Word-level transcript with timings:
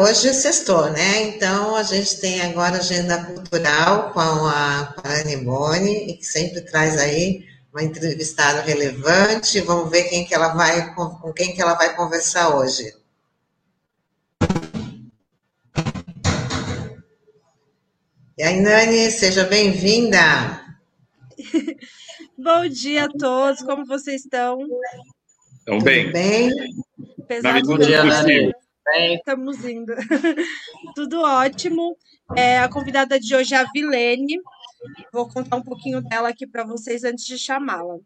hoje 0.00 0.28
é 0.28 0.32
sextou, 0.32 0.90
né? 0.90 1.22
Então 1.22 1.76
a 1.76 1.82
gente 1.82 2.20
tem 2.20 2.40
agora 2.40 2.78
agenda 2.78 3.22
cultural 3.24 4.12
com 4.12 4.20
a, 4.20 4.94
com 4.96 5.06
a 5.06 5.12
Anne 5.20 5.36
Boni, 5.36 6.16
que 6.16 6.24
sempre 6.24 6.62
traz 6.62 6.98
aí 6.98 7.44
uma 7.72 7.82
entrevistada 7.82 8.62
relevante. 8.62 9.60
Vamos 9.60 9.90
ver 9.90 10.04
quem 10.04 10.24
que 10.24 10.34
ela 10.34 10.48
vai, 10.48 10.94
com, 10.94 11.10
com 11.10 11.32
quem 11.32 11.54
que 11.54 11.60
ela 11.60 11.74
vai 11.74 11.94
conversar 11.94 12.56
hoje. 12.56 12.94
E 18.38 18.42
aí, 18.42 18.58
Nani, 18.58 19.10
seja 19.10 19.44
bem-vinda. 19.44 20.18
Bom 22.38 22.66
dia 22.68 23.04
a 23.04 23.08
todos, 23.08 23.60
como 23.62 23.84
vocês 23.84 24.24
estão? 24.24 24.66
Estão 25.58 25.78
bem. 25.78 26.04
Tudo 26.04 26.12
bem? 26.14 26.50
Apesar 27.18 27.60
Bom 27.62 27.76
dia, 27.76 28.02
Nani. 28.90 29.14
Estamos 29.16 29.64
indo. 29.64 29.94
Tudo 30.94 31.22
ótimo. 31.22 31.96
É, 32.36 32.58
a 32.58 32.68
convidada 32.68 33.18
de 33.18 33.34
hoje 33.34 33.54
é 33.54 33.58
a 33.58 33.64
Vilene. 33.72 34.38
Vou 35.12 35.28
contar 35.28 35.56
um 35.56 35.62
pouquinho 35.62 36.00
dela 36.00 36.28
aqui 36.28 36.46
para 36.46 36.64
vocês 36.64 37.04
antes 37.04 37.24
de 37.24 37.38
chamá-la. 37.38 37.98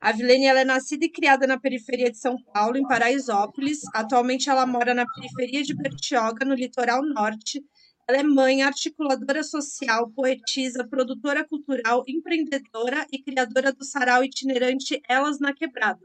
A 0.00 0.12
Vilene 0.12 0.46
ela 0.46 0.60
é 0.60 0.64
nascida 0.64 1.04
e 1.04 1.10
criada 1.10 1.46
na 1.46 1.58
periferia 1.58 2.10
de 2.10 2.18
São 2.18 2.36
Paulo, 2.52 2.76
em 2.76 2.86
Paraisópolis. 2.86 3.80
Atualmente 3.92 4.48
ela 4.48 4.64
mora 4.64 4.94
na 4.94 5.04
periferia 5.06 5.62
de 5.62 5.74
Bertioga, 5.74 6.44
no 6.44 6.54
litoral 6.54 7.02
norte. 7.02 7.60
Ela 8.08 8.20
é 8.20 8.22
mãe, 8.22 8.62
articuladora 8.62 9.42
social, 9.42 10.10
poetisa, 10.10 10.82
produtora 10.82 11.44
cultural, 11.44 12.02
empreendedora 12.08 13.06
e 13.12 13.22
criadora 13.22 13.70
do 13.70 13.84
sarau 13.84 14.24
itinerante 14.24 15.02
Elas 15.06 15.38
na 15.38 15.52
Quebrada. 15.52 16.00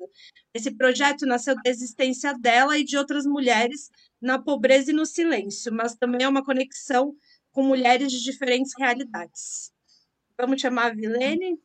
Esse 0.53 0.69
projeto 0.71 1.25
nasceu 1.25 1.55
da 1.55 1.69
existência 1.69 2.37
dela 2.37 2.77
e 2.77 2.83
de 2.83 2.97
outras 2.97 3.25
mulheres 3.25 3.89
na 4.21 4.37
pobreza 4.37 4.91
e 4.91 4.93
no 4.93 5.05
silêncio, 5.05 5.71
mas 5.71 5.95
também 5.95 6.25
é 6.25 6.27
uma 6.27 6.43
conexão 6.43 7.15
com 7.53 7.63
mulheres 7.63 8.11
de 8.11 8.21
diferentes 8.21 8.73
realidades. 8.77 9.71
Vamos 10.37 10.59
chamar 10.59 10.87
a 10.87 10.93
Vilene? 10.93 11.57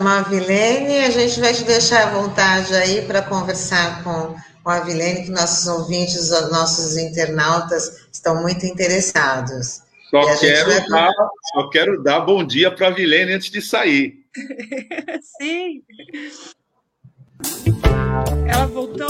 Chamar 0.00 0.20
a 0.20 0.22
Vilene, 0.22 0.96
a 1.00 1.10
gente 1.10 1.38
vai 1.40 1.52
te 1.52 1.64
deixar 1.64 2.08
à 2.08 2.10
vontade 2.22 2.74
aí 2.74 3.06
para 3.06 3.20
conversar 3.20 4.02
com, 4.02 4.34
com 4.62 4.70
a 4.70 4.80
Vilene, 4.80 5.24
que 5.24 5.30
nossos 5.30 5.66
ouvintes, 5.66 6.30
nossos 6.50 6.96
internautas 6.96 8.06
estão 8.12 8.42
muito 8.42 8.64
interessados. 8.64 9.82
Só 10.10 10.38
quero, 10.38 10.70
vai... 10.70 10.88
dar, 10.88 11.12
só 11.52 11.70
quero 11.70 12.02
dar 12.02 12.20
bom 12.20 12.44
dia 12.44 12.70
para 12.70 12.88
a 12.88 12.90
Vilene 12.90 13.32
antes 13.32 13.50
de 13.50 13.62
sair. 13.62 14.24
Sim. 15.40 15.82
Ela 18.46 18.66
voltou. 18.66 19.08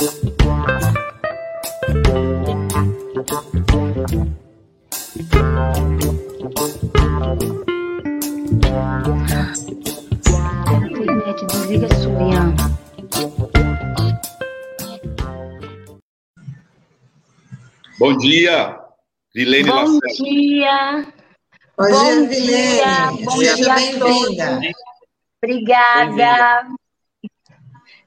Internet, 10.90 11.46
desliga. 11.46 11.88
Bom 18.02 18.16
dia, 18.16 18.80
Vilene 19.32 19.70
Bom 19.70 19.76
Lacerda. 19.76 20.24
dia. 20.24 21.06
Bom, 21.78 21.88
Bom 21.88 22.26
dia, 22.26 22.26
Vilene. 22.26 23.24
Bom 23.24 23.30
Seja 23.30 23.54
dia 23.54 23.74
bem-vinda. 23.76 24.60
Obrigada. 25.40 26.66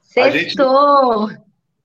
Sextou. 0.02 1.30
Gente... 1.30 1.42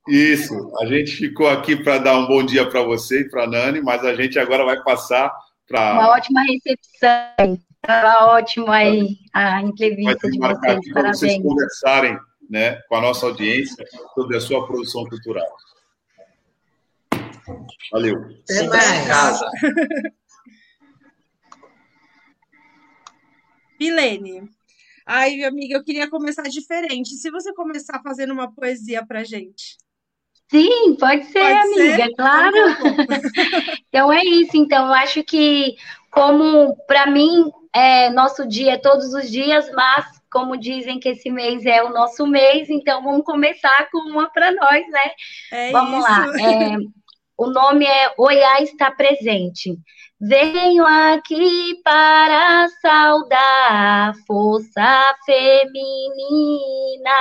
Isso, 0.09 0.73
a 0.81 0.87
gente 0.87 1.11
ficou 1.13 1.47
aqui 1.47 1.81
para 1.81 1.99
dar 1.99 2.17
um 2.17 2.27
bom 2.27 2.45
dia 2.45 2.69
para 2.69 2.83
você 2.83 3.21
e 3.21 3.29
para 3.29 3.45
a 3.45 3.47
Nani, 3.47 3.79
mas 3.79 4.03
a 4.03 4.13
gente 4.13 4.37
agora 4.37 4.65
vai 4.65 4.83
passar 4.83 5.31
para. 5.65 5.93
Uma 5.93 6.09
ótima 6.09 6.41
recepção. 6.41 7.57
Estava 7.81 8.25
ótimo 8.25 8.69
aí 8.69 9.19
a 9.33 9.61
entrevista 9.61 10.29
de 10.29 10.37
vocês. 10.37 10.91
Para 10.91 11.13
vocês 11.13 11.41
conversarem 11.41 12.19
né, 12.49 12.77
com 12.89 12.95
a 12.95 13.01
nossa 13.01 13.25
audiência 13.25 13.85
sobre 14.13 14.35
a 14.35 14.41
sua 14.41 14.67
produção 14.67 15.05
cultural. 15.05 15.47
Valeu. 17.91 18.17
Até 18.43 18.67
mais. 18.67 19.07
Casa. 19.07 19.49
Milene. 23.79 24.49
Ai, 25.05 25.43
amiga, 25.43 25.75
eu 25.75 25.83
queria 25.83 26.09
começar 26.09 26.43
diferente. 26.43 27.15
Se 27.15 27.31
você 27.31 27.53
começar 27.53 27.99
fazendo 28.03 28.31
uma 28.31 28.53
poesia 28.53 29.05
para 29.05 29.23
gente. 29.23 29.77
Sim, 30.49 30.95
pode 30.99 31.25
ser, 31.25 31.39
pode 31.39 31.53
amiga, 31.53 32.03
ser? 32.03 32.15
claro. 32.15 32.57
então 33.87 34.11
é 34.13 34.23
isso. 34.23 34.55
Então, 34.57 34.87
eu 34.87 34.93
acho 34.93 35.23
que, 35.23 35.75
como 36.11 36.75
para 36.85 37.07
mim, 37.07 37.49
é, 37.73 38.09
nosso 38.09 38.47
dia 38.47 38.73
é 38.73 38.77
todos 38.77 39.13
os 39.13 39.31
dias, 39.31 39.71
mas 39.73 40.05
como 40.29 40.57
dizem 40.57 40.99
que 40.99 41.09
esse 41.09 41.29
mês 41.29 41.65
é 41.65 41.83
o 41.83 41.89
nosso 41.89 42.25
mês, 42.27 42.69
então 42.69 43.03
vamos 43.03 43.25
começar 43.25 43.89
com 43.91 44.09
uma 44.09 44.29
para 44.29 44.51
nós, 44.51 44.89
né? 44.89 45.11
É 45.51 45.71
vamos 45.71 45.99
isso. 45.99 46.09
lá. 46.09 46.25
É, 46.39 46.77
o 47.41 47.49
nome 47.49 47.85
é 47.85 48.13
Oiá 48.19 48.61
está 48.61 48.91
presente. 48.91 49.75
Venho 50.19 50.85
aqui 50.85 51.81
para 51.83 52.67
saudar 52.81 54.09
a 54.09 54.13
força 54.27 55.15
feminina 55.25 57.11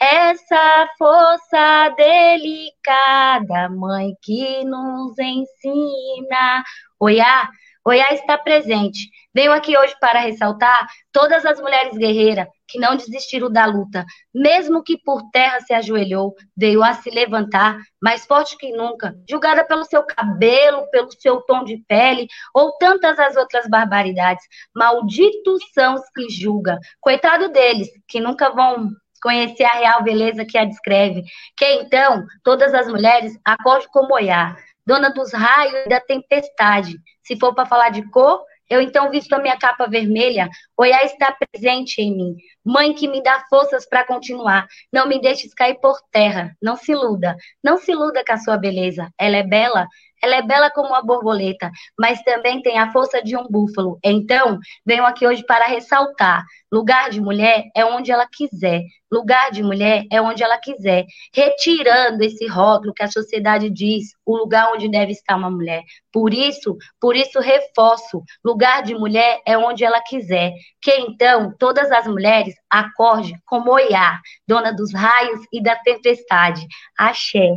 essa 0.00 0.88
força 0.96 1.94
delicada, 1.94 3.68
mãe 3.68 4.16
que 4.22 4.64
nos 4.64 5.18
ensina. 5.18 6.64
Oiá, 6.98 7.50
Oiá 7.86 8.08
está 8.12 8.36
presente. 8.36 9.08
Venho 9.34 9.52
aqui 9.52 9.76
hoje 9.76 9.94
para 10.00 10.20
ressaltar 10.20 10.86
todas 11.10 11.46
as 11.46 11.58
mulheres 11.60 11.96
guerreiras 11.96 12.46
que 12.68 12.78
não 12.78 12.94
desistiram 12.94 13.50
da 13.50 13.64
luta, 13.64 14.04
mesmo 14.34 14.82
que 14.82 14.98
por 14.98 15.22
terra 15.30 15.60
se 15.60 15.72
ajoelhou, 15.72 16.34
veio 16.56 16.84
a 16.84 16.94
se 16.94 17.10
levantar, 17.10 17.78
mais 18.00 18.26
forte 18.26 18.56
que 18.56 18.70
nunca, 18.72 19.14
julgada 19.28 19.64
pelo 19.64 19.84
seu 19.84 20.04
cabelo, 20.04 20.88
pelo 20.90 21.10
seu 21.12 21.40
tom 21.42 21.64
de 21.64 21.78
pele, 21.88 22.28
ou 22.54 22.76
tantas 22.78 23.18
as 23.18 23.34
outras 23.34 23.66
barbaridades. 23.68 24.44
Malditos 24.74 25.62
são 25.72 25.94
os 25.94 26.08
que 26.14 26.28
julgam. 26.28 26.78
Coitado 27.00 27.48
deles, 27.48 27.88
que 28.06 28.20
nunca 28.20 28.50
vão 28.50 28.90
conhecer 29.22 29.64
a 29.64 29.74
real 29.74 30.02
beleza 30.02 30.44
que 30.44 30.58
a 30.58 30.64
descreve. 30.64 31.22
Que 31.56 31.66
então 31.74 32.24
todas 32.42 32.74
as 32.74 32.88
mulheres 32.88 33.38
acordem 33.44 33.88
como 33.92 34.14
olhar, 34.14 34.56
dona 34.86 35.10
dos 35.10 35.32
raios 35.32 35.86
e 35.86 35.88
da 35.88 36.00
tempestade. 36.00 36.96
Se 37.22 37.38
for 37.38 37.54
para 37.54 37.66
falar 37.66 37.90
de 37.90 38.02
cor, 38.10 38.44
eu 38.70 38.80
então 38.80 39.10
visto 39.10 39.32
a 39.32 39.40
minha 39.40 39.58
capa 39.58 39.88
vermelha, 39.88 40.48
Oiá 40.76 41.02
está 41.04 41.32
presente 41.32 42.00
em 42.00 42.16
mim. 42.16 42.36
Mãe 42.64 42.94
que 42.94 43.08
me 43.08 43.20
dá 43.20 43.44
forças 43.50 43.84
para 43.84 44.06
continuar. 44.06 44.68
Não 44.92 45.08
me 45.08 45.20
deixes 45.20 45.52
cair 45.52 45.80
por 45.80 46.00
terra. 46.12 46.56
Não 46.62 46.76
se 46.76 46.92
iluda. 46.92 47.36
Não 47.64 47.78
se 47.78 47.90
iluda 47.90 48.24
com 48.24 48.32
a 48.32 48.38
sua 48.38 48.56
beleza. 48.56 49.12
Ela 49.18 49.38
é 49.38 49.42
bela, 49.42 49.88
ela 50.22 50.36
é 50.36 50.42
bela 50.42 50.70
como 50.70 50.88
uma 50.88 51.02
borboleta, 51.02 51.70
mas 51.98 52.22
também 52.22 52.62
tem 52.62 52.78
a 52.78 52.92
força 52.92 53.22
de 53.22 53.36
um 53.36 53.46
búfalo. 53.48 53.98
Então, 54.04 54.58
venho 54.84 55.04
aqui 55.04 55.26
hoje 55.26 55.44
para 55.44 55.66
ressaltar: 55.66 56.44
lugar 56.70 57.10
de 57.10 57.20
mulher 57.20 57.64
é 57.74 57.84
onde 57.84 58.12
ela 58.12 58.26
quiser. 58.30 58.82
Lugar 59.12 59.50
de 59.50 59.60
mulher 59.60 60.04
é 60.12 60.22
onde 60.22 60.44
ela 60.44 60.56
quiser, 60.56 61.04
retirando 61.34 62.22
esse 62.22 62.46
rótulo 62.46 62.94
que 62.94 63.02
a 63.02 63.10
sociedade 63.10 63.68
diz, 63.68 64.10
o 64.24 64.36
lugar 64.36 64.72
onde 64.72 64.88
deve 64.88 65.10
estar 65.10 65.34
uma 65.34 65.50
mulher. 65.50 65.82
Por 66.12 66.32
isso, 66.32 66.76
por 67.00 67.16
isso 67.16 67.40
reforço, 67.40 68.22
lugar 68.44 68.84
de 68.84 68.94
mulher 68.94 69.40
é 69.44 69.58
onde 69.58 69.84
ela 69.84 70.00
quiser. 70.00 70.52
Que 70.80 70.92
então 70.92 71.52
todas 71.58 71.90
as 71.90 72.06
mulheres 72.06 72.54
acorde 72.70 73.34
como 73.44 73.72
Oiá, 73.72 74.20
dona 74.46 74.72
dos 74.72 74.94
raios 74.94 75.40
e 75.52 75.60
da 75.60 75.74
tempestade. 75.74 76.64
Axé. 76.96 77.48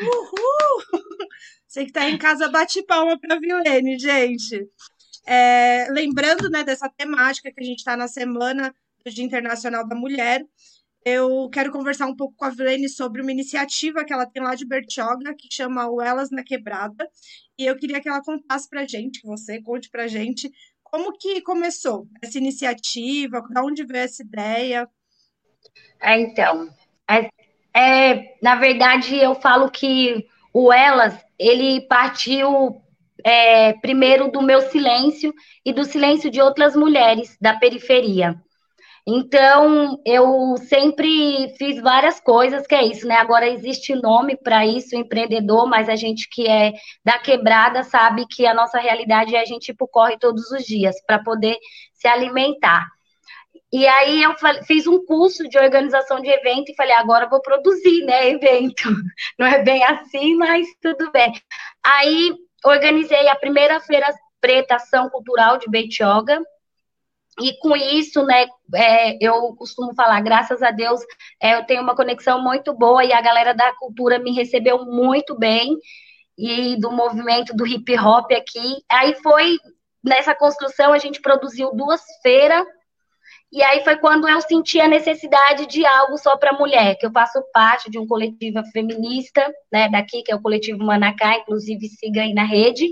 Uhul! 0.00 1.06
Você 1.66 1.84
que 1.84 1.90
está 1.90 2.08
em 2.08 2.18
casa, 2.18 2.48
bate 2.48 2.82
palma 2.84 3.18
para 3.18 3.36
a 3.36 3.38
Vilene, 3.38 3.98
gente. 3.98 4.68
É, 5.26 5.86
lembrando 5.90 6.50
né, 6.50 6.62
dessa 6.62 6.88
temática 6.88 7.52
que 7.52 7.60
a 7.60 7.64
gente 7.64 7.78
está 7.78 7.96
na 7.96 8.08
semana 8.08 8.74
do 9.04 9.10
Dia 9.10 9.24
Internacional 9.24 9.86
da 9.86 9.94
Mulher, 9.94 10.44
eu 11.04 11.48
quero 11.50 11.72
conversar 11.72 12.06
um 12.06 12.14
pouco 12.14 12.34
com 12.36 12.44
a 12.44 12.50
Vilene 12.50 12.88
sobre 12.88 13.22
uma 13.22 13.32
iniciativa 13.32 14.04
que 14.04 14.12
ela 14.12 14.26
tem 14.26 14.42
lá 14.42 14.54
de 14.54 14.64
Bertioga, 14.64 15.34
que 15.34 15.48
chama 15.52 15.88
o 15.88 16.00
Elas 16.00 16.30
na 16.30 16.44
Quebrada. 16.44 17.08
E 17.58 17.66
eu 17.66 17.76
queria 17.76 18.00
que 18.00 18.08
ela 18.08 18.22
contasse 18.22 18.68
para 18.68 18.86
gente, 18.86 19.20
que 19.20 19.26
você 19.26 19.60
conte 19.60 19.90
para 19.90 20.06
gente, 20.06 20.50
como 20.82 21.16
que 21.16 21.40
começou 21.40 22.06
essa 22.20 22.38
iniciativa, 22.38 23.40
de 23.40 23.60
onde 23.60 23.84
veio 23.84 24.04
essa 24.04 24.22
ideia? 24.22 24.88
É, 26.00 26.20
então, 26.20 26.68
é, 27.74 28.34
na 28.42 28.56
verdade, 28.56 29.16
eu 29.16 29.34
falo 29.34 29.70
que 29.70 30.26
o 30.52 30.72
Elas, 30.72 31.14
ele 31.38 31.80
partiu 31.82 32.82
é, 33.24 33.72
primeiro 33.74 34.30
do 34.30 34.42
meu 34.42 34.60
silêncio 34.62 35.32
e 35.64 35.72
do 35.72 35.84
silêncio 35.84 36.30
de 36.30 36.40
outras 36.40 36.76
mulheres 36.76 37.36
da 37.40 37.54
periferia. 37.56 38.36
Então, 39.04 40.00
eu 40.06 40.56
sempre 40.58 41.52
fiz 41.58 41.80
várias 41.80 42.20
coisas, 42.20 42.66
que 42.68 42.74
é 42.74 42.84
isso, 42.84 43.06
né? 43.06 43.16
Agora 43.16 43.48
existe 43.48 43.96
nome 43.96 44.36
para 44.36 44.64
isso, 44.64 44.94
empreendedor, 44.94 45.66
mas 45.66 45.88
a 45.88 45.96
gente 45.96 46.28
que 46.30 46.46
é 46.46 46.72
da 47.04 47.18
quebrada 47.18 47.82
sabe 47.82 48.26
que 48.30 48.46
a 48.46 48.54
nossa 48.54 48.78
realidade 48.78 49.34
é 49.34 49.40
a 49.40 49.44
gente 49.44 49.66
tipo, 49.66 49.88
corre 49.88 50.16
todos 50.18 50.48
os 50.52 50.64
dias 50.64 50.94
para 51.04 51.18
poder 51.18 51.56
se 51.94 52.06
alimentar. 52.06 52.86
E 53.72 53.86
aí 53.86 54.22
eu 54.22 54.34
fiz 54.64 54.86
um 54.86 55.04
curso 55.04 55.48
de 55.48 55.58
organização 55.58 56.20
de 56.20 56.28
evento 56.28 56.70
e 56.70 56.74
falei, 56.74 56.92
agora 56.92 57.28
vou 57.28 57.40
produzir, 57.40 58.04
né, 58.04 58.28
evento. 58.30 58.90
Não 59.38 59.46
é 59.46 59.62
bem 59.62 59.82
assim, 59.84 60.34
mas 60.36 60.66
tudo 60.80 61.10
bem. 61.10 61.32
Aí 61.82 62.34
organizei 62.64 63.28
a 63.28 63.36
primeira 63.36 63.80
feira 63.80 64.12
preta 64.40 64.76
ação 64.76 65.08
cultural 65.08 65.56
de 65.56 65.70
Beitioga, 65.70 66.40
e 67.40 67.56
com 67.58 67.74
isso, 67.74 68.22
né, 68.24 68.46
é, 68.74 69.16
eu 69.24 69.54
costumo 69.56 69.94
falar, 69.94 70.20
graças 70.20 70.62
a 70.62 70.70
Deus, 70.70 71.00
é, 71.40 71.54
eu 71.54 71.64
tenho 71.64 71.82
uma 71.82 71.96
conexão 71.96 72.42
muito 72.42 72.74
boa 72.74 73.04
e 73.04 73.12
a 73.12 73.22
galera 73.22 73.54
da 73.54 73.74
cultura 73.76 74.18
me 74.18 74.32
recebeu 74.32 74.84
muito 74.84 75.38
bem 75.38 75.78
e 76.36 76.76
do 76.78 76.90
movimento 76.90 77.54
do 77.56 77.66
hip 77.66 77.98
hop 77.98 78.30
aqui. 78.32 78.84
Aí 78.90 79.14
foi 79.22 79.56
nessa 80.04 80.34
construção 80.34 80.92
a 80.92 80.98
gente 80.98 81.22
produziu 81.22 81.72
duas 81.74 82.02
feiras 82.22 82.66
e 83.52 83.62
aí 83.62 83.84
foi 83.84 83.96
quando 83.96 84.26
eu 84.26 84.40
senti 84.40 84.80
a 84.80 84.88
necessidade 84.88 85.66
de 85.66 85.84
algo 85.84 86.16
só 86.16 86.38
para 86.38 86.54
mulher, 86.54 86.96
que 86.96 87.04
eu 87.04 87.12
faço 87.12 87.42
parte 87.52 87.90
de 87.90 87.98
um 87.98 88.06
coletivo 88.06 88.62
feminista, 88.72 89.46
né, 89.70 89.90
daqui, 89.90 90.22
que 90.22 90.32
é 90.32 90.34
o 90.34 90.40
coletivo 90.40 90.82
Manacá, 90.82 91.36
inclusive 91.36 91.86
siga 91.88 92.22
aí 92.22 92.32
na 92.32 92.44
rede. 92.44 92.90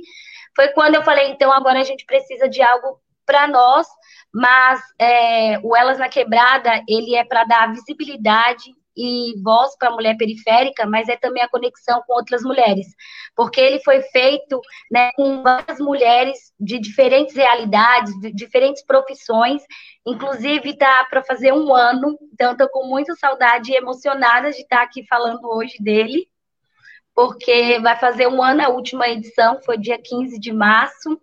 Foi 0.54 0.68
quando 0.68 0.96
eu 0.96 1.02
falei, 1.02 1.30
então 1.30 1.50
agora 1.50 1.80
a 1.80 1.84
gente 1.84 2.04
precisa 2.04 2.46
de 2.46 2.60
algo 2.60 3.00
para 3.24 3.48
nós, 3.48 3.86
mas 4.34 4.80
é, 4.98 5.58
o 5.60 5.74
Elas 5.74 5.98
na 5.98 6.08
Quebrada, 6.08 6.82
ele 6.86 7.14
é 7.14 7.24
para 7.24 7.44
dar 7.44 7.72
visibilidade 7.72 8.74
e 8.96 9.34
voz 9.42 9.76
para 9.78 9.88
a 9.88 9.92
mulher 9.92 10.16
periférica, 10.16 10.86
mas 10.86 11.08
é 11.08 11.16
também 11.16 11.42
a 11.42 11.48
conexão 11.48 12.02
com 12.06 12.14
outras 12.14 12.42
mulheres, 12.42 12.86
porque 13.34 13.60
ele 13.60 13.80
foi 13.80 14.02
feito 14.02 14.60
né, 14.90 15.10
com 15.12 15.42
várias 15.42 15.78
mulheres 15.78 16.52
de 16.58 16.78
diferentes 16.78 17.34
realidades, 17.34 18.12
de 18.20 18.32
diferentes 18.32 18.84
profissões, 18.84 19.62
inclusive 20.06 20.70
está 20.70 21.04
para 21.08 21.22
fazer 21.22 21.52
um 21.52 21.74
ano, 21.74 22.18
então 22.32 22.52
estou 22.52 22.68
com 22.68 22.86
muita 22.86 23.14
saudade 23.14 23.72
e 23.72 23.76
emocionada 23.76 24.50
de 24.50 24.62
estar 24.62 24.82
aqui 24.82 25.06
falando 25.06 25.44
hoje 25.44 25.76
dele, 25.80 26.26
porque 27.14 27.78
vai 27.80 27.98
fazer 27.98 28.26
um 28.26 28.42
ano, 28.42 28.62
a 28.62 28.68
última 28.68 29.08
edição 29.08 29.60
foi 29.62 29.76
dia 29.76 29.98
15 30.02 30.38
de 30.38 30.52
março, 30.52 31.20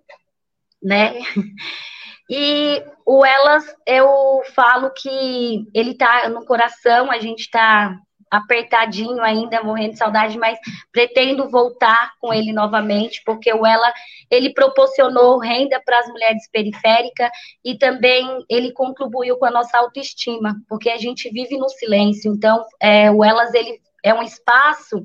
né? 0.82 1.14
E 2.30 2.84
o 3.06 3.26
Elas, 3.26 3.66
eu 3.86 4.42
falo 4.54 4.92
que 4.92 5.66
ele 5.74 5.94
tá 5.94 6.30
no 6.30 6.46
coração, 6.46 7.10
a 7.10 7.20
gente 7.20 7.50
tá 7.50 7.98
apertadinho 8.30 9.22
ainda, 9.22 9.64
morrendo 9.64 9.94
de 9.94 9.98
saudade, 9.98 10.38
mas 10.38 10.60
pretendo 10.92 11.50
voltar 11.50 12.12
com 12.20 12.34
ele 12.34 12.52
novamente, 12.52 13.22
porque 13.26 13.52
o 13.54 13.66
Ela, 13.66 13.92
ele 14.30 14.54
proporcionou 14.54 15.40
renda 15.40 15.82
para 15.86 16.00
as 16.00 16.08
mulheres 16.10 16.50
periféricas 16.52 17.30
e 17.64 17.78
também 17.78 18.46
ele 18.50 18.72
contribuiu 18.74 19.38
com 19.38 19.46
a 19.46 19.52
nossa 19.52 19.78
autoestima, 19.78 20.56
porque 20.68 20.90
a 20.90 20.98
gente 20.98 21.30
vive 21.30 21.58
no 21.58 21.70
silêncio, 21.70 22.32
então 22.34 22.66
é, 22.82 23.10
o 23.10 23.24
Elas, 23.24 23.54
ele 23.54 23.80
é 24.04 24.14
um 24.14 24.22
espaço 24.22 25.04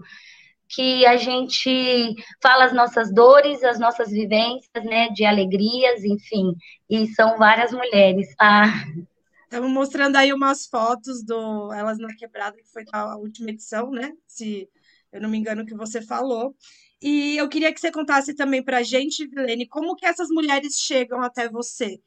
que 0.72 1.04
a 1.04 1.16
gente 1.18 2.14
fala 2.40 2.64
as 2.64 2.72
nossas 2.72 3.12
dores, 3.12 3.62
as 3.62 3.78
nossas 3.78 4.10
vivências, 4.10 4.84
né, 4.84 5.10
de 5.10 5.24
alegrias, 5.24 6.02
enfim, 6.02 6.54
e 6.88 7.06
são 7.08 7.36
várias 7.36 7.72
mulheres. 7.72 8.28
Ah. 8.40 8.72
Mostrando 9.70 10.16
aí 10.16 10.32
umas 10.32 10.66
fotos 10.66 11.22
do 11.22 11.70
Elas 11.74 11.98
na 11.98 12.14
Quebrada, 12.16 12.56
que 12.56 12.72
foi 12.72 12.84
a 12.90 13.16
última 13.18 13.50
edição, 13.50 13.90
né, 13.90 14.12
se 14.26 14.66
eu 15.12 15.20
não 15.20 15.28
me 15.28 15.36
engano 15.36 15.66
que 15.66 15.74
você 15.74 16.00
falou. 16.00 16.56
E 17.02 17.36
eu 17.36 17.48
queria 17.50 17.72
que 17.72 17.78
você 17.78 17.92
contasse 17.92 18.34
também 18.34 18.62
para 18.64 18.78
a 18.78 18.82
gente, 18.82 19.26
Vilene, 19.26 19.66
como 19.68 19.94
que 19.94 20.06
essas 20.06 20.28
mulheres 20.30 20.80
chegam 20.80 21.20
até 21.20 21.50
você? 21.50 22.00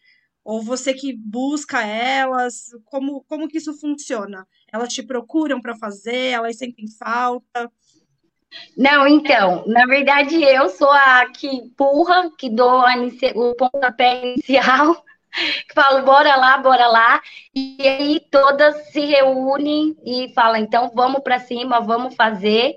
Ou 0.43 0.61
você 0.61 0.93
que 0.93 1.13
busca 1.13 1.85
elas? 1.85 2.69
Como, 2.85 3.23
como 3.25 3.47
que 3.47 3.57
isso 3.57 3.73
funciona? 3.79 4.47
Elas 4.71 4.93
te 4.93 5.03
procuram 5.03 5.61
para 5.61 5.75
fazer? 5.75 6.31
Elas 6.31 6.57
sentem 6.57 6.85
falta? 6.97 7.71
Não, 8.77 9.07
então, 9.07 9.63
na 9.67 9.85
verdade 9.85 10.43
eu 10.43 10.69
sou 10.69 10.91
a 10.91 11.25
que 11.27 11.47
empurra, 11.47 12.29
que 12.37 12.49
dou 12.49 12.83
o 13.35 13.55
pontapé 13.55 14.33
inicial, 14.33 15.03
que 15.67 15.73
falo, 15.73 16.05
bora 16.05 16.35
lá, 16.35 16.57
bora 16.57 16.87
lá, 16.87 17.21
e 17.53 17.77
aí 17.79 18.21
todas 18.31 18.91
se 18.91 18.99
reúnem 19.05 19.95
e 20.05 20.31
falam, 20.33 20.57
então 20.57 20.91
vamos 20.93 21.21
para 21.21 21.39
cima, 21.39 21.79
vamos 21.79 22.15
fazer. 22.15 22.75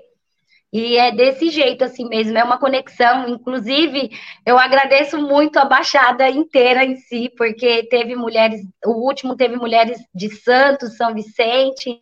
E 0.71 0.97
é 0.97 1.11
desse 1.11 1.49
jeito 1.49 1.83
assim 1.83 2.07
mesmo, 2.07 2.37
é 2.37 2.43
uma 2.43 2.59
conexão. 2.59 3.27
Inclusive, 3.27 4.11
eu 4.45 4.57
agradeço 4.59 5.17
muito 5.17 5.57
a 5.57 5.65
Baixada 5.65 6.29
inteira 6.29 6.85
em 6.85 6.95
si, 6.95 7.31
porque 7.35 7.83
teve 7.85 8.15
mulheres, 8.15 8.61
o 8.85 8.91
último 8.91 9.35
teve 9.35 9.55
mulheres 9.55 9.99
de 10.13 10.29
Santos, 10.29 10.95
São 10.95 11.13
Vicente, 11.13 11.97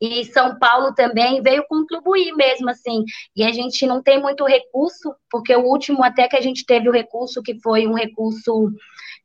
e 0.00 0.24
São 0.24 0.58
Paulo 0.58 0.94
também 0.94 1.42
veio 1.42 1.64
contribuir 1.68 2.32
mesmo 2.32 2.70
assim. 2.70 3.04
E 3.36 3.44
a 3.44 3.52
gente 3.52 3.86
não 3.86 4.02
tem 4.02 4.20
muito 4.20 4.44
recurso, 4.46 5.14
porque 5.30 5.54
o 5.54 5.64
último 5.64 6.02
até 6.02 6.26
que 6.26 6.36
a 6.36 6.40
gente 6.40 6.64
teve 6.64 6.88
o 6.88 6.92
recurso 6.92 7.42
que 7.42 7.60
foi 7.60 7.86
um 7.86 7.94
recurso 7.94 8.70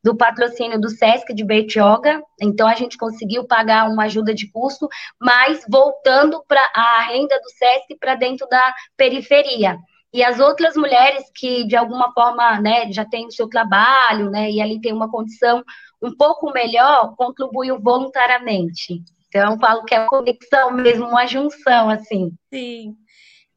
do 0.03 0.15
patrocínio 0.15 0.79
do 0.79 0.89
SESC 0.89 1.33
de 1.33 1.43
Bertioga, 1.43 2.21
então 2.39 2.67
a 2.67 2.75
gente 2.75 2.95
conseguiu 2.95 3.47
pagar 3.47 3.89
uma 3.89 4.03
ajuda 4.03 4.35
de 4.35 4.51
custo, 4.51 4.87
mas 5.19 5.65
voltando 5.67 6.43
para 6.47 6.61
a 6.75 7.07
renda 7.07 7.39
do 7.39 7.49
SESC 7.49 7.97
para 7.99 8.13
dentro 8.13 8.47
da 8.47 8.73
periferia. 8.95 9.79
E 10.13 10.23
as 10.23 10.39
outras 10.39 10.75
mulheres 10.75 11.23
que 11.33 11.65
de 11.65 11.75
alguma 11.75 12.13
forma, 12.13 12.61
né, 12.61 12.91
já 12.91 13.03
têm 13.03 13.25
o 13.25 13.31
seu 13.31 13.49
trabalho, 13.49 14.29
né, 14.29 14.51
e 14.51 14.61
ali 14.61 14.79
tem 14.79 14.93
uma 14.93 15.09
condição 15.09 15.63
um 16.01 16.15
pouco 16.15 16.51
melhor, 16.51 17.15
contribuiu 17.15 17.81
voluntariamente. 17.81 19.03
Então, 19.35 19.59
falo 19.59 19.83
que 19.83 19.93
é 19.93 20.05
conexão 20.05 20.71
mesmo, 20.71 21.07
uma 21.07 21.27
junção, 21.27 21.89
assim. 21.89 22.31
Sim. 22.53 22.95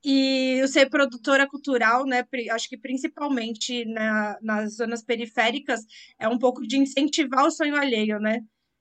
E 0.05 0.67
ser 0.67 0.91
produtora 0.91 1.47
cultural, 1.47 2.05
né, 2.05 2.25
acho 2.51 2.69
que 2.69 2.77
principalmente 2.77 3.85
na, 3.85 4.37
nas 4.43 4.77
zonas 4.77 5.05
periféricas, 5.05 5.81
é 6.19 6.27
um 6.29 6.37
pouco 6.37 6.67
de 6.67 6.79
incentivar 6.79 7.45
o 7.47 7.51
sonho 7.51 7.77
alheio, 7.77 8.19
né? 8.19 8.41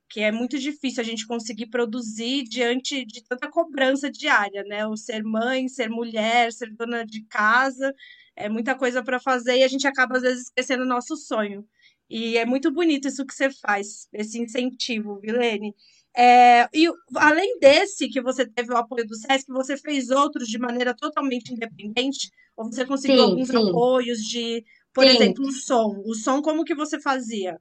Que 0.09 0.21
é 0.21 0.31
muito 0.31 0.57
difícil 0.57 1.01
a 1.01 1.05
gente 1.05 1.27
conseguir 1.27 1.67
produzir 1.67 2.43
diante 2.43 3.05
de 3.05 3.23
tanta 3.23 3.47
cobrança 3.47 4.09
diária, 4.09 4.63
né? 4.63 4.87
O 4.87 4.97
ser 4.97 5.23
mãe, 5.23 5.67
ser 5.67 5.89
mulher, 5.89 6.51
ser 6.51 6.73
dona 6.73 7.05
de 7.05 7.23
casa, 7.25 7.93
é 8.35 8.49
muita 8.49 8.73
coisa 8.75 9.03
para 9.03 9.19
fazer 9.19 9.57
e 9.57 9.63
a 9.63 9.67
gente 9.67 9.87
acaba 9.87 10.17
às 10.17 10.23
vezes 10.23 10.43
esquecendo 10.45 10.83
o 10.83 10.87
nosso 10.87 11.15
sonho. 11.15 11.63
E 12.09 12.37
é 12.37 12.45
muito 12.45 12.71
bonito 12.71 13.07
isso 13.07 13.25
que 13.25 13.33
você 13.33 13.51
faz, 13.51 14.07
esse 14.13 14.39
incentivo, 14.39 15.19
Vilene. 15.19 15.75
É, 16.15 16.67
e 16.73 16.87
além 17.15 17.59
desse 17.59 18.09
que 18.09 18.21
você 18.21 18.45
teve 18.45 18.73
o 18.73 18.77
apoio 18.77 19.05
do 19.05 19.15
SESC, 19.15 19.51
você 19.51 19.77
fez 19.77 20.09
outros 20.09 20.47
de 20.47 20.57
maneira 20.57 20.95
totalmente 20.95 21.53
independente? 21.53 22.31
Ou 22.55 22.65
você 22.65 22.85
conseguiu 22.85 23.17
sim, 23.17 23.23
alguns 23.23 23.47
sim. 23.49 23.69
apoios 23.69 24.19
de, 24.19 24.63
por 24.93 25.03
sim. 25.03 25.09
exemplo, 25.15 25.45
o 25.45 25.51
som? 25.51 26.01
O 26.05 26.15
som, 26.15 26.41
como 26.41 26.63
que 26.63 26.73
você 26.73 26.99
fazia? 26.99 27.57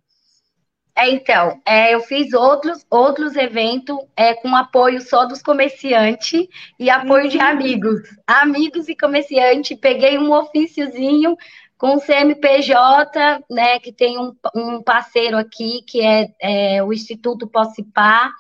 É, 0.99 1.11
então, 1.11 1.61
é, 1.67 1.95
eu 1.95 2.00
fiz 2.00 2.33
outros, 2.33 2.87
outros 2.88 3.37
eventos 3.37 3.95
é, 4.17 4.33
com 4.33 4.57
apoio 4.57 4.99
só 5.03 5.26
dos 5.26 5.43
comerciantes 5.43 6.47
e 6.81 6.88
apoio 6.88 7.25
uhum. 7.25 7.31
de 7.31 7.38
amigos. 7.38 8.00
Amigos 8.26 8.88
e 8.88 8.97
comerciantes, 8.97 9.79
peguei 9.79 10.17
um 10.17 10.33
ofíciozinho 10.33 11.37
com 11.78 11.97
o 11.97 12.00
CMPJ, 12.00 13.45
né, 13.50 13.78
que 13.78 13.92
tem 13.92 14.18
um, 14.18 14.35
um 14.54 14.83
parceiro 14.83 15.37
aqui, 15.37 15.83
que 15.87 16.00
é, 16.00 16.28
é 16.40 16.83
o 16.83 16.92
Instituto 16.92 17.47
Possipar, 17.47 18.30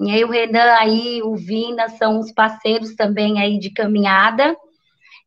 e 0.00 0.10
aí 0.10 0.24
o 0.24 0.30
Renan 0.30 0.74
aí, 0.74 1.22
o 1.22 1.36
Vina, 1.36 1.88
são 1.88 2.18
os 2.18 2.32
parceiros 2.32 2.94
também 2.94 3.40
aí 3.40 3.58
de 3.58 3.70
caminhada. 3.70 4.56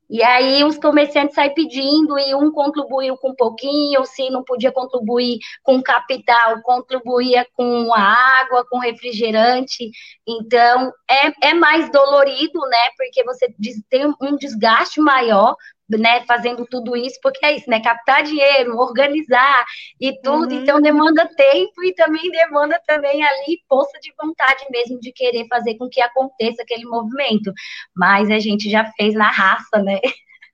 E 0.09 0.23
aí 0.23 0.63
os 0.63 0.77
comerciantes 0.77 1.35
saem 1.35 1.53
pedindo 1.53 2.17
e 2.17 2.33
um 2.33 2.49
contribuiu 2.49 3.17
com 3.17 3.31
um 3.31 3.35
pouquinho, 3.35 3.99
ou 3.99 4.05
se 4.05 4.29
não 4.29 4.41
podia 4.41 4.71
contribuir 4.71 5.39
com 5.63 5.81
capital, 5.81 6.61
contribuía 6.61 7.45
com 7.53 7.93
a 7.93 7.99
água, 8.41 8.65
com 8.69 8.77
refrigerante. 8.77 9.89
Então 10.25 10.93
é, 11.09 11.49
é 11.49 11.53
mais 11.53 11.91
dolorido, 11.91 12.59
né? 12.69 12.89
Porque 12.97 13.23
você 13.25 13.53
tem 13.89 14.05
um 14.21 14.37
desgaste 14.37 15.01
maior, 15.01 15.55
né, 15.89 16.25
fazendo 16.25 16.65
tudo 16.65 16.95
isso, 16.95 17.19
porque 17.21 17.45
é 17.45 17.55
isso, 17.55 17.69
né, 17.69 17.81
captar 17.81 18.23
dinheiro, 18.23 18.77
organizar 18.77 19.65
e 20.01 20.19
tudo, 20.21 20.53
uhum. 20.53 20.61
então 20.61 20.81
demanda 20.81 21.29
tempo 21.35 21.83
e 21.83 21.93
também 21.93 22.29
demanda 22.31 22.81
também 22.85 23.23
ali 23.23 23.59
força 23.69 23.97
de 24.01 24.11
vontade 24.21 24.65
mesmo 24.71 24.99
de 24.99 25.11
querer 25.11 25.47
fazer 25.47 25.75
com 25.75 25.87
que 25.87 26.01
aconteça 26.01 26.63
aquele 26.63 26.85
movimento, 26.85 27.51
mas 27.95 28.29
a 28.29 28.39
gente 28.39 28.69
já 28.69 28.85
fez 28.97 29.13
na 29.13 29.29
raça, 29.29 29.81
né, 29.81 29.99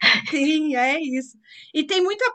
Sim, 0.30 0.76
é 0.76 1.00
isso. 1.00 1.38
E 1.74 1.84
tem 1.84 2.02
muita 2.02 2.26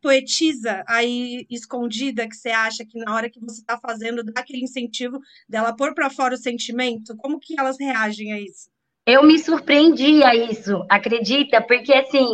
poetisa 0.00 0.84
aí 0.86 1.46
escondida 1.50 2.28
que 2.28 2.36
você 2.36 2.50
acha 2.50 2.84
que 2.84 2.98
na 2.98 3.14
hora 3.14 3.30
que 3.30 3.40
você 3.40 3.60
está 3.60 3.78
fazendo 3.78 4.22
dá 4.22 4.40
aquele 4.40 4.62
incentivo 4.62 5.18
dela 5.48 5.74
pôr 5.74 5.94
para 5.94 6.10
fora 6.10 6.34
o 6.34 6.38
sentimento. 6.38 7.16
Como 7.16 7.40
que 7.40 7.58
elas 7.58 7.78
reagem 7.78 8.32
a 8.32 8.40
isso? 8.40 8.70
Eu 9.06 9.22
me 9.22 9.38
surpreendi 9.38 10.24
a 10.24 10.34
isso, 10.34 10.84
acredita? 10.88 11.60
Porque 11.62 11.94
assim, 11.94 12.26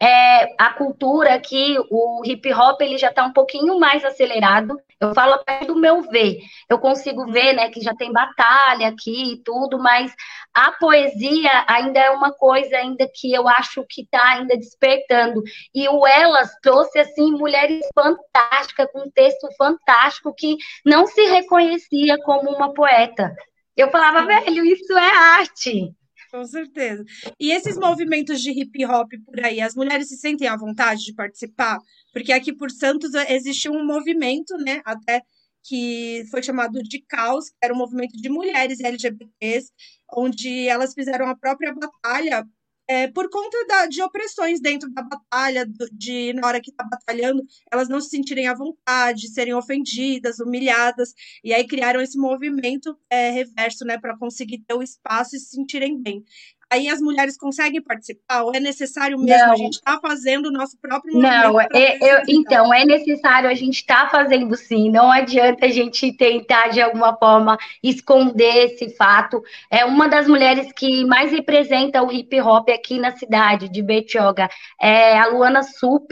é, 0.00 0.54
a 0.58 0.72
cultura 0.72 1.34
aqui, 1.34 1.76
o 1.88 2.20
hip 2.24 2.52
hop, 2.52 2.80
ele 2.80 2.98
já 2.98 3.10
está 3.10 3.24
um 3.24 3.32
pouquinho 3.32 3.78
mais 3.78 4.04
acelerado. 4.04 4.76
Eu 5.00 5.14
falo 5.14 5.34
a 5.34 5.38
partir 5.44 5.68
do 5.68 5.76
meu 5.76 6.02
ver. 6.02 6.40
Eu 6.68 6.80
consigo 6.80 7.26
ver, 7.30 7.52
né, 7.52 7.70
que 7.70 7.80
já 7.80 7.94
tem 7.94 8.12
batalha 8.12 8.88
aqui 8.88 9.34
e 9.34 9.42
tudo, 9.44 9.78
mas 9.78 10.12
a 10.52 10.72
poesia 10.72 11.64
ainda 11.68 12.00
é 12.00 12.10
uma 12.10 12.32
coisa 12.32 12.76
ainda 12.76 13.08
que 13.14 13.32
eu 13.32 13.46
acho 13.46 13.84
que 13.88 14.02
está 14.02 14.30
ainda 14.30 14.56
despertando. 14.56 15.44
E 15.72 15.88
o 15.88 16.04
Elas 16.04 16.50
trouxe 16.60 16.98
assim 16.98 17.30
mulheres 17.30 17.86
fantásticas 17.94 18.90
com 18.90 19.02
um 19.02 19.10
texto 19.12 19.48
fantástico 19.56 20.34
que 20.34 20.56
não 20.84 21.06
se 21.06 21.22
reconhecia 21.26 22.18
como 22.24 22.50
uma 22.50 22.74
poeta. 22.74 23.32
Eu 23.76 23.90
falava, 23.92 24.26
velho, 24.26 24.64
isso 24.64 24.92
é 24.98 25.10
arte. 25.38 25.94
Com 26.32 26.44
certeza. 26.44 27.04
E 27.38 27.50
esses 27.52 27.76
movimentos 27.78 28.40
de 28.40 28.50
hip 28.50 28.84
hop 28.84 29.10
por 29.24 29.44
aí, 29.44 29.60
as 29.60 29.74
mulheres 29.74 30.08
se 30.08 30.16
sentem 30.16 30.48
à 30.48 30.56
vontade 30.56 31.04
de 31.04 31.14
participar? 31.14 31.78
Porque 32.12 32.32
aqui 32.32 32.52
por 32.54 32.70
Santos 32.70 33.12
existe 33.28 33.68
um 33.68 33.84
movimento, 33.84 34.56
né, 34.58 34.80
até 34.84 35.22
que 35.64 36.24
foi 36.30 36.42
chamado 36.42 36.80
de 36.82 37.02
Caos, 37.08 37.48
que 37.48 37.56
era 37.62 37.74
um 37.74 37.76
movimento 37.78 38.16
de 38.16 38.28
mulheres 38.28 38.80
LGBTs, 38.80 39.72
onde 40.12 40.68
elas 40.68 40.94
fizeram 40.94 41.28
a 41.28 41.36
própria 41.36 41.74
batalha 41.74 42.44
é, 42.88 43.08
por 43.08 43.28
conta 43.28 43.56
da, 43.66 43.86
de 43.86 44.02
opressões 44.02 44.60
dentro 44.60 44.88
da 44.92 45.02
batalha, 45.02 45.66
de 45.92 46.32
na 46.34 46.46
hora 46.46 46.60
que 46.60 46.70
está 46.70 46.84
batalhando, 46.84 47.42
elas 47.70 47.88
não 47.88 48.00
se 48.00 48.10
sentirem 48.10 48.46
à 48.46 48.54
vontade, 48.54 49.28
serem 49.28 49.54
ofendidas, 49.54 50.38
humilhadas, 50.38 51.12
e 51.42 51.52
aí 51.52 51.66
criaram 51.66 52.00
esse 52.00 52.18
movimento 52.18 52.96
é, 53.10 53.30
reverso, 53.30 53.84
né, 53.84 53.98
para 53.98 54.16
conseguir 54.16 54.58
ter 54.66 54.74
o 54.74 54.82
espaço 54.82 55.36
e 55.36 55.40
se 55.40 55.50
sentirem 55.50 56.00
bem 56.00 56.24
aí 56.70 56.88
as 56.88 57.00
mulheres 57.00 57.36
conseguem 57.36 57.80
participar? 57.80 58.42
Ou 58.42 58.54
é 58.54 58.60
necessário 58.60 59.18
mesmo? 59.18 59.46
Não. 59.46 59.52
A 59.52 59.56
gente 59.56 59.74
está 59.74 59.98
fazendo 60.00 60.46
o 60.46 60.52
nosso 60.52 60.76
próprio 60.78 61.18
Não, 61.18 61.60
é, 61.60 61.98
eu, 62.00 62.22
então, 62.28 62.72
é 62.72 62.84
necessário 62.84 63.48
a 63.48 63.54
gente 63.54 63.76
estar 63.76 64.04
tá 64.04 64.10
fazendo 64.10 64.54
sim. 64.56 64.90
Não 64.90 65.10
adianta 65.10 65.66
a 65.66 65.70
gente 65.70 66.12
tentar, 66.12 66.68
de 66.68 66.80
alguma 66.80 67.16
forma, 67.16 67.56
esconder 67.82 68.66
esse 68.66 68.90
fato. 68.96 69.42
É 69.70 69.84
uma 69.84 70.08
das 70.08 70.26
mulheres 70.26 70.72
que 70.72 71.04
mais 71.04 71.30
representa 71.30 72.02
o 72.02 72.12
hip 72.12 72.40
hop 72.40 72.68
aqui 72.70 72.98
na 72.98 73.16
cidade 73.16 73.68
de 73.68 73.82
Betioga. 73.82 74.48
É 74.80 75.18
a 75.18 75.26
Luana 75.26 75.62
Sup. 75.62 76.10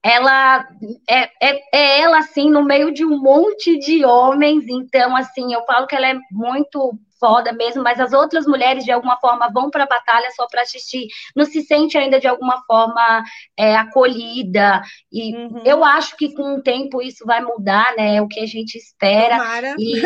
Ela 0.00 0.66
é, 1.08 1.28
é, 1.42 1.60
é 1.72 2.00
ela 2.00 2.18
assim 2.18 2.48
no 2.48 2.64
meio 2.64 2.92
de 2.92 3.04
um 3.04 3.20
monte 3.20 3.76
de 3.78 4.04
homens, 4.04 4.64
então 4.68 5.16
assim 5.16 5.52
eu 5.52 5.64
falo 5.66 5.88
que 5.88 5.96
ela 5.96 6.08
é 6.08 6.16
muito 6.30 6.96
foda 7.18 7.52
mesmo, 7.52 7.82
mas 7.82 8.00
as 8.00 8.12
outras 8.12 8.46
mulheres 8.46 8.84
de 8.84 8.92
alguma 8.92 9.16
forma 9.18 9.50
vão 9.52 9.70
para 9.70 9.84
a 9.84 9.88
batalha 9.88 10.30
só 10.34 10.46
para 10.46 10.62
assistir, 10.62 11.06
não 11.34 11.44
se 11.44 11.62
sente 11.62 11.96
ainda 11.98 12.20
de 12.20 12.26
alguma 12.26 12.62
forma 12.66 13.22
é, 13.56 13.76
acolhida. 13.76 14.82
E 15.12 15.34
uhum. 15.34 15.62
eu 15.64 15.84
acho 15.84 16.16
que 16.16 16.34
com 16.34 16.56
o 16.56 16.62
tempo 16.62 17.02
isso 17.02 17.24
vai 17.24 17.42
mudar, 17.42 17.94
né? 17.96 18.16
É 18.16 18.22
o 18.22 18.28
que 18.28 18.40
a 18.40 18.46
gente 18.46 18.76
espera. 18.76 19.38
E... 19.78 20.02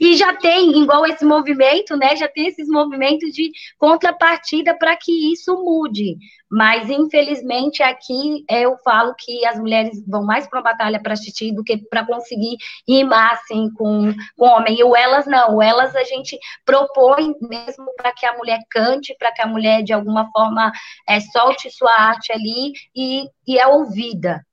e 0.00 0.16
já 0.16 0.34
tem, 0.34 0.80
igual 0.82 1.06
esse 1.06 1.24
movimento, 1.24 1.96
né? 1.96 2.16
Já 2.16 2.28
tem 2.28 2.46
esses 2.46 2.68
movimentos 2.68 3.30
de 3.32 3.50
contrapartida 3.78 4.76
para 4.76 4.96
que 4.96 5.32
isso 5.32 5.54
mude. 5.64 6.16
Mas, 6.50 6.88
infelizmente, 6.88 7.82
aqui 7.82 8.44
eu 8.50 8.76
falo 8.78 9.14
que 9.14 9.44
as 9.44 9.58
mulheres 9.58 10.02
vão 10.06 10.24
mais 10.24 10.46
para 10.46 10.60
a 10.60 10.62
batalha 10.62 11.00
para 11.02 11.12
assistir 11.12 11.52
do 11.52 11.62
que 11.62 11.76
para 11.76 12.06
conseguir 12.06 12.56
rimar 12.88 13.34
assim, 13.34 13.70
com 13.74 14.14
o 14.36 14.44
homem. 14.44 14.78
E 14.78 14.82
o 14.82 14.96
elas 14.96 15.26
não, 15.26 15.37
o 15.46 15.62
elas 15.62 15.94
a 15.94 16.04
gente 16.04 16.38
propõe 16.64 17.34
mesmo 17.40 17.92
para 17.96 18.12
que 18.12 18.26
a 18.26 18.36
mulher 18.36 18.60
cante, 18.70 19.14
para 19.18 19.32
que 19.32 19.42
a 19.42 19.46
mulher, 19.46 19.82
de 19.82 19.92
alguma 19.92 20.30
forma, 20.30 20.72
é, 21.08 21.20
solte 21.20 21.70
sua 21.70 21.92
arte 21.92 22.32
ali 22.32 22.72
e, 22.94 23.28
e 23.46 23.58
é 23.58 23.66
ouvida. 23.66 24.44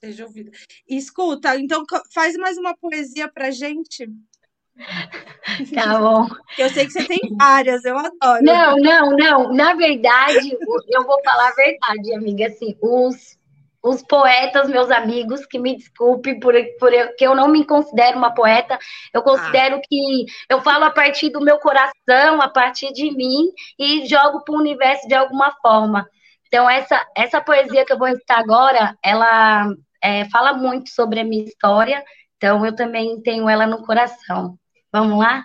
Seja 0.00 0.24
ouvida. 0.24 0.50
Escuta, 0.88 1.58
então 1.58 1.84
faz 2.12 2.36
mais 2.36 2.56
uma 2.58 2.76
poesia 2.76 3.28
para 3.28 3.50
gente. 3.50 4.08
Tá 5.74 5.98
bom. 5.98 6.26
Eu 6.58 6.68
sei 6.68 6.86
que 6.86 6.92
você 6.92 7.04
tem 7.04 7.18
várias, 7.36 7.84
eu 7.84 7.96
adoro. 7.96 8.42
Não, 8.42 8.76
não, 8.76 9.10
não. 9.10 9.52
Na 9.52 9.74
verdade, 9.74 10.56
eu 10.88 11.04
vou 11.04 11.22
falar 11.24 11.48
a 11.48 11.54
verdade, 11.54 12.14
amiga. 12.14 12.46
Assim, 12.46 12.76
os, 12.80 13.38
os 13.86 14.02
poetas, 14.02 14.68
meus 14.68 14.90
amigos, 14.90 15.46
que 15.46 15.60
me 15.60 15.76
desculpe 15.76 16.40
por, 16.40 16.54
por 16.78 16.90
que 17.16 17.24
eu 17.24 17.36
não 17.36 17.46
me 17.46 17.64
considero 17.64 18.18
uma 18.18 18.34
poeta. 18.34 18.76
Eu 19.14 19.22
considero 19.22 19.76
ah. 19.76 19.80
que 19.88 20.26
eu 20.50 20.60
falo 20.60 20.84
a 20.84 20.90
partir 20.90 21.30
do 21.30 21.40
meu 21.40 21.58
coração, 21.58 22.42
a 22.42 22.48
partir 22.48 22.92
de 22.92 23.12
mim, 23.12 23.48
e 23.78 24.04
jogo 24.08 24.42
para 24.42 24.54
o 24.54 24.58
universo 24.58 25.06
de 25.06 25.14
alguma 25.14 25.52
forma. 25.62 26.04
Então, 26.48 26.68
essa, 26.68 27.00
essa 27.16 27.40
poesia 27.40 27.84
que 27.84 27.92
eu 27.92 27.98
vou 27.98 28.08
recitar 28.08 28.40
agora, 28.40 28.96
ela 29.04 29.72
é, 30.02 30.24
fala 30.30 30.52
muito 30.52 30.90
sobre 30.90 31.20
a 31.20 31.24
minha 31.24 31.44
história. 31.44 32.02
Então, 32.36 32.66
eu 32.66 32.74
também 32.74 33.20
tenho 33.22 33.48
ela 33.48 33.68
no 33.68 33.84
coração. 33.84 34.58
Vamos 34.92 35.16
lá? 35.16 35.44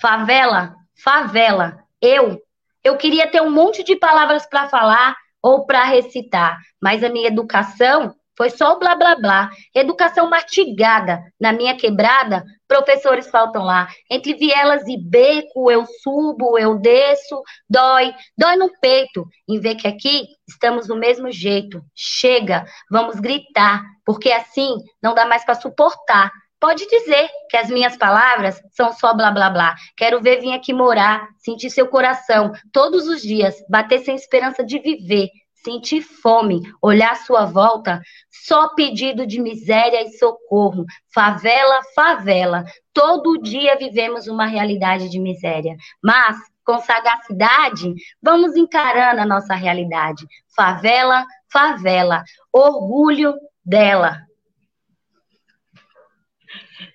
Favela, 0.00 0.74
favela. 1.04 1.78
Eu, 2.00 2.40
eu 2.82 2.96
queria 2.96 3.26
ter 3.30 3.42
um 3.42 3.50
monte 3.50 3.84
de 3.84 3.96
palavras 3.96 4.46
para 4.46 4.68
falar 4.68 5.14
ou 5.42 5.66
para 5.66 5.84
recitar, 5.84 6.58
mas 6.80 7.02
a 7.02 7.08
minha 7.08 7.28
educação 7.28 8.14
foi 8.36 8.50
só 8.50 8.78
blá 8.78 8.94
blá 8.94 9.14
blá. 9.16 9.50
Educação 9.74 10.28
mastigada. 10.28 11.22
Na 11.38 11.52
minha 11.52 11.76
quebrada, 11.76 12.44
professores 12.66 13.28
faltam 13.28 13.62
lá. 13.62 13.88
Entre 14.10 14.34
vielas 14.34 14.86
e 14.88 14.96
beco, 14.96 15.70
eu 15.70 15.84
subo, 16.02 16.58
eu 16.58 16.78
desço, 16.78 17.42
dói, 17.68 18.14
dói 18.36 18.56
no 18.56 18.70
peito. 18.80 19.26
Em 19.48 19.60
ver 19.60 19.76
que 19.76 19.86
aqui 19.86 20.26
estamos 20.48 20.86
do 20.86 20.96
mesmo 20.96 21.30
jeito. 21.30 21.82
Chega, 21.94 22.64
vamos 22.90 23.20
gritar, 23.20 23.82
porque 24.04 24.32
assim 24.32 24.76
não 25.02 25.14
dá 25.14 25.26
mais 25.26 25.44
para 25.44 25.54
suportar. 25.54 26.30
Pode 26.62 26.86
dizer 26.86 27.28
que 27.50 27.56
as 27.56 27.68
minhas 27.68 27.96
palavras 27.96 28.62
são 28.70 28.92
só 28.92 29.12
blá 29.12 29.32
blá 29.32 29.50
blá. 29.50 29.74
Quero 29.96 30.22
ver 30.22 30.40
vir 30.40 30.52
aqui 30.52 30.72
morar, 30.72 31.26
sentir 31.38 31.70
seu 31.70 31.88
coração 31.88 32.52
todos 32.72 33.08
os 33.08 33.20
dias, 33.20 33.56
bater 33.68 33.98
sem 34.04 34.14
esperança 34.14 34.64
de 34.64 34.78
viver, 34.78 35.28
sentir 35.64 36.02
fome, 36.02 36.60
olhar 36.80 37.16
sua 37.16 37.46
volta, 37.46 38.00
só 38.30 38.76
pedido 38.76 39.26
de 39.26 39.40
miséria 39.40 40.04
e 40.04 40.12
socorro. 40.12 40.84
Favela, 41.12 41.80
favela. 41.96 42.64
Todo 42.94 43.42
dia 43.42 43.76
vivemos 43.76 44.28
uma 44.28 44.46
realidade 44.46 45.08
de 45.08 45.18
miséria. 45.18 45.74
Mas, 46.00 46.36
com 46.64 46.78
sagacidade, 46.78 47.92
vamos 48.22 48.54
encarando 48.54 49.20
a 49.20 49.26
nossa 49.26 49.56
realidade. 49.56 50.24
Favela, 50.54 51.26
favela. 51.52 52.22
Orgulho 52.52 53.34
dela. 53.64 54.20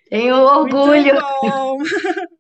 Tenho 0.10 0.36
orgulho. 0.36 1.16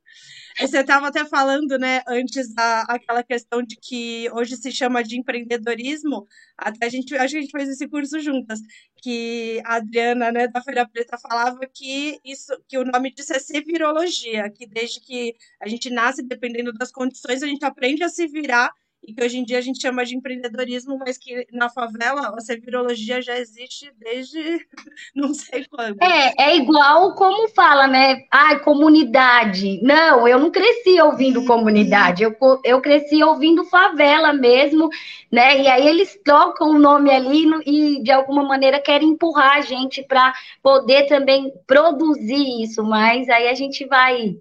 Você 0.59 0.79
estava 0.79 1.07
até 1.07 1.23
falando, 1.23 1.77
né, 1.77 2.01
antes 2.07 2.51
da, 2.51 2.81
aquela 2.89 3.21
questão 3.21 3.61
de 3.61 3.75
que 3.75 4.27
hoje 4.31 4.57
se 4.57 4.71
chama 4.71 5.03
de 5.03 5.19
empreendedorismo. 5.19 6.27
Até 6.57 6.87
a 6.87 6.89
gente, 6.89 7.15
acho 7.15 7.33
que 7.33 7.37
a 7.37 7.41
gente 7.41 7.51
fez 7.51 7.69
esse 7.69 7.87
curso 7.87 8.19
juntas, 8.19 8.59
que 8.99 9.61
a 9.63 9.75
Adriana, 9.75 10.31
né, 10.31 10.47
da 10.47 10.59
Feira 10.63 10.87
Preta 10.89 11.15
falava 11.19 11.59
que 11.71 12.19
isso, 12.25 12.51
que 12.67 12.75
o 12.75 12.83
nome 12.83 13.13
disso 13.13 13.33
é 13.33 13.61
virologia, 13.61 14.49
que 14.49 14.65
desde 14.65 14.99
que 14.99 15.35
a 15.61 15.67
gente 15.67 15.91
nasce, 15.91 16.23
dependendo 16.23 16.73
das 16.73 16.91
condições, 16.91 17.43
a 17.43 17.47
gente 17.47 17.63
aprende 17.63 18.03
a 18.03 18.09
se 18.09 18.25
virar 18.25 18.71
e 19.07 19.13
que 19.13 19.23
hoje 19.23 19.37
em 19.37 19.43
dia 19.45 19.57
a 19.57 19.61
gente 19.61 19.81
chama 19.81 20.03
de 20.03 20.17
empreendedorismo, 20.17 20.97
mas 20.97 21.17
que 21.17 21.47
na 21.53 21.69
favela 21.69 22.35
a 22.35 22.41
servirologia 22.41 23.21
já 23.21 23.39
existe 23.39 23.89
desde 23.97 24.37
não 25.15 25.33
sei 25.33 25.65
quando. 25.65 25.97
É, 26.03 26.49
é 26.49 26.57
igual 26.57 27.15
como 27.15 27.47
fala, 27.47 27.87
né? 27.87 28.25
Ai, 28.29 28.59
comunidade. 28.59 29.79
Não, 29.81 30.27
eu 30.27 30.37
não 30.37 30.51
cresci 30.51 30.99
ouvindo 30.99 31.45
comunidade, 31.45 32.23
eu, 32.23 32.35
eu 32.65 32.81
cresci 32.81 33.23
ouvindo 33.23 33.63
favela 33.63 34.33
mesmo, 34.33 34.89
né? 35.31 35.61
E 35.61 35.69
aí 35.69 35.87
eles 35.87 36.19
trocam 36.25 36.71
o 36.71 36.79
nome 36.79 37.09
ali 37.09 37.45
no, 37.45 37.61
e 37.65 38.03
de 38.03 38.11
alguma 38.11 38.43
maneira 38.43 38.81
querem 38.81 39.11
empurrar 39.11 39.53
a 39.53 39.61
gente 39.61 40.03
para 40.03 40.33
poder 40.61 41.07
também 41.07 41.53
produzir 41.65 42.61
isso, 42.61 42.83
mas 42.83 43.29
aí 43.29 43.47
a 43.47 43.53
gente 43.53 43.85
vai 43.85 44.35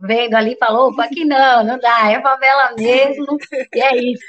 vendo 0.00 0.34
ali, 0.34 0.56
falou, 0.58 0.90
opa, 0.90 1.04
aqui 1.04 1.24
não, 1.24 1.64
não 1.64 1.78
dá, 1.78 2.10
é 2.10 2.20
favela 2.20 2.74
mesmo, 2.76 3.38
e 3.74 3.80
é 3.80 3.96
isso. 3.96 4.24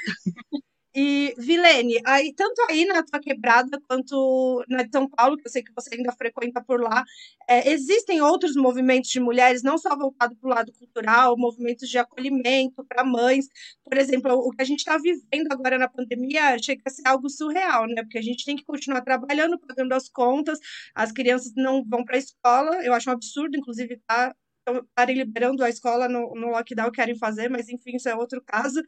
E, 1.00 1.32
Vilene, 1.38 2.00
aí, 2.04 2.34
tanto 2.34 2.60
aí 2.68 2.84
na 2.84 3.04
tua 3.04 3.20
quebrada 3.20 3.80
quanto 3.86 4.64
na 4.68 4.82
de 4.82 4.90
São 4.90 5.08
Paulo, 5.08 5.36
que 5.36 5.46
eu 5.46 5.50
sei 5.50 5.62
que 5.62 5.72
você 5.72 5.94
ainda 5.94 6.10
frequenta 6.12 6.60
por 6.60 6.80
lá, 6.80 7.04
é, 7.48 7.70
existem 7.70 8.20
outros 8.20 8.56
movimentos 8.56 9.08
de 9.08 9.20
mulheres, 9.20 9.62
não 9.62 9.78
só 9.78 9.94
voltados 9.94 10.36
para 10.38 10.48
o 10.48 10.52
lado 10.52 10.72
cultural, 10.72 11.38
movimentos 11.38 11.88
de 11.88 11.98
acolhimento 11.98 12.84
para 12.84 13.04
mães. 13.04 13.46
Por 13.84 13.96
exemplo, 13.96 14.32
o 14.34 14.50
que 14.50 14.60
a 14.62 14.64
gente 14.64 14.80
está 14.80 14.98
vivendo 14.98 15.52
agora 15.52 15.78
na 15.78 15.88
pandemia 15.88 16.58
chega 16.60 16.82
a 16.84 16.90
ser 16.90 17.06
algo 17.06 17.28
surreal, 17.30 17.86
né? 17.86 18.02
Porque 18.02 18.18
a 18.18 18.22
gente 18.22 18.44
tem 18.44 18.56
que 18.56 18.64
continuar 18.64 19.02
trabalhando, 19.02 19.56
pagando 19.56 19.92
as 19.92 20.08
contas, 20.08 20.58
as 20.96 21.12
crianças 21.12 21.52
não 21.54 21.84
vão 21.84 22.04
para 22.04 22.16
a 22.16 22.18
escola, 22.18 22.82
eu 22.84 22.92
acho 22.92 23.08
um 23.08 23.12
absurdo, 23.12 23.56
inclusive, 23.56 24.00
tá 24.04 24.34
estarem 24.76 25.16
liberando 25.16 25.64
a 25.64 25.68
escola 25.68 26.08
no, 26.08 26.34
no 26.34 26.48
lockdown, 26.48 26.90
querem 26.90 27.16
fazer, 27.16 27.48
mas 27.48 27.68
enfim, 27.68 27.96
isso 27.96 28.08
é 28.08 28.14
outro 28.14 28.42
caso. 28.44 28.82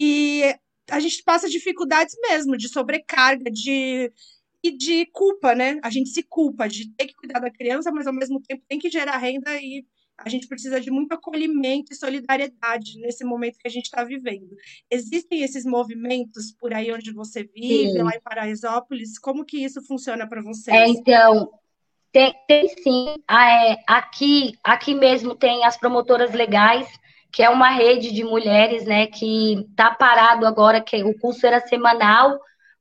E 0.00 0.54
a 0.90 1.00
gente 1.00 1.22
passa 1.22 1.48
dificuldades 1.48 2.14
mesmo, 2.20 2.56
de 2.56 2.68
sobrecarga, 2.68 3.50
de 3.50 4.12
e 4.62 4.70
de 4.70 5.04
culpa, 5.12 5.54
né? 5.54 5.78
A 5.82 5.90
gente 5.90 6.08
se 6.08 6.22
culpa 6.22 6.66
de 6.66 6.90
ter 6.94 7.06
que 7.06 7.14
cuidar 7.14 7.38
da 7.38 7.50
criança, 7.50 7.92
mas 7.92 8.06
ao 8.06 8.14
mesmo 8.14 8.40
tempo 8.40 8.64
tem 8.66 8.78
que 8.78 8.88
gerar 8.88 9.18
renda 9.18 9.54
e 9.60 9.84
a 10.16 10.28
gente 10.28 10.46
precisa 10.46 10.80
de 10.80 10.90
muito 10.90 11.12
acolhimento 11.12 11.92
e 11.92 11.96
solidariedade 11.96 12.98
nesse 12.98 13.24
momento 13.24 13.58
que 13.58 13.68
a 13.68 13.70
gente 13.70 13.86
está 13.86 14.02
vivendo. 14.04 14.56
Existem 14.90 15.42
esses 15.42 15.66
movimentos 15.66 16.52
por 16.52 16.72
aí 16.72 16.90
onde 16.92 17.12
você 17.12 17.44
vive, 17.44 17.92
sim. 17.92 18.02
lá 18.02 18.12
em 18.14 18.20
Paraisópolis? 18.20 19.18
Como 19.18 19.44
que 19.44 19.58
isso 19.58 19.82
funciona 19.82 20.26
para 20.26 20.40
vocês? 20.40 20.74
É, 20.74 20.88
então, 20.88 21.50
tem, 22.14 22.34
tem 22.46 22.68
sim. 22.68 23.16
Ah, 23.28 23.50
é, 23.50 23.76
aqui, 23.86 24.56
aqui 24.62 24.94
mesmo 24.94 25.34
tem 25.34 25.64
as 25.64 25.76
promotoras 25.76 26.32
legais 26.32 26.88
que 27.34 27.42
é 27.42 27.50
uma 27.50 27.68
rede 27.68 28.12
de 28.12 28.22
mulheres, 28.22 28.84
né, 28.84 29.08
que 29.08 29.66
está 29.68 29.90
parado 29.92 30.46
agora, 30.46 30.80
que 30.80 31.02
o 31.02 31.18
curso 31.18 31.44
era 31.44 31.58
semanal, 31.66 32.38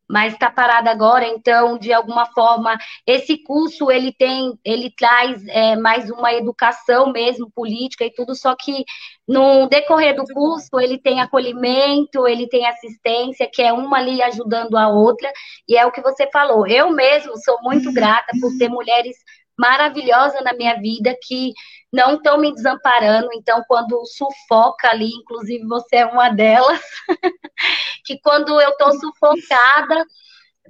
mas 0.10 0.34
está 0.34 0.50
parado 0.50 0.90
agora, 0.90 1.26
então, 1.26 1.78
de 1.78 1.94
alguma 1.94 2.26
forma, 2.28 2.78
esse 3.08 3.38
curso, 3.38 3.90
ele 3.90 4.12
tem, 4.12 4.58
ele 4.64 4.92
traz 4.96 5.46
é, 5.48 5.76
mais 5.76 6.10
uma 6.10 6.34
educação 6.34 7.12
mesmo, 7.12 7.52
política 7.52 8.06
e 8.06 8.12
tudo, 8.14 8.36
só 8.36 8.56
que 8.56 8.84
no 9.28 9.68
decorrer 9.68 10.16
do 10.16 10.26
curso, 10.26 10.80
ele 10.80 10.98
tem 10.98 11.22
acolhimento, 11.22 12.28
ele 12.28 12.48
tem 12.48 12.66
assistência, 12.68 13.50
que 13.52 13.62
é 13.62 13.72
uma 13.72 13.98
ali 13.98 14.22
ajudando 14.22 14.76
a 14.76 14.90
outra, 14.90 15.32
e 15.68 15.78
é 15.78 15.86
o 15.86 15.92
que 15.92 16.02
você 16.02 16.30
falou, 16.32 16.68
eu 16.68 16.92
mesmo 16.92 17.34
sou 17.38 17.62
muito 17.62 17.92
grata 17.94 18.32
por 18.42 18.52
ter 18.58 18.70
mulheres 18.70 19.16
maravilhosa 19.58 20.42
na 20.42 20.54
minha 20.54 20.80
vida 20.80 21.16
que 21.22 21.54
não 21.92 22.16
estão 22.16 22.38
me 22.38 22.54
desamparando. 22.54 23.30
Então, 23.34 23.64
quando 23.68 24.04
sufoca 24.06 24.90
ali, 24.90 25.10
inclusive 25.10 25.66
você 25.66 25.98
é 25.98 26.06
uma 26.06 26.30
delas, 26.30 26.82
que 28.06 28.20
quando 28.20 28.60
eu 28.60 28.70
estou 28.70 28.92
sufocada, 28.94 30.06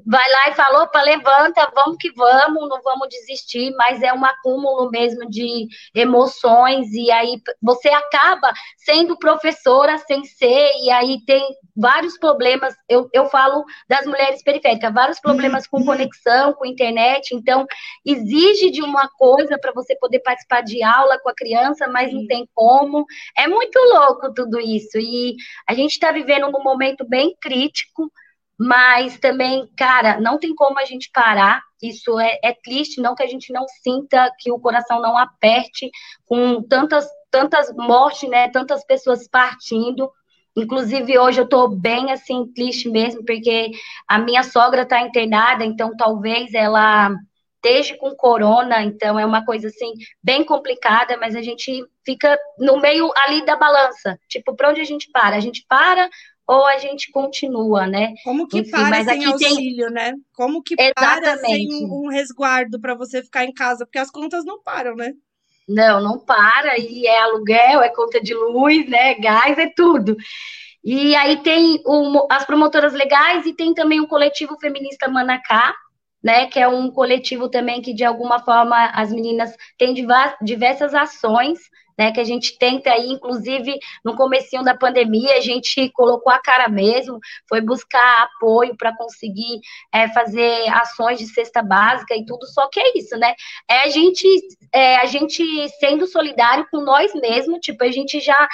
vai 0.05 0.31
lá 0.31 0.49
e 0.49 0.55
fala, 0.55 0.83
opa, 0.83 1.01
levanta, 1.01 1.71
vamos 1.73 1.97
que 1.97 2.11
vamos, 2.13 2.67
não 2.67 2.81
vamos 2.81 3.07
desistir, 3.09 3.71
mas 3.75 4.01
é 4.01 4.11
um 4.11 4.25
acúmulo 4.25 4.89
mesmo 4.89 5.29
de 5.29 5.67
emoções, 5.93 6.91
e 6.91 7.11
aí 7.11 7.39
você 7.61 7.89
acaba 7.89 8.51
sendo 8.77 9.17
professora 9.17 9.97
sem 9.99 10.23
ser, 10.23 10.71
e 10.81 10.89
aí 10.89 11.19
tem 11.25 11.45
vários 11.75 12.17
problemas, 12.17 12.75
eu, 12.89 13.07
eu 13.13 13.27
falo 13.27 13.63
das 13.87 14.05
mulheres 14.05 14.43
periféricas, 14.43 14.93
vários 14.93 15.19
problemas 15.19 15.67
com 15.67 15.85
conexão, 15.85 16.53
com 16.53 16.65
internet, 16.65 17.35
então 17.35 17.65
exige 18.05 18.71
de 18.71 18.81
uma 18.81 19.07
coisa 19.09 19.57
para 19.59 19.71
você 19.71 19.95
poder 19.95 20.19
participar 20.19 20.61
de 20.61 20.83
aula 20.83 21.19
com 21.19 21.29
a 21.29 21.35
criança, 21.35 21.87
mas 21.87 22.11
não 22.11 22.25
tem 22.25 22.47
como, 22.53 23.05
é 23.37 23.47
muito 23.47 23.77
louco 23.77 24.33
tudo 24.33 24.59
isso, 24.59 24.97
e 24.97 25.35
a 25.67 25.73
gente 25.73 25.91
está 25.91 26.11
vivendo 26.11 26.51
num 26.51 26.63
momento 26.63 27.07
bem 27.07 27.35
crítico, 27.39 28.11
mas 28.59 29.17
também, 29.17 29.67
cara, 29.75 30.19
não 30.19 30.37
tem 30.37 30.53
como 30.53 30.79
a 30.79 30.85
gente 30.85 31.09
parar. 31.11 31.61
Isso 31.81 32.19
é, 32.19 32.39
é, 32.43 32.53
triste, 32.53 33.01
não 33.01 33.15
que 33.15 33.23
a 33.23 33.27
gente 33.27 33.51
não 33.51 33.65
sinta, 33.67 34.31
que 34.39 34.51
o 34.51 34.59
coração 34.59 35.01
não 35.01 35.17
aperte 35.17 35.89
com 36.25 36.61
tantas, 36.63 37.07
tantas 37.31 37.73
mortes, 37.75 38.29
né? 38.29 38.49
Tantas 38.49 38.85
pessoas 38.85 39.27
partindo. 39.27 40.09
Inclusive, 40.55 41.17
hoje 41.17 41.41
eu 41.41 41.49
tô 41.49 41.67
bem, 41.67 42.11
assim, 42.11 42.45
triste 42.53 42.87
mesmo, 42.89 43.25
porque 43.25 43.71
a 44.07 44.19
minha 44.19 44.43
sogra 44.43 44.85
tá 44.85 45.01
internada, 45.01 45.65
então 45.65 45.95
talvez 45.97 46.53
ela 46.53 47.11
esteja 47.55 47.97
com 47.97 48.13
corona, 48.13 48.83
então 48.83 49.17
é 49.17 49.25
uma 49.25 49.43
coisa, 49.45 49.69
assim, 49.69 49.93
bem 50.21 50.43
complicada, 50.43 51.17
mas 51.17 51.35
a 51.35 51.41
gente 51.41 51.83
fica 52.05 52.37
no 52.59 52.79
meio 52.79 53.09
ali 53.15 53.43
da 53.45 53.55
balança. 53.55 54.19
Tipo, 54.27 54.53
para 54.55 54.69
onde 54.69 54.81
a 54.81 54.85
gente 54.85 55.09
para? 55.11 55.37
A 55.37 55.39
gente 55.39 55.65
para 55.67 56.09
ou 56.47 56.65
a 56.65 56.77
gente 56.77 57.11
continua, 57.11 57.87
né? 57.87 58.13
Como 58.23 58.47
que 58.47 58.59
Enfim, 58.59 58.71
para 58.71 59.03
sem 59.03 59.25
auxílio, 59.25 59.85
tem... 59.85 59.93
né? 59.93 60.13
Como 60.33 60.61
que 60.61 60.75
Exatamente. 60.77 61.21
para 61.21 61.37
sem 61.37 61.67
um, 61.73 62.03
um 62.03 62.09
resguardo 62.09 62.79
para 62.79 62.95
você 62.95 63.23
ficar 63.23 63.45
em 63.45 63.53
casa? 63.53 63.85
Porque 63.85 63.99
as 63.99 64.11
contas 64.11 64.43
não 64.43 64.61
param, 64.61 64.95
né? 64.95 65.13
Não, 65.67 66.01
não 66.01 66.19
para, 66.19 66.77
e 66.77 67.07
é 67.07 67.21
aluguel, 67.21 67.81
é 67.81 67.89
conta 67.89 68.21
de 68.21 68.33
luz, 68.33 68.87
né? 68.89 69.15
Gás, 69.15 69.57
é 69.57 69.71
tudo. 69.73 70.17
E 70.83 71.15
aí 71.15 71.41
tem 71.41 71.81
o, 71.85 72.27
as 72.29 72.45
promotoras 72.45 72.93
legais 72.93 73.45
e 73.45 73.53
tem 73.53 73.73
também 73.73 74.01
o 74.01 74.07
coletivo 74.07 74.57
feminista 74.59 75.07
Manacá, 75.07 75.73
né? 76.21 76.47
Que 76.47 76.59
é 76.59 76.67
um 76.67 76.91
coletivo 76.91 77.47
também 77.47 77.81
que, 77.81 77.93
de 77.93 78.03
alguma 78.03 78.39
forma, 78.39 78.87
as 78.87 79.11
meninas 79.13 79.55
têm 79.77 79.93
diversas 80.41 80.93
ações 80.93 81.59
né, 81.97 82.11
que 82.11 82.19
a 82.19 82.23
gente 82.23 82.57
tenta 82.57 82.91
aí, 82.91 83.09
inclusive 83.09 83.77
no 84.03 84.15
comecinho 84.15 84.63
da 84.63 84.75
pandemia, 84.75 85.37
a 85.37 85.41
gente 85.41 85.89
colocou 85.89 86.31
a 86.31 86.39
cara 86.39 86.67
mesmo, 86.67 87.19
foi 87.47 87.61
buscar 87.61 88.23
apoio 88.23 88.75
para 88.77 88.95
conseguir 88.95 89.59
é, 89.91 90.07
fazer 90.09 90.67
ações 90.69 91.19
de 91.19 91.27
cesta 91.27 91.61
básica 91.61 92.15
e 92.15 92.25
tudo, 92.25 92.45
só 92.47 92.67
que 92.69 92.79
é 92.79 92.97
isso, 92.97 93.17
né? 93.17 93.33
É 93.69 93.83
a 93.83 93.87
gente, 93.89 94.27
é, 94.73 94.97
a 94.97 95.05
gente 95.05 95.43
sendo 95.79 96.07
solidário 96.07 96.67
com 96.71 96.81
nós 96.81 97.13
mesmos, 97.13 97.59
tipo, 97.59 97.83
a 97.83 97.91
gente 97.91 98.19
já 98.19 98.47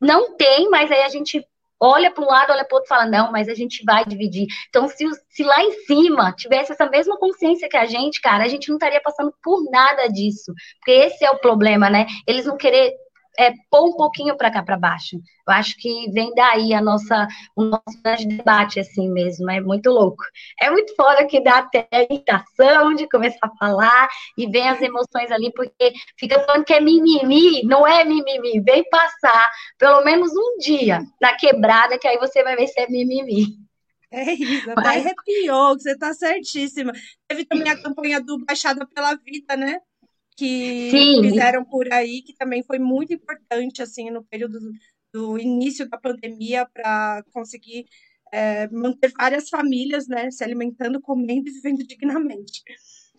não 0.00 0.36
tem, 0.36 0.68
mas 0.68 0.90
aí 0.90 1.02
a 1.02 1.08
gente 1.08 1.44
olha 1.84 2.10
para 2.10 2.24
um 2.24 2.26
lado, 2.26 2.52
olha 2.52 2.64
para 2.64 2.74
o 2.74 2.78
outro 2.78 2.86
e 2.86 2.88
fala, 2.88 3.06
não, 3.06 3.30
mas 3.30 3.48
a 3.48 3.54
gente 3.54 3.84
vai 3.84 4.04
dividir. 4.04 4.46
Então, 4.68 4.88
se, 4.88 5.04
se 5.28 5.42
lá 5.42 5.62
em 5.62 5.72
cima 5.84 6.32
tivesse 6.32 6.72
essa 6.72 6.88
mesma 6.88 7.18
consciência 7.18 7.68
que 7.68 7.76
a 7.76 7.84
gente, 7.84 8.20
cara, 8.20 8.44
a 8.44 8.48
gente 8.48 8.68
não 8.68 8.76
estaria 8.76 9.00
passando 9.02 9.32
por 9.42 9.62
nada 9.70 10.08
disso. 10.08 10.52
Porque 10.78 10.92
esse 10.92 11.24
é 11.24 11.30
o 11.30 11.38
problema, 11.38 11.90
né? 11.90 12.06
Eles 12.26 12.46
não 12.46 12.56
querer 12.56 12.94
é, 13.38 13.52
pôr 13.70 13.90
um 13.90 13.96
pouquinho 13.96 14.36
para 14.36 14.50
cá 14.50 14.62
para 14.62 14.78
baixo. 14.78 15.16
Eu 15.46 15.52
acho 15.54 15.76
que 15.76 16.10
vem 16.10 16.32
daí 16.34 16.72
a 16.72 16.80
nossa, 16.80 17.28
o 17.54 17.64
nosso 17.64 18.26
debate, 18.26 18.80
assim 18.80 19.10
mesmo, 19.10 19.50
é 19.50 19.60
muito 19.60 19.90
louco. 19.90 20.24
É 20.60 20.70
muito 20.70 20.94
fora 20.94 21.26
que 21.26 21.42
dá 21.42 21.58
até 21.58 21.86
irritação 22.10 22.94
de 22.94 23.08
começar 23.08 23.46
a 23.46 23.56
falar 23.56 24.08
e 24.38 24.46
vem 24.46 24.68
as 24.68 24.80
emoções 24.80 25.30
ali, 25.30 25.52
porque 25.52 25.92
fica 26.18 26.40
falando 26.40 26.64
que 26.64 26.72
é 26.72 26.80
mimimi, 26.80 27.62
não 27.64 27.86
é 27.86 28.04
mimimi, 28.04 28.60
vem 28.60 28.88
passar 28.88 29.50
pelo 29.78 30.02
menos 30.04 30.32
um 30.32 30.58
dia 30.58 31.00
na 31.20 31.34
quebrada, 31.36 31.98
que 31.98 32.08
aí 32.08 32.18
você 32.18 32.42
vai 32.42 32.56
ver 32.56 32.68
se 32.68 32.80
é 32.80 32.88
mimimi. 32.88 33.64
É 34.10 34.32
isso, 34.32 34.70
até 34.70 34.80
Mas... 34.80 35.06
arrepiou, 35.06 35.74
você 35.74 35.98
tá 35.98 36.14
certíssima. 36.14 36.92
Teve 37.26 37.44
também 37.44 37.68
a 37.68 37.82
campanha 37.82 38.20
do 38.20 38.38
Baixada 38.44 38.86
pela 38.86 39.16
Vida, 39.16 39.56
né? 39.56 39.80
Que 40.36 40.90
Sim. 40.90 41.22
fizeram 41.22 41.64
por 41.64 41.92
aí, 41.92 42.22
que 42.22 42.34
também 42.34 42.62
foi 42.62 42.78
muito 42.78 43.12
importante, 43.12 43.82
assim, 43.82 44.10
no 44.10 44.24
período 44.24 44.58
do, 44.60 44.72
do 45.12 45.38
início 45.38 45.88
da 45.88 45.98
pandemia, 45.98 46.66
para 46.66 47.22
conseguir 47.32 47.86
é, 48.32 48.68
manter 48.68 49.12
várias 49.16 49.48
famílias, 49.48 50.08
né, 50.08 50.30
se 50.30 50.42
alimentando, 50.42 51.00
comendo 51.00 51.48
e 51.48 51.52
vivendo 51.52 51.86
dignamente. 51.86 52.62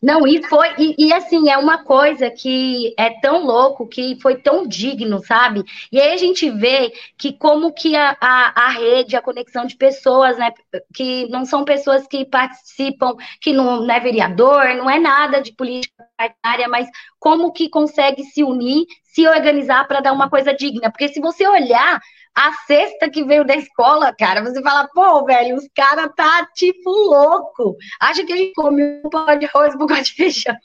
Não, 0.02 0.28
e 0.28 0.44
foi, 0.48 0.68
e, 0.78 1.08
e, 1.08 1.14
assim, 1.14 1.50
é 1.50 1.58
uma 1.58 1.84
coisa 1.84 2.30
que 2.30 2.94
é 2.98 3.10
tão 3.22 3.44
louco, 3.44 3.88
que 3.88 4.20
foi 4.22 4.36
tão 4.36 4.68
digno, 4.68 5.20
sabe? 5.26 5.64
E 5.92 6.00
aí 6.00 6.14
a 6.14 6.18
gente 6.18 6.48
vê 6.52 6.94
que 7.18 7.34
como 7.34 7.74
que 7.74 7.96
a, 7.96 8.16
a, 8.22 8.66
a 8.66 8.70
rede, 8.70 9.16
a 9.16 9.22
conexão 9.22 9.66
de 9.66 9.76
pessoas, 9.76 10.38
né, 10.38 10.52
que 10.94 11.28
não 11.30 11.44
são 11.44 11.64
pessoas 11.66 12.06
que 12.06 12.24
participam, 12.24 13.16
que 13.42 13.52
não, 13.52 13.82
não 13.86 13.96
é 13.96 14.00
vereador, 14.00 14.76
não 14.76 14.88
é 14.90 15.00
nada 15.00 15.42
de 15.42 15.54
política 15.54 16.06
partidária, 16.16 16.68
mas 16.68 16.88
como 17.18 17.52
que 17.52 17.68
consegue 17.70 18.24
se 18.26 18.44
unir, 18.44 18.86
se 19.04 19.28
organizar 19.28 19.88
para 19.88 20.02
dar 20.02 20.14
uma 20.14 20.30
coisa 20.30 20.54
digna. 20.54 20.92
Porque 20.92 21.08
se 21.08 21.20
você 21.20 21.48
olhar 21.48 22.00
a 22.36 22.52
cesta 22.68 23.10
que 23.10 23.24
veio 23.24 23.46
da 23.46 23.56
escola, 23.56 24.14
cara, 24.14 24.44
você 24.44 24.62
fala, 24.62 24.90
pô, 24.94 25.24
velho, 25.26 25.56
os 25.56 25.68
caras 25.74 26.12
tá 26.18 26.46
tipo 26.54 26.90
louco. 26.90 27.78
Acha 28.00 28.26
que 28.26 28.34
a 28.34 28.36
gente 28.36 28.54
come 28.54 28.84
um 28.84 29.10
pão 29.10 29.40
de 29.40 29.46
arroz 29.46 29.74
um 29.74 29.78
bocado 29.78 30.04
de 30.04 30.14
feijão. 30.14 30.56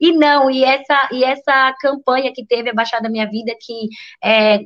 E 0.00 0.12
não, 0.12 0.50
e 0.50 0.64
essa, 0.64 1.10
e 1.12 1.22
essa 1.22 1.74
campanha 1.80 2.32
que 2.34 2.46
teve 2.46 2.70
a 2.70 2.74
Baixada 2.74 3.10
Minha 3.10 3.28
Vida, 3.28 3.52
que 3.60 3.88
é, 4.24 4.60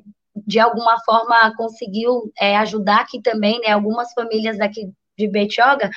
de 0.46 0.60
alguma 0.60 0.96
forma 1.04 1.52
conseguiu 1.56 2.30
é, 2.40 2.56
ajudar 2.58 3.00
aqui 3.00 3.20
também, 3.20 3.58
né? 3.60 3.72
Algumas 3.72 4.12
famílias 4.12 4.56
daqui 4.56 4.88
de 5.18 5.28
Betioga, 5.28 5.90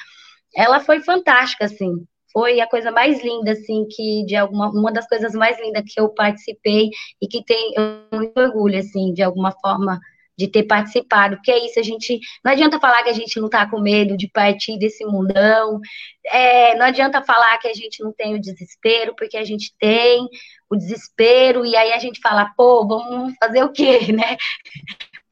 ela 0.56 0.80
foi 0.80 1.02
fantástica, 1.02 1.66
assim. 1.66 1.94
Foi 2.34 2.60
a 2.60 2.68
coisa 2.68 2.92
mais 2.92 3.24
linda, 3.24 3.52
assim, 3.52 3.86
que 3.90 4.26
de 4.26 4.36
alguma 4.36 4.70
uma 4.70 4.92
das 4.92 5.08
coisas 5.08 5.34
mais 5.34 5.60
lindas 5.60 5.84
que 5.88 6.00
eu 6.00 6.10
participei 6.10 6.90
e 7.22 7.28
que 7.28 7.44
tem 7.44 7.74
eu 7.76 8.18
muito 8.18 8.40
orgulho, 8.40 8.80
assim, 8.80 9.14
de 9.14 9.22
alguma 9.22 9.52
forma 9.62 10.00
de 10.40 10.48
ter 10.48 10.64
participado, 10.64 11.36
porque 11.36 11.52
é 11.52 11.66
isso, 11.66 11.78
a 11.78 11.84
gente, 11.84 12.18
não 12.44 12.54
adianta 12.54 12.80
falar 12.80 13.04
que 13.04 13.10
a 13.10 13.14
gente 13.14 13.38
não 13.38 13.48
está 13.48 13.70
com 13.70 13.82
medo 13.82 14.16
de 14.16 14.30
partir 14.30 14.80
desse 14.80 15.06
mundão, 15.06 15.82
é, 16.26 16.76
não 16.78 16.86
adianta 16.86 17.22
falar 17.22 17.58
que 17.58 17.68
a 17.68 17.74
gente 17.74 18.02
não 18.02 18.14
tem 18.14 18.36
o 18.36 18.40
desespero, 18.40 19.14
porque 19.18 19.36
a 19.36 19.44
gente 19.44 19.76
tem 19.78 20.26
o 20.72 20.78
desespero, 20.78 21.66
e 21.66 21.76
aí 21.76 21.92
a 21.92 22.00
gente 22.00 22.22
fala, 22.22 22.50
pô, 22.56 22.88
vamos 22.88 23.34
fazer 23.38 23.66
o 23.66 23.72
quê, 23.74 24.00
né? 24.14 24.38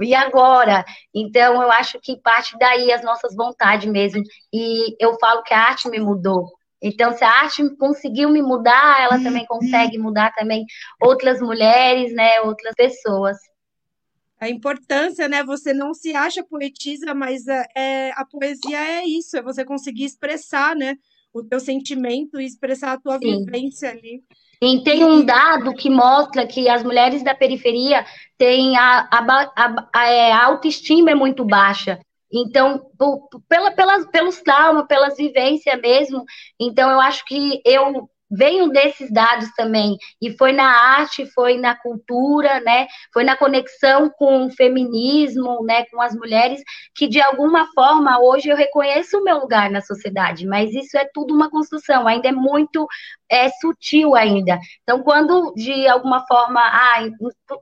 E 0.01 0.13
agora? 0.13 0.83
Então, 1.15 1.61
eu 1.61 1.71
acho 1.71 1.99
que 2.01 2.19
parte 2.21 2.57
daí 2.59 2.91
as 2.91 3.01
nossas 3.01 3.33
vontades 3.33 3.89
mesmo. 3.89 4.21
E 4.53 4.95
eu 4.99 5.17
falo 5.19 5.41
que 5.41 5.53
a 5.53 5.59
arte 5.59 5.89
me 5.89 5.99
mudou. 5.99 6.51
Então, 6.79 7.13
se 7.13 7.23
a 7.23 7.31
arte 7.31 7.63
conseguiu 7.77 8.29
me 8.29 8.41
mudar, 8.41 9.01
ela 9.01 9.23
também 9.23 9.47
uhum. 9.49 9.59
consegue 9.59 9.97
mudar 9.97 10.31
também 10.35 10.65
outras 11.01 11.41
mulheres, 11.41 12.13
né, 12.13 12.41
outras 12.41 12.75
pessoas. 12.75 13.37
A 14.39 14.49
importância, 14.49 15.27
né? 15.27 15.43
Você 15.43 15.73
não 15.73 15.93
se 15.93 16.15
acha 16.15 16.43
poetisa, 16.43 17.13
mas 17.13 17.47
é, 17.47 17.65
é, 17.75 18.11
a 18.11 18.23
poesia 18.25 18.77
é 18.77 19.05
isso, 19.05 19.35
é 19.37 19.41
você 19.41 19.65
conseguir 19.65 20.05
expressar, 20.05 20.75
né, 20.75 20.95
o 21.33 21.43
teu 21.43 21.59
sentimento 21.59 22.39
e 22.39 22.45
expressar 22.45 22.93
a 22.93 22.99
tua 22.99 23.17
Sim. 23.17 23.43
vivência 23.43 23.89
ali. 23.89 24.23
E 24.61 24.83
tem 24.83 25.03
um 25.03 25.23
dado 25.23 25.73
que 25.73 25.89
mostra 25.89 26.47
que 26.47 26.67
as 26.67 26.83
mulheres 26.83 27.23
da 27.23 27.35
periferia 27.35 28.05
têm 28.37 28.75
a, 28.75 29.07
a, 29.11 29.51
a, 29.55 29.89
a, 29.93 30.09
é, 30.09 30.31
a 30.31 30.45
autoestima 30.45 31.11
é 31.11 31.15
muito 31.15 31.45
baixa. 31.45 31.99
Então, 32.31 32.81
por, 32.97 33.29
pela, 33.47 33.71
pelas, 33.71 34.05
pelos 34.07 34.41
traumas, 34.41 34.87
pelas 34.87 35.15
vivências 35.15 35.79
mesmo. 35.79 36.25
Então, 36.59 36.89
eu 36.89 36.99
acho 36.99 37.23
que 37.25 37.61
eu 37.63 38.09
venho 38.29 38.69
desses 38.69 39.11
dados 39.11 39.49
também. 39.55 39.97
E 40.21 40.31
foi 40.37 40.51
na 40.51 40.65
arte, 40.65 41.25
foi 41.27 41.57
na 41.57 41.75
cultura, 41.75 42.59
né? 42.61 42.87
Foi 43.13 43.23
na 43.23 43.37
conexão 43.37 44.09
com 44.09 44.47
o 44.47 44.51
feminismo, 44.51 45.63
né? 45.63 45.85
Com 45.85 46.01
as 46.01 46.15
mulheres, 46.15 46.61
que 46.95 47.07
de 47.07 47.21
alguma 47.21 47.67
forma 47.73 48.19
hoje 48.19 48.49
eu 48.49 48.55
reconheço 48.55 49.17
o 49.17 49.23
meu 49.23 49.39
lugar 49.39 49.69
na 49.69 49.81
sociedade. 49.81 50.45
Mas 50.45 50.73
isso 50.73 50.97
é 50.97 51.07
tudo 51.13 51.33
uma 51.33 51.49
construção, 51.49 52.07
ainda 52.07 52.29
é 52.29 52.31
muito 52.31 52.87
é, 53.29 53.49
sutil 53.61 54.15
ainda. 54.15 54.59
Então, 54.83 55.03
quando 55.03 55.53
de 55.55 55.87
alguma 55.87 56.25
forma, 56.27 56.61
ah, 56.61 56.99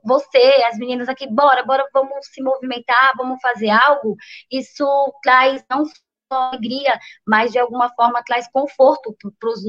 você, 0.04 0.64
as 0.68 0.78
meninas 0.78 1.08
aqui, 1.08 1.26
bora, 1.28 1.64
bora, 1.64 1.84
vamos 1.92 2.26
se 2.32 2.42
movimentar, 2.42 3.12
vamos 3.16 3.40
fazer 3.40 3.70
algo, 3.70 4.16
isso 4.50 4.86
traz 5.22 5.64
não 5.70 5.84
alegria, 6.30 6.98
mas 7.26 7.52
de 7.52 7.58
alguma 7.58 7.88
forma 7.94 8.22
traz 8.24 8.48
conforto 8.50 9.16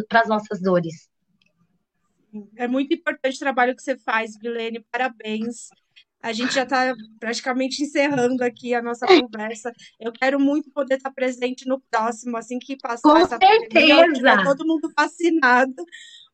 para 0.10 0.22
as 0.22 0.28
nossas 0.28 0.62
dores. 0.62 1.10
É 2.56 2.68
muito 2.68 2.94
importante 2.94 3.36
o 3.36 3.40
trabalho 3.40 3.76
que 3.76 3.82
você 3.82 3.98
faz, 3.98 4.38
Vilene, 4.38 4.86
parabéns. 4.92 5.70
A 6.22 6.34
gente 6.34 6.54
já 6.54 6.64
está 6.64 6.96
praticamente 7.20 7.84
encerrando 7.84 8.44
aqui 8.44 8.74
a 8.74 8.82
nossa 8.82 9.06
conversa. 9.06 9.72
Eu 10.00 10.12
quero 10.12 10.40
muito 10.40 10.70
poder 10.72 10.96
estar 10.96 11.12
presente 11.12 11.68
no 11.68 11.80
próximo, 11.92 12.36
assim 12.36 12.58
que 12.60 12.76
passar 12.76 13.10
Com 13.10 13.18
essa 13.18 13.38
certeza. 13.38 13.96
pandemia, 13.96 14.44
todo 14.44 14.66
mundo 14.66 14.92
vacinado. 14.98 15.86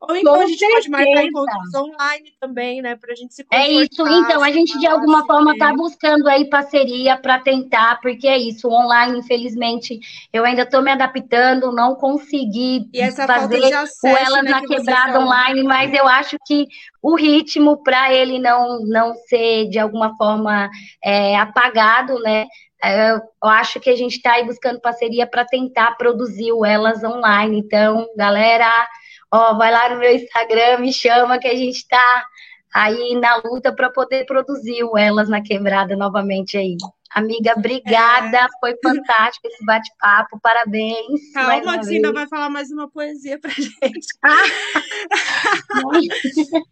Ou 0.08 0.16
então 0.16 0.34
Com 0.34 0.40
a 0.40 0.46
gente 0.46 0.58
certeza. 0.58 0.90
pode 0.90 0.90
marcar 0.90 1.24
encontros 1.24 1.74
online 1.74 2.32
também, 2.40 2.82
né? 2.82 2.96
Para 2.96 3.12
a 3.12 3.14
gente 3.16 3.34
se 3.34 3.44
É 3.52 3.68
isso. 3.68 4.06
Então, 4.06 4.42
a 4.42 4.50
gente 4.50 4.78
de 4.78 4.86
alguma 4.86 5.24
forma 5.26 5.52
está 5.52 5.72
buscando 5.72 6.28
aí 6.28 6.48
parceria 6.48 7.16
para 7.16 7.38
tentar, 7.38 8.00
porque 8.00 8.26
é 8.26 8.38
isso. 8.38 8.68
Online, 8.68 9.18
infelizmente, 9.18 9.98
eu 10.32 10.44
ainda 10.44 10.62
estou 10.62 10.82
me 10.82 10.90
adaptando, 10.90 11.72
não 11.72 11.94
consegui 11.94 12.88
fazer 13.26 13.72
acesso, 13.74 13.98
o 14.04 14.08
Elas 14.08 14.44
né, 14.44 14.50
na 14.50 14.66
Quebrada 14.66 15.20
online, 15.20 15.62
mas 15.62 15.92
eu 15.92 16.06
acho 16.06 16.36
que 16.46 16.66
o 17.02 17.14
ritmo 17.14 17.82
para 17.82 18.12
ele 18.12 18.38
não, 18.38 18.80
não 18.86 19.14
ser 19.14 19.68
de 19.68 19.78
alguma 19.78 20.16
forma 20.16 20.68
é, 21.02 21.36
apagado, 21.36 22.18
né? 22.20 22.46
É, 22.82 23.12
eu 23.12 23.48
acho 23.48 23.80
que 23.80 23.88
a 23.88 23.96
gente 23.96 24.16
está 24.16 24.32
aí 24.32 24.44
buscando 24.44 24.80
parceria 24.80 25.26
para 25.26 25.44
tentar 25.44 25.96
produzir 25.96 26.52
o 26.52 26.66
Elas 26.66 27.02
online. 27.02 27.58
Então, 27.58 28.06
galera, 28.14 28.86
ó, 29.34 29.54
vai 29.54 29.72
lá 29.72 29.88
no 29.90 29.98
meu 29.98 30.14
Instagram, 30.14 30.78
me 30.78 30.92
chama 30.92 31.38
que 31.40 31.48
a 31.48 31.56
gente 31.56 31.76
está 31.78 32.24
aí 32.72 33.18
na 33.20 33.36
luta 33.36 33.74
para 33.74 33.90
poder 33.90 34.24
produzir 34.26 34.84
o 34.84 34.96
Elas 34.96 35.28
na 35.28 35.42
Quebrada 35.42 35.96
novamente 35.96 36.56
aí. 36.56 36.76
Amiga, 37.14 37.54
obrigada. 37.56 38.38
É. 38.38 38.48
Foi 38.58 38.76
fantástico 38.82 39.46
esse 39.46 39.64
bate-papo. 39.64 40.40
Parabéns. 40.40 41.32
Calma, 41.32 41.78
que 41.78 41.94
ainda 41.94 42.12
vai 42.12 42.26
falar 42.26 42.50
mais 42.50 42.72
uma 42.72 42.90
poesia 42.90 43.38
pra 43.38 43.50
gente. 43.54 44.06
Ah. 44.20 44.42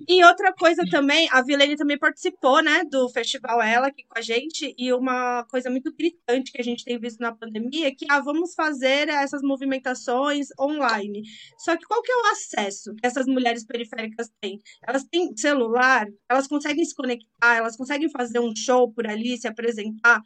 e 0.09 0.25
outra 0.25 0.53
coisa 0.53 0.83
também, 0.91 1.29
a 1.31 1.43
Vilene 1.43 1.77
também 1.77 1.97
participou, 1.97 2.61
né, 2.61 2.83
do 2.91 3.09
festival 3.11 3.63
Ela 3.63 3.87
aqui 3.87 4.03
com 4.03 4.19
a 4.19 4.21
gente. 4.21 4.75
E 4.77 4.93
uma 4.93 5.45
coisa 5.45 5.71
muito 5.71 5.95
gritante 5.95 6.51
que 6.51 6.61
a 6.61 6.65
gente 6.65 6.85
tem 6.85 6.99
visto 6.99 7.21
na 7.21 7.33
pandemia 7.33 7.87
é 7.87 7.93
que 7.93 8.07
ah, 8.11 8.19
vamos 8.19 8.55
fazer 8.55 9.09
essas 9.09 9.43
movimentações 9.43 10.49
online. 10.59 11.23
Só 11.59 11.77
que 11.77 11.85
qual 11.85 12.03
que 12.03 12.11
é 12.11 12.17
o 12.17 12.27
acesso 12.33 12.95
que 12.97 13.07
essas 13.07 13.27
mulheres 13.27 13.65
periféricas 13.65 14.29
têm? 14.41 14.59
Elas 14.87 15.05
têm 15.05 15.37
celular, 15.37 16.07
elas 16.29 16.49
conseguem 16.49 16.85
se 16.85 16.95
conectar, 16.97 17.57
elas 17.57 17.77
conseguem 17.77 18.11
fazer 18.11 18.41
um 18.41 18.53
show 18.57 18.93
por 18.93 19.07
ali, 19.07 19.39
se 19.39 19.47
apresentar 19.47 20.21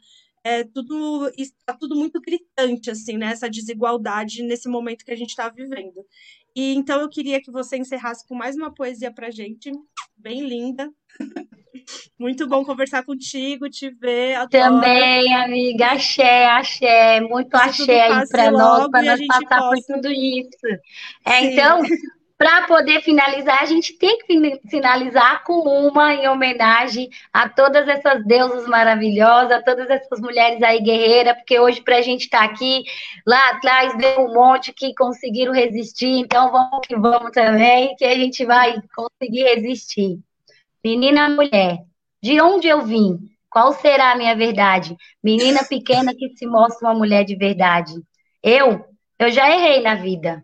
é 0.47 0.63
tudo 0.63 1.29
está 1.37 1.73
tudo 1.73 1.95
muito 1.95 2.21
gritante 2.21 2.89
assim, 2.89 3.17
né? 3.17 3.31
Essa 3.31 3.49
desigualdade 3.49 4.43
nesse 4.43 4.69
momento 4.69 5.03
que 5.03 5.11
a 5.11 5.15
gente 5.15 5.29
está 5.29 5.49
vivendo. 5.49 6.05
E 6.55 6.73
então 6.73 7.01
eu 7.01 7.09
queria 7.09 7.41
que 7.41 7.51
você 7.51 7.77
encerrasse 7.77 8.25
com 8.27 8.33
mais 8.33 8.55
uma 8.55 8.73
poesia 8.73 9.11
para 9.11 9.29
gente, 9.29 9.71
bem 10.15 10.47
linda. 10.47 10.89
Muito 12.19 12.47
bom 12.47 12.65
conversar 12.65 13.03
contigo, 13.05 13.69
te 13.69 13.89
ver. 13.89 14.35
Adoro. 14.35 14.49
Também, 14.51 15.33
amiga, 15.35 15.87
axé, 15.91 16.45
axé, 16.47 17.21
muito 17.21 17.55
axé 17.55 18.01
aí 18.01 18.27
para 18.27 18.51
nós, 18.51 18.89
para 18.89 19.03
nós 19.03 19.27
passar 19.27 19.59
possa... 19.59 19.81
por 19.87 19.95
tudo 19.95 20.11
isso. 20.11 20.67
É, 21.25 21.45
então, 21.45 21.81
para 22.37 22.67
poder 22.67 23.01
finalizar, 23.01 23.63
a 23.63 23.65
gente 23.65 23.93
tem 23.93 24.19
que 24.19 24.61
finalizar 24.69 25.43
com 25.43 25.59
uma 25.67 26.13
em 26.13 26.27
homenagem 26.27 27.09
a 27.33 27.49
todas 27.49 27.87
essas 27.87 28.23
deusas 28.27 28.67
maravilhosas, 28.67 29.51
a 29.51 29.61
todas 29.63 29.89
essas 29.89 30.19
mulheres 30.19 30.61
aí 30.61 30.79
guerreiras, 30.79 31.35
porque 31.37 31.59
hoje 31.59 31.81
para 31.81 31.97
a 31.97 32.01
gente 32.01 32.25
estar 32.25 32.39
tá 32.39 32.45
aqui, 32.45 32.83
lá 33.25 33.49
atrás 33.49 33.97
deu 33.97 34.25
um 34.25 34.33
monte 34.35 34.71
que 34.71 34.93
conseguiram 34.93 35.51
resistir, 35.51 36.19
então 36.19 36.51
vamos 36.51 36.85
que 36.85 36.95
vamos 36.95 37.31
também, 37.31 37.95
que 37.95 38.05
a 38.05 38.13
gente 38.13 38.45
vai 38.45 38.75
conseguir 38.95 39.43
resistir. 39.43 40.19
Menina 40.83 41.29
mulher, 41.29 41.79
de 42.21 42.39
onde 42.39 42.67
eu 42.67 42.83
vim? 42.83 43.17
Qual 43.49 43.73
será 43.73 44.11
a 44.11 44.15
minha 44.15 44.35
verdade? 44.35 44.95
Menina 45.23 45.63
pequena 45.65 46.13
que 46.13 46.29
se 46.37 46.45
mostra 46.45 46.87
uma 46.87 46.93
mulher 46.93 47.23
de 47.23 47.35
verdade. 47.35 47.93
Eu, 48.43 48.85
eu 49.17 49.31
já 49.31 49.49
errei 49.49 49.81
na 49.81 49.95
vida 49.95 50.43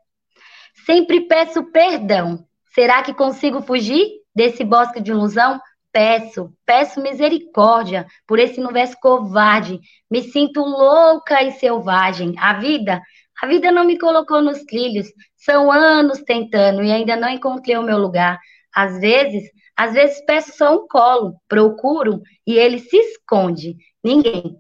Sempre 0.86 1.22
peço 1.22 1.64
perdão. 1.72 2.46
Será 2.74 3.04
que 3.04 3.14
consigo 3.14 3.62
fugir 3.62 4.06
desse 4.36 4.64
bosque 4.64 5.00
de 5.00 5.12
ilusão? 5.12 5.60
Peço, 5.92 6.52
peço 6.66 7.02
misericórdia 7.02 8.08
por 8.26 8.40
esse 8.40 8.60
universo 8.60 8.98
covarde. 9.00 9.80
Me 10.10 10.24
sinto 10.24 10.60
louca 10.62 11.44
e 11.44 11.52
selvagem. 11.52 12.34
A 12.40 12.54
vida, 12.54 13.02
a 13.42 13.48
vida 13.48 13.72
não 13.72 13.86
me 13.86 13.98
colocou 13.98 14.42
nos 14.42 14.64
trilhos. 14.64 15.08
São 15.38 15.72
anos 15.72 16.22
tentando 16.24 16.84
e 16.84 16.92
ainda 16.92 17.16
não 17.16 17.30
encontrei 17.30 17.78
o 17.78 17.84
meu 17.84 17.98
lugar. 17.98 18.40
Às 18.76 19.00
vezes, 19.00 19.44
às 19.76 19.94
vezes 19.94 20.24
peço 20.26 20.58
só 20.58 20.76
um 20.76 20.88
colo, 20.88 21.36
procuro 21.48 22.22
e 22.46 22.58
ele 22.58 22.80
se 22.80 22.98
esconde. 22.98 23.78
Ninguém, 24.04 24.58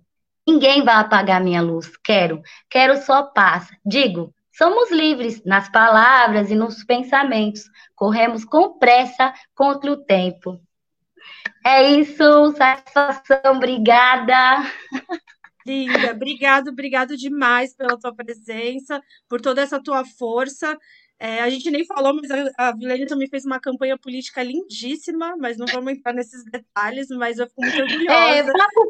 ninguém 0.47 0.83
vai 0.83 0.95
apagar 0.95 1.43
minha 1.43 1.62
luz. 1.62 1.91
Quero, 2.03 2.41
quero 2.69 2.95
só 2.97 3.23
paz. 3.23 3.67
Digo, 3.83 4.33
Somos 4.55 4.91
livres 4.91 5.43
nas 5.43 5.67
palavras 5.69 6.51
e 6.51 6.55
nos 6.55 6.83
pensamentos. 6.83 7.63
Corremos 7.95 8.45
com 8.45 8.77
pressa 8.77 9.33
contra 9.55 9.91
o 9.91 9.97
tempo. 9.97 10.61
É 11.65 11.83
isso, 11.89 12.53
satisfação, 12.55 13.55
obrigada. 13.55 14.63
Linda, 15.65 16.11
obrigado, 16.11 16.67
obrigado 16.69 17.15
demais 17.15 17.73
pela 17.73 17.97
tua 17.97 18.13
presença, 18.13 19.01
por 19.29 19.39
toda 19.41 19.61
essa 19.61 19.81
tua 19.81 20.03
força. 20.05 20.77
É, 21.23 21.39
a 21.39 21.49
gente 21.49 21.71
nem 21.71 21.86
falou, 21.86 22.13
mas 22.13 22.29
a, 22.29 22.67
a 22.67 22.71
Vilene 22.73 23.05
também 23.05 23.29
fez 23.29 23.45
uma 23.45 23.57
campanha 23.57 23.97
política 23.97 24.43
lindíssima, 24.43 25.38
mas 25.39 25.57
não 25.57 25.65
vamos 25.67 25.93
entrar 25.93 26.12
nesses 26.12 26.43
detalhes, 26.43 27.07
mas 27.07 27.39
eu 27.39 27.47
fico 27.47 27.62
muito 27.62 27.81
orgulhosa. 27.81 28.13
É, 28.13 28.43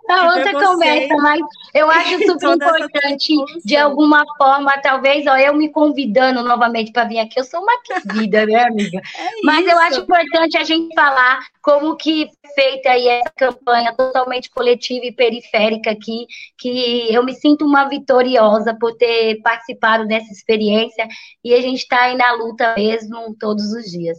para 0.07 0.35
outra 0.35 0.51
conversa, 0.51 1.15
mas 1.17 1.41
eu 1.75 1.91
acho 1.91 2.17
super 2.23 2.49
importante, 2.57 3.35
de 3.63 3.77
alguma 3.77 4.23
forma, 4.35 4.75
talvez, 4.81 5.27
ó, 5.27 5.37
eu 5.37 5.53
me 5.53 5.69
convidando 5.69 6.41
novamente 6.41 6.91
para 6.91 7.07
vir 7.07 7.19
aqui, 7.19 7.39
eu 7.39 7.43
sou 7.43 7.61
uma 7.61 7.79
querida, 7.83 8.47
né, 8.47 8.63
amiga? 8.63 8.99
É 9.15 9.29
mas 9.43 9.67
eu 9.67 9.77
acho 9.77 9.99
importante 10.01 10.57
a 10.57 10.63
gente 10.63 10.93
falar 10.95 11.39
como 11.61 11.95
que 11.95 12.29
feita 12.55 12.89
aí 12.89 13.07
essa 13.07 13.31
campanha 13.35 13.93
totalmente 13.95 14.49
coletiva 14.49 15.05
e 15.05 15.13
periférica 15.13 15.91
aqui, 15.91 16.25
que 16.57 17.13
eu 17.13 17.23
me 17.23 17.33
sinto 17.33 17.65
uma 17.65 17.85
vitoriosa 17.87 18.75
por 18.79 18.95
ter 18.95 19.41
participado 19.41 20.07
dessa 20.07 20.31
experiência 20.31 21.07
e 21.43 21.53
a 21.53 21.61
gente 21.61 21.79
está 21.79 22.01
aí 22.01 22.17
na 22.23 22.31
luta 22.31 22.73
mesmo 22.75 23.35
todos 23.37 23.73
os 23.73 23.83
dias. 23.91 24.17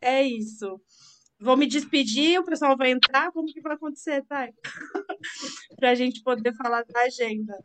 É 0.00 0.22
isso. 0.22 0.80
Vou 1.38 1.56
me 1.56 1.66
despedir, 1.66 2.38
o 2.40 2.44
pessoal 2.44 2.76
vai 2.76 2.90
entrar. 2.90 3.30
Como 3.32 3.46
que 3.46 3.60
vai 3.60 3.74
acontecer, 3.74 4.24
Thay? 4.28 4.52
Para 5.76 5.90
a 5.90 5.94
gente 5.94 6.22
poder 6.22 6.54
falar 6.54 6.84
da 6.84 7.00
agenda. 7.02 7.58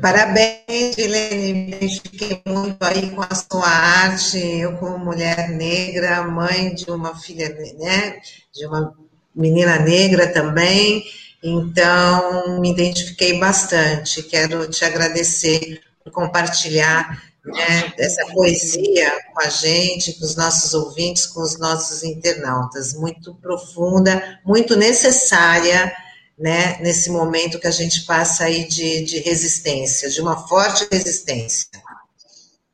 Parabéns, 0.00 0.96
Helene. 0.96 1.52
Me 1.52 1.68
identifiquei 1.68 2.42
muito 2.46 2.82
aí 2.82 3.10
com 3.10 3.22
a 3.22 3.34
sua 3.34 3.68
arte. 3.68 4.38
Eu, 4.38 4.78
como 4.78 4.98
mulher 4.98 5.50
negra, 5.50 6.22
mãe 6.22 6.74
de 6.74 6.90
uma 6.90 7.14
filha, 7.14 7.48
né? 7.78 8.20
De 8.54 8.66
uma 8.66 8.94
menina 9.34 9.78
negra 9.80 10.32
também. 10.32 11.04
Então, 11.42 12.58
me 12.60 12.70
identifiquei 12.70 13.38
bastante. 13.38 14.22
Quero 14.22 14.68
te 14.70 14.84
agradecer 14.84 15.80
compartilhar 16.10 17.22
né, 17.46 17.92
essa 17.98 18.26
poesia 18.32 19.10
com 19.32 19.40
a 19.40 19.48
gente, 19.48 20.18
com 20.18 20.24
os 20.24 20.36
nossos 20.36 20.74
ouvintes, 20.74 21.26
com 21.26 21.40
os 21.42 21.58
nossos 21.58 22.02
internautas. 22.02 22.94
Muito 22.94 23.34
profunda, 23.36 24.40
muito 24.44 24.76
necessária, 24.76 25.92
né, 26.38 26.78
nesse 26.80 27.10
momento 27.10 27.58
que 27.58 27.66
a 27.66 27.72
gente 27.72 28.04
passa 28.04 28.44
aí 28.44 28.66
de, 28.66 29.04
de 29.04 29.18
resistência, 29.20 30.10
de 30.10 30.20
uma 30.20 30.46
forte 30.48 30.86
resistência. 30.90 31.68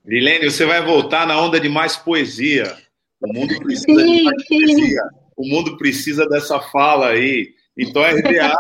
Lilene, 0.05 0.51
você 0.51 0.65
vai 0.65 0.85
voltar 0.85 1.27
na 1.27 1.41
onda 1.41 1.61
de 1.61 1.69
mais 1.69 1.97
poesia. 1.97 2.77
O 3.21 3.33
mundo 3.33 3.57
precisa 3.61 4.01
sim, 4.01 4.17
de 4.17 4.23
mais 4.25 4.43
sim. 4.47 4.59
poesia. 4.59 5.03
O 5.37 5.47
mundo 5.47 5.77
precisa 5.77 6.29
dessa 6.29 6.59
fala 6.61 7.11
aí. 7.11 7.51
Então 7.79 8.03
a 8.03 8.11
RDA 8.11 8.57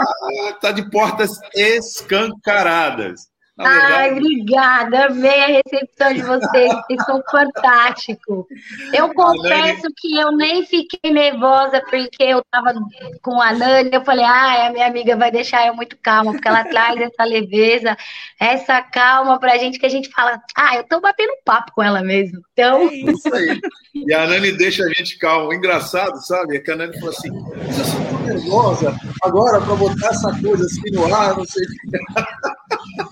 está 0.54 0.72
de 0.72 0.88
portas 0.88 1.30
escancaradas. 1.54 3.32
Ai, 3.58 4.12
obrigada. 4.12 5.06
Amei 5.06 5.40
a 5.42 5.46
recepção 5.46 6.14
de 6.14 6.22
vocês, 6.22 6.72
vocês 6.72 7.04
são 7.04 7.22
fantásticos. 7.30 8.46
Eu 8.94 9.12
confesso 9.12 9.88
que 9.96 10.16
eu 10.16 10.32
nem 10.32 10.64
fiquei 10.64 11.10
nervosa 11.10 11.82
porque 11.82 12.22
eu 12.22 12.38
estava 12.38 12.72
com 13.20 13.40
a 13.40 13.52
Nani. 13.52 13.90
Eu 13.92 14.04
falei, 14.04 14.24
ah, 14.24 14.68
a 14.68 14.72
minha 14.72 14.86
amiga 14.86 15.16
vai 15.16 15.30
deixar 15.30 15.66
eu 15.66 15.74
muito 15.74 15.96
calma, 16.02 16.32
porque 16.32 16.48
ela 16.48 16.64
traz 16.64 16.98
essa 16.98 17.24
leveza, 17.24 17.96
essa 18.40 18.80
calma 18.80 19.38
pra 19.38 19.58
gente 19.58 19.78
que 19.78 19.86
a 19.86 19.90
gente 19.90 20.08
fala, 20.08 20.40
ah, 20.56 20.76
eu 20.76 20.84
tô 20.84 21.00
batendo 21.00 21.32
papo 21.44 21.72
com 21.72 21.82
ela 21.82 22.02
mesmo. 22.02 22.40
Então. 22.52 22.88
É 22.88 22.94
isso 22.94 23.34
aí. 23.34 23.60
E 23.94 24.14
a 24.14 24.26
Nani 24.26 24.52
deixa 24.52 24.82
a 24.84 24.88
gente 24.88 25.18
calmo. 25.18 25.52
Engraçado, 25.52 26.16
sabe? 26.26 26.56
É 26.56 26.60
que 26.60 26.70
a 26.70 26.76
Nani 26.76 26.94
falou 26.94 27.10
assim: 27.10 27.28
eu 27.28 27.84
sou 27.84 28.00
tão 28.06 28.22
nervosa 28.22 28.96
agora 29.22 29.60
para 29.60 29.74
botar 29.74 30.08
essa 30.08 30.32
coisa 30.40 30.64
assim 30.64 30.90
no 30.92 31.14
ar, 31.14 31.36
não 31.36 31.44
sei 31.44 31.62
o 31.62 31.68
que. 31.68 33.12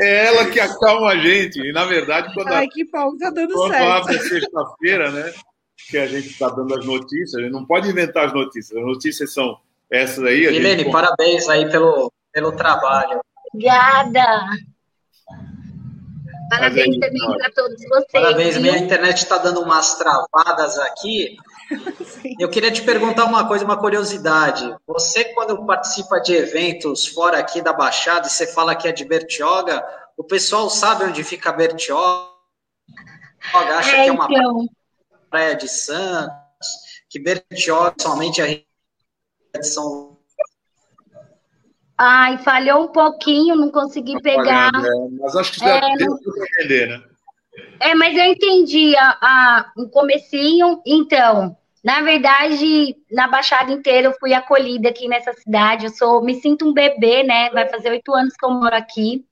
É 0.00 0.26
ela 0.26 0.46
que 0.50 0.58
acalma 0.58 1.10
a 1.10 1.16
gente. 1.16 1.60
E, 1.60 1.72
na 1.72 1.84
verdade, 1.84 2.32
quando, 2.34 2.48
Ai, 2.48 2.66
que 2.68 2.84
bom, 2.84 3.16
tá 3.18 3.30
dando 3.30 3.52
quando 3.52 3.72
certo. 3.72 3.90
abre 3.90 4.18
sexta-feira, 4.18 5.10
né? 5.10 5.32
Que 5.90 5.98
a 5.98 6.06
gente 6.06 6.28
está 6.28 6.48
dando 6.48 6.74
as 6.74 6.84
notícias, 6.84 7.34
a 7.34 7.40
gente 7.40 7.52
não 7.52 7.66
pode 7.66 7.88
inventar 7.88 8.26
as 8.26 8.32
notícias. 8.32 8.78
As 8.78 8.84
notícias 8.84 9.32
são 9.32 9.58
essas 9.90 10.24
aí. 10.24 10.44
Gente... 10.52 10.90
parabéns 10.90 11.48
aí 11.48 11.70
pelo, 11.70 12.12
pelo 12.32 12.52
trabalho. 12.52 13.20
Obrigada. 13.52 14.24
Parabéns 16.50 16.94
aí, 16.94 17.00
também 17.00 17.38
para 17.38 17.50
todos 17.52 17.80
vocês. 17.80 18.12
Parabéns, 18.12 18.58
minha 18.58 18.78
internet 18.78 19.18
está 19.18 19.38
dando 19.38 19.60
umas 19.60 19.96
travadas 19.96 20.78
aqui. 20.78 21.36
Eu 22.38 22.48
queria 22.48 22.70
te 22.70 22.82
perguntar 22.82 23.24
uma 23.24 23.46
coisa, 23.46 23.64
uma 23.64 23.76
curiosidade. 23.76 24.74
Você, 24.86 25.24
quando 25.24 25.64
participa 25.64 26.20
de 26.20 26.34
eventos 26.34 27.06
fora 27.06 27.38
aqui 27.38 27.62
da 27.62 27.72
Baixada 27.72 28.26
e 28.26 28.30
você 28.30 28.46
fala 28.46 28.74
que 28.74 28.88
é 28.88 28.92
de 28.92 29.04
Bertioga, 29.04 29.84
o 30.16 30.24
pessoal 30.24 30.68
sabe 30.68 31.04
onde 31.04 31.22
fica 31.22 31.52
Bertioga? 31.52 32.28
Acha 33.54 33.96
é, 33.96 34.04
que 34.04 34.08
é 34.08 34.12
uma 34.12 34.26
então... 34.28 34.68
praia 35.30 35.54
de 35.54 35.68
Santos, 35.68 36.34
que 37.08 37.18
Bertioga 37.18 37.94
somente 38.00 38.40
é 38.40 38.64
de 39.58 39.66
São 39.66 40.10
Ai, 42.02 42.38
falhou 42.38 42.84
um 42.84 42.88
pouquinho, 42.88 43.54
não 43.54 43.70
consegui 43.70 44.14
tá 44.14 44.20
pegar. 44.20 44.70
É, 44.74 45.08
mas 45.20 45.36
acho 45.36 45.52
que 45.52 45.62
é, 45.62 45.96
deu 45.98 46.16
para 46.18 46.46
entender, 46.46 46.88
né? 46.88 47.02
É, 47.78 47.94
mas 47.94 48.16
eu 48.16 48.24
entendi 48.24 48.96
a, 48.96 49.18
a, 49.20 49.72
um 49.76 49.86
comecinho. 49.86 50.80
Então, 50.86 51.54
na 51.82 52.02
verdade, 52.02 52.94
na 53.10 53.26
Baixada 53.26 53.72
inteira 53.72 54.08
eu 54.08 54.18
fui 54.18 54.34
acolhida 54.34 54.90
aqui 54.90 55.08
nessa 55.08 55.32
cidade. 55.32 55.86
Eu 55.86 55.90
sou, 55.90 56.22
me 56.22 56.34
sinto 56.34 56.68
um 56.68 56.74
bebê, 56.74 57.22
né? 57.22 57.50
Vai 57.50 57.68
fazer 57.68 57.90
oito 57.90 58.14
anos 58.14 58.34
que 58.36 58.44
eu 58.44 58.50
moro 58.50 58.74
aqui. 58.74 59.24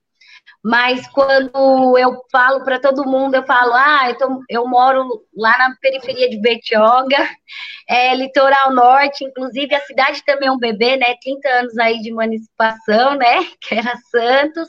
Mas 0.64 1.06
quando 1.08 1.96
eu 1.98 2.20
falo 2.32 2.64
para 2.64 2.80
todo 2.80 3.06
mundo, 3.06 3.34
eu 3.34 3.44
falo, 3.44 3.72
ah, 3.74 4.08
eu, 4.08 4.18
tô, 4.18 4.42
eu 4.48 4.66
moro 4.66 5.24
lá 5.36 5.56
na 5.56 5.76
periferia 5.80 6.28
de 6.28 6.40
Betioga, 6.40 7.16
é, 7.88 8.14
litoral 8.14 8.72
norte, 8.72 9.24
inclusive 9.24 9.74
a 9.74 9.80
cidade 9.80 10.24
também 10.24 10.48
é 10.48 10.52
um 10.52 10.58
bebê, 10.58 10.96
né? 10.96 11.14
30 11.22 11.48
anos 11.48 11.78
aí 11.78 12.00
de 12.00 12.10
emancipação, 12.10 13.14
né? 13.14 13.44
Que 13.60 13.76
era 13.76 13.94
Santos. 14.10 14.68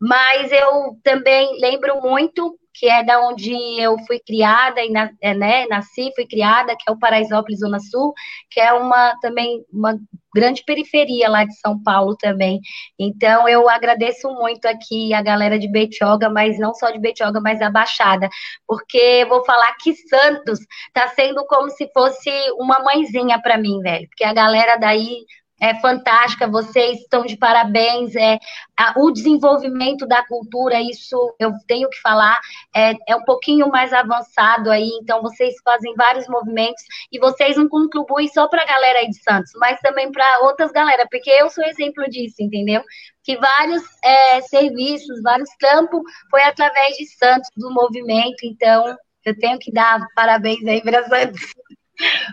Mas 0.00 0.52
eu 0.52 0.98
também 1.02 1.58
lembro 1.60 2.00
muito 2.02 2.58
que 2.74 2.86
é 2.86 3.04
da 3.04 3.20
onde 3.20 3.52
eu 3.80 3.96
fui 4.06 4.18
criada 4.18 4.80
e 4.82 4.92
é, 5.22 5.32
né, 5.34 5.66
nasci, 5.66 6.10
fui 6.14 6.26
criada, 6.26 6.76
que 6.76 6.84
é 6.88 6.92
o 6.92 6.98
Paraisópolis 6.98 7.60
Zona 7.60 7.78
Sul, 7.78 8.12
que 8.50 8.60
é 8.60 8.72
uma 8.72 9.14
também 9.20 9.64
uma 9.72 9.96
grande 10.34 10.64
periferia 10.64 11.28
lá 11.28 11.44
de 11.44 11.54
São 11.60 11.80
Paulo 11.80 12.16
também. 12.16 12.60
Então 12.98 13.48
eu 13.48 13.68
agradeço 13.68 14.28
muito 14.30 14.66
aqui 14.66 15.14
a 15.14 15.22
galera 15.22 15.58
de 15.58 15.70
Betioga, 15.70 16.28
mas 16.28 16.58
não 16.58 16.74
só 16.74 16.90
de 16.90 16.98
Betioga, 16.98 17.40
mas 17.40 17.60
da 17.60 17.70
Baixada, 17.70 18.28
porque 18.66 19.24
vou 19.28 19.44
falar 19.44 19.72
que 19.80 19.94
Santos 19.94 20.58
está 20.88 21.08
sendo 21.14 21.46
como 21.46 21.70
se 21.70 21.88
fosse 21.92 22.30
uma 22.58 22.80
mãezinha 22.80 23.40
para 23.40 23.56
mim, 23.56 23.80
velho, 23.80 24.08
porque 24.08 24.24
a 24.24 24.34
galera 24.34 24.76
daí 24.76 25.24
é 25.64 25.74
fantástica, 25.80 26.46
vocês 26.46 27.00
estão 27.00 27.24
de 27.24 27.38
parabéns. 27.38 28.14
É, 28.14 28.38
a, 28.76 28.92
o 28.98 29.10
desenvolvimento 29.10 30.06
da 30.06 30.22
cultura, 30.26 30.78
isso 30.78 31.34
eu 31.38 31.52
tenho 31.66 31.88
que 31.88 31.98
falar, 32.02 32.38
é, 32.74 32.92
é 33.08 33.16
um 33.16 33.24
pouquinho 33.24 33.68
mais 33.68 33.90
avançado 33.90 34.70
aí, 34.70 34.90
então 35.00 35.22
vocês 35.22 35.54
fazem 35.64 35.94
vários 35.94 36.28
movimentos 36.28 36.82
e 37.10 37.18
vocês 37.18 37.56
não 37.56 37.66
contribuem 37.66 38.28
só 38.28 38.46
para 38.46 38.60
a 38.60 38.66
galera 38.66 38.98
aí 38.98 39.08
de 39.08 39.22
Santos, 39.22 39.52
mas 39.56 39.80
também 39.80 40.12
para 40.12 40.40
outras 40.40 40.70
galera, 40.70 41.06
porque 41.10 41.30
eu 41.30 41.48
sou 41.48 41.64
exemplo 41.64 42.04
disso, 42.10 42.36
entendeu? 42.40 42.82
Que 43.22 43.38
vários 43.38 43.82
é, 44.04 44.42
serviços, 44.42 45.22
vários 45.22 45.48
campos 45.58 46.02
foi 46.30 46.42
através 46.42 46.94
de 46.96 47.06
Santos, 47.16 47.48
do 47.56 47.72
movimento, 47.72 48.44
então 48.44 48.94
eu 49.24 49.38
tenho 49.38 49.58
que 49.58 49.72
dar 49.72 50.06
parabéns 50.14 50.62
aí 50.66 50.82
para 50.82 51.08
Santos. 51.08 51.40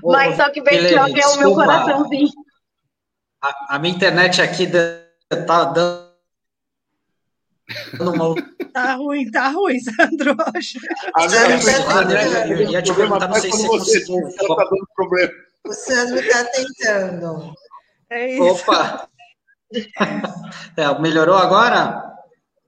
Ô, 0.03 0.11
mas 0.11 0.35
só 0.35 0.49
que 0.49 0.61
Betioga 0.61 1.21
é 1.21 1.27
o 1.27 1.37
meu 1.37 1.53
coraçãozinho. 1.53 2.50
A, 3.41 3.75
a 3.75 3.79
minha 3.79 3.95
internet 3.95 4.41
aqui 4.41 4.67
tá 5.47 5.63
dando 5.65 6.11
uma... 7.99 8.35
Tá 8.73 8.95
ruim, 8.95 9.29
tá 9.31 9.49
ruim, 9.49 9.79
Sandro. 9.79 10.35
A 11.15 11.27
minha 11.27 12.47
eu 12.47 12.69
ia 12.69 12.81
te 12.81 12.93
perguntar, 12.93 13.27
não 13.27 13.35
sei 13.35 13.51
se 13.51 13.67
você 13.67 14.05
conseguiu. 14.05 14.55
Tá 14.55 14.63
dando 14.63 14.87
problema. 14.95 15.33
O 15.65 15.73
Sandro 15.73 16.19
está 16.19 16.45
tentando. 16.45 17.53
É 18.09 18.33
isso. 18.33 18.43
Opa! 18.43 19.07
É, 20.77 20.99
melhorou 20.99 21.37
agora? 21.37 22.17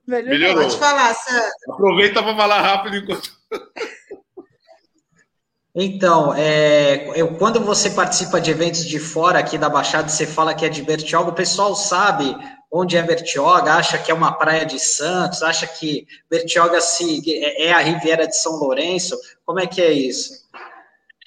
Melhorou. 0.06 0.38
melhorou. 0.38 0.62
Pode 0.62 0.78
falar, 0.78 1.14
Sandro. 1.14 1.72
Aproveita 1.72 2.22
para 2.22 2.36
falar 2.36 2.60
rápido 2.62 2.96
enquanto. 2.96 3.30
Então, 5.74 6.32
é, 6.36 7.20
eu, 7.20 7.34
quando 7.34 7.58
você 7.60 7.90
participa 7.90 8.40
de 8.40 8.50
eventos 8.50 8.84
de 8.84 9.00
fora 9.00 9.40
aqui 9.40 9.58
da 9.58 9.68
Baixada, 9.68 10.08
você 10.08 10.24
fala 10.24 10.54
que 10.54 10.64
é 10.64 10.68
de 10.68 10.82
Bertioga, 10.82 11.30
o 11.30 11.34
pessoal 11.34 11.74
sabe 11.74 12.36
onde 12.70 12.96
é 12.96 13.02
Bertioga, 13.02 13.74
acha 13.74 13.98
que 13.98 14.10
é 14.10 14.14
uma 14.14 14.32
praia 14.32 14.64
de 14.64 14.78
Santos, 14.78 15.42
acha 15.42 15.66
que 15.66 16.06
Bertioga 16.30 16.80
se, 16.80 17.22
é, 17.28 17.66
é 17.66 17.72
a 17.72 17.80
Riviera 17.80 18.26
de 18.26 18.36
São 18.36 18.52
Lourenço. 18.56 19.18
Como 19.44 19.58
é 19.58 19.66
que 19.66 19.82
é 19.82 19.92
isso? 19.92 20.43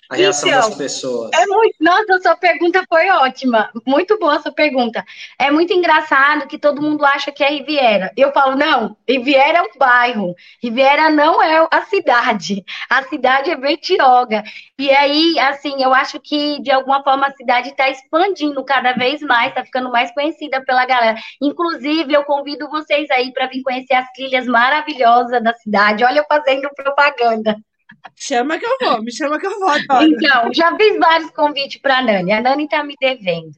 A 0.09 0.15
reação 0.15 0.47
então, 0.47 0.69
das 0.69 0.77
pessoas? 0.77 1.31
É 1.33 1.45
muito, 1.45 1.75
nossa, 1.79 2.21
sua 2.21 2.35
pergunta 2.35 2.83
foi 2.87 3.09
ótima. 3.09 3.69
Muito 3.85 4.17
boa 4.17 4.41
sua 4.41 4.51
pergunta. 4.51 5.03
É 5.37 5.51
muito 5.51 5.73
engraçado 5.73 6.47
que 6.47 6.57
todo 6.57 6.81
mundo 6.81 7.05
acha 7.05 7.31
que 7.31 7.43
é 7.43 7.49
Riviera. 7.49 8.11
Eu 8.15 8.31
falo, 8.31 8.55
não, 8.55 8.95
Riviera 9.07 9.59
é 9.59 9.61
um 9.61 9.77
bairro. 9.77 10.35
Riviera 10.63 11.09
não 11.09 11.41
é 11.41 11.67
a 11.69 11.81
cidade. 11.85 12.63
A 12.89 13.03
cidade 13.03 13.51
é 13.51 13.57
Betioga. 13.57 14.43
E 14.79 14.89
aí, 14.91 15.37
assim, 15.39 15.83
eu 15.83 15.93
acho 15.93 16.19
que 16.19 16.61
de 16.61 16.71
alguma 16.71 17.03
forma 17.03 17.27
a 17.27 17.33
cidade 17.33 17.69
está 17.69 17.89
expandindo 17.89 18.63
cada 18.63 18.93
vez 18.93 19.21
mais, 19.21 19.49
está 19.49 19.65
ficando 19.65 19.91
mais 19.91 20.11
conhecida 20.13 20.63
pela 20.63 20.85
galera. 20.85 21.17
Inclusive, 21.41 22.13
eu 22.13 22.23
convido 22.23 22.69
vocês 22.69 23.09
aí 23.11 23.33
para 23.33 23.47
vir 23.47 23.61
conhecer 23.61 23.95
as 23.95 24.09
trilhas 24.13 24.45
maravilhosas 24.45 25.43
da 25.43 25.53
cidade. 25.53 26.03
Olha, 26.03 26.19
eu 26.19 26.25
fazendo 26.27 26.69
propaganda. 26.75 27.57
Chama 28.15 28.57
que 28.57 28.65
eu 28.65 28.77
vou, 28.81 29.03
me 29.03 29.11
chama 29.11 29.39
que 29.39 29.47
eu 29.47 29.59
vou. 29.59 29.75
Então, 30.01 30.53
já 30.53 30.75
fiz 30.75 30.97
vários 30.97 31.31
convites 31.31 31.81
para 31.81 31.99
a 31.99 32.01
Nani. 32.01 32.31
A 32.31 32.41
Nani 32.41 32.65
está 32.65 32.83
me 32.83 32.95
devendo. 32.99 33.51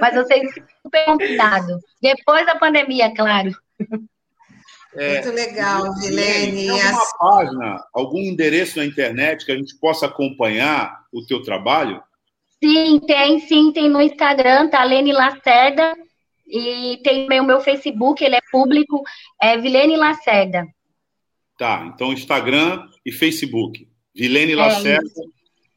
Mas 0.00 0.14
vocês 0.14 0.52
super 0.82 1.04
convidados. 1.04 1.80
Depois 2.02 2.46
da 2.46 2.56
pandemia, 2.56 3.14
claro. 3.14 3.50
É, 4.94 5.22
Muito 5.22 5.30
legal, 5.30 5.94
Vilene. 5.94 6.66
Tem 6.66 6.70
alguma 6.70 7.02
as... 7.02 7.18
página, 7.18 7.84
algum 7.94 8.18
endereço 8.18 8.78
na 8.78 8.84
internet 8.84 9.46
que 9.46 9.52
a 9.52 9.56
gente 9.56 9.78
possa 9.78 10.06
acompanhar 10.06 11.04
o 11.12 11.24
teu 11.24 11.42
trabalho? 11.42 12.02
Sim, 12.62 13.00
tem 13.06 13.38
sim, 13.38 13.72
tem 13.72 13.88
no 13.88 14.02
Instagram, 14.02 14.68
tá 14.68 14.84
Lene 14.84 15.12
Lacerda, 15.12 15.96
e 16.46 17.00
tem 17.02 17.22
também 17.22 17.40
o 17.40 17.44
meu 17.44 17.60
Facebook, 17.60 18.22
ele 18.22 18.34
é 18.34 18.40
público, 18.50 19.02
é 19.40 19.56
Vilene 19.56 19.96
Lacerda. 19.96 20.66
Tá, 21.60 21.92
então 21.94 22.10
Instagram 22.10 22.86
e 23.04 23.12
Facebook. 23.12 23.86
Vilene 24.14 24.52
é 24.52 24.56
Lacerda. 24.56 25.06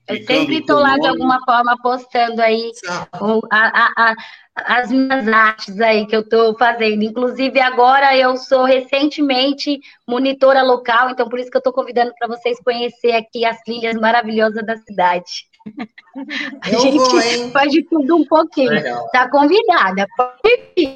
É 0.08 0.14
eu 0.14 0.26
sempre 0.26 0.60
estou 0.60 0.80
lá 0.80 0.98
de 0.98 1.08
alguma 1.08 1.44
forma 1.44 1.76
postando 1.84 2.42
aí 2.42 2.72
a, 2.88 3.08
a, 3.52 3.92
a, 3.98 4.16
as 4.56 4.90
minhas 4.90 5.28
artes 5.28 5.82
aí 5.82 6.08
que 6.08 6.16
eu 6.16 6.22
estou 6.22 6.58
fazendo. 6.58 7.04
Inclusive, 7.04 7.60
agora 7.60 8.16
eu 8.16 8.38
sou 8.38 8.64
recentemente 8.64 9.78
monitora 10.08 10.64
local, 10.64 11.10
então 11.10 11.28
por 11.28 11.38
isso 11.38 11.52
que 11.52 11.58
eu 11.58 11.60
estou 11.60 11.74
convidando 11.74 12.14
para 12.18 12.30
vocês 12.30 12.58
conhecer 12.64 13.12
aqui 13.12 13.44
as 13.44 13.60
trilhas 13.64 13.96
maravilhosas 13.96 14.66
da 14.66 14.78
cidade. 14.78 15.50
A 16.64 16.72
eu 16.72 16.80
gente 16.80 16.98
vou, 16.98 17.52
faz 17.52 17.70
de 17.74 17.84
tudo 17.84 18.16
um 18.16 18.26
pouquinho. 18.26 18.70
Legal. 18.70 19.06
Tá 19.12 19.30
convidada, 19.30 20.08
pode 20.16 20.64
vir. 20.78 20.94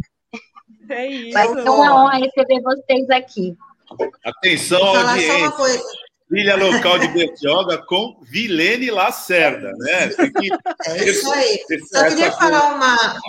É 0.89 1.08
isso. 1.08 1.34
Vai 1.34 1.45
ser 1.50 1.69
uma 1.69 2.06
honra 2.06 2.19
receber 2.19 2.62
vocês 2.62 3.10
aqui. 3.10 3.54
Atenção, 4.23 4.84
audiência. 4.84 5.82
Trilha 6.30 6.58
local 6.58 7.00
de 7.00 7.08
Bertioga 7.08 7.78
com 7.88 8.19
Vilene 8.21 8.91
Lacerda, 8.91 9.71
né? 9.78 10.10
Que... 10.10 10.50
É 10.89 11.10
isso 11.10 11.32
aí. 11.32 11.60
Só 11.89 12.04
queria 12.10 12.32
falar 12.34 12.76
uma, 12.76 13.19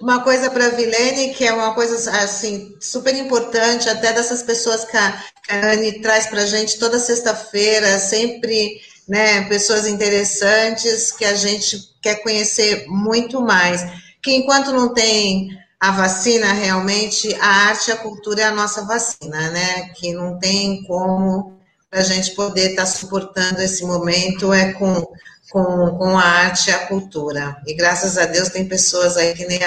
uma 0.00 0.22
coisa 0.22 0.50
para 0.50 0.66
a 0.66 0.70
Vilene, 0.70 1.32
que 1.32 1.46
é 1.46 1.52
uma 1.52 1.74
coisa 1.74 2.10
assim 2.22 2.76
super 2.78 3.14
importante, 3.14 3.88
até 3.88 4.12
dessas 4.12 4.42
pessoas 4.42 4.84
que 4.84 4.96
a, 4.96 5.12
que 5.42 5.52
a 5.52 5.72
Anne 5.72 6.00
traz 6.02 6.26
para 6.26 6.42
a 6.42 6.46
gente 6.46 6.78
toda 6.78 6.98
sexta-feira, 6.98 7.98
sempre 7.98 8.82
né, 9.08 9.48
pessoas 9.48 9.86
interessantes 9.86 11.10
que 11.10 11.24
a 11.24 11.34
gente 11.34 11.78
quer 12.02 12.16
conhecer 12.22 12.84
muito 12.86 13.40
mais. 13.40 13.82
Que 14.22 14.32
enquanto 14.32 14.72
não 14.72 14.92
tem 14.92 15.48
a 15.84 15.90
vacina, 15.90 16.50
realmente, 16.54 17.34
a 17.34 17.46
arte 17.68 17.88
e 17.88 17.92
a 17.92 17.96
cultura 17.98 18.40
é 18.40 18.44
a 18.44 18.54
nossa 18.54 18.86
vacina, 18.86 19.50
né? 19.50 19.90
Que 19.94 20.14
não 20.14 20.38
tem 20.38 20.82
como 20.84 21.58
a 21.92 22.00
gente 22.00 22.30
poder 22.30 22.70
estar 22.70 22.84
tá 22.84 22.86
suportando 22.86 23.60
esse 23.60 23.84
momento 23.84 24.50
é 24.50 24.72
com, 24.72 25.06
com, 25.50 25.98
com 25.98 26.18
a 26.18 26.24
arte 26.24 26.70
e 26.70 26.72
a 26.72 26.86
cultura. 26.86 27.58
E 27.66 27.74
graças 27.74 28.16
a 28.16 28.24
Deus 28.24 28.48
tem 28.48 28.66
pessoas 28.66 29.18
aí 29.18 29.34
que 29.34 29.44
nem 29.44 29.60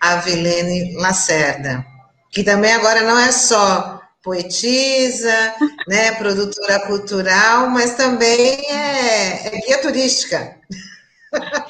a, 0.00 0.16
Vilene 0.16 0.96
Lacerda, 0.96 1.86
que 2.32 2.42
também 2.42 2.72
agora 2.72 3.02
não 3.02 3.16
é 3.20 3.30
só 3.30 4.00
poetisa, 4.24 5.54
né, 5.86 6.16
produtora 6.16 6.80
cultural, 6.80 7.70
mas 7.70 7.94
também 7.94 8.58
é, 8.68 9.46
é 9.46 9.60
guia 9.64 9.80
turística. 9.80 10.56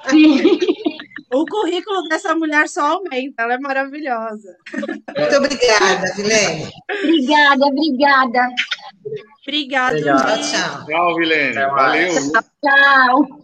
Sim. 0.09 0.59
O 1.33 1.47
currículo 1.47 2.09
dessa 2.09 2.35
mulher 2.35 2.69
só 2.69 2.95
aumenta, 2.95 3.43
ela 3.43 3.55
é 3.55 3.59
maravilhosa. 3.59 4.57
Muito 5.17 5.37
obrigada, 5.37 6.13
Vilene. 6.17 6.69
Obrigada, 6.91 7.67
obrigada. 7.67 8.49
Obrigada. 9.43 10.03
Tchau, 10.03 10.43
tchau. 10.43 10.87
Tchau, 10.87 11.17
Vilene. 11.17 11.55
Valeu. 11.55 12.15
Tchau. 12.63 13.41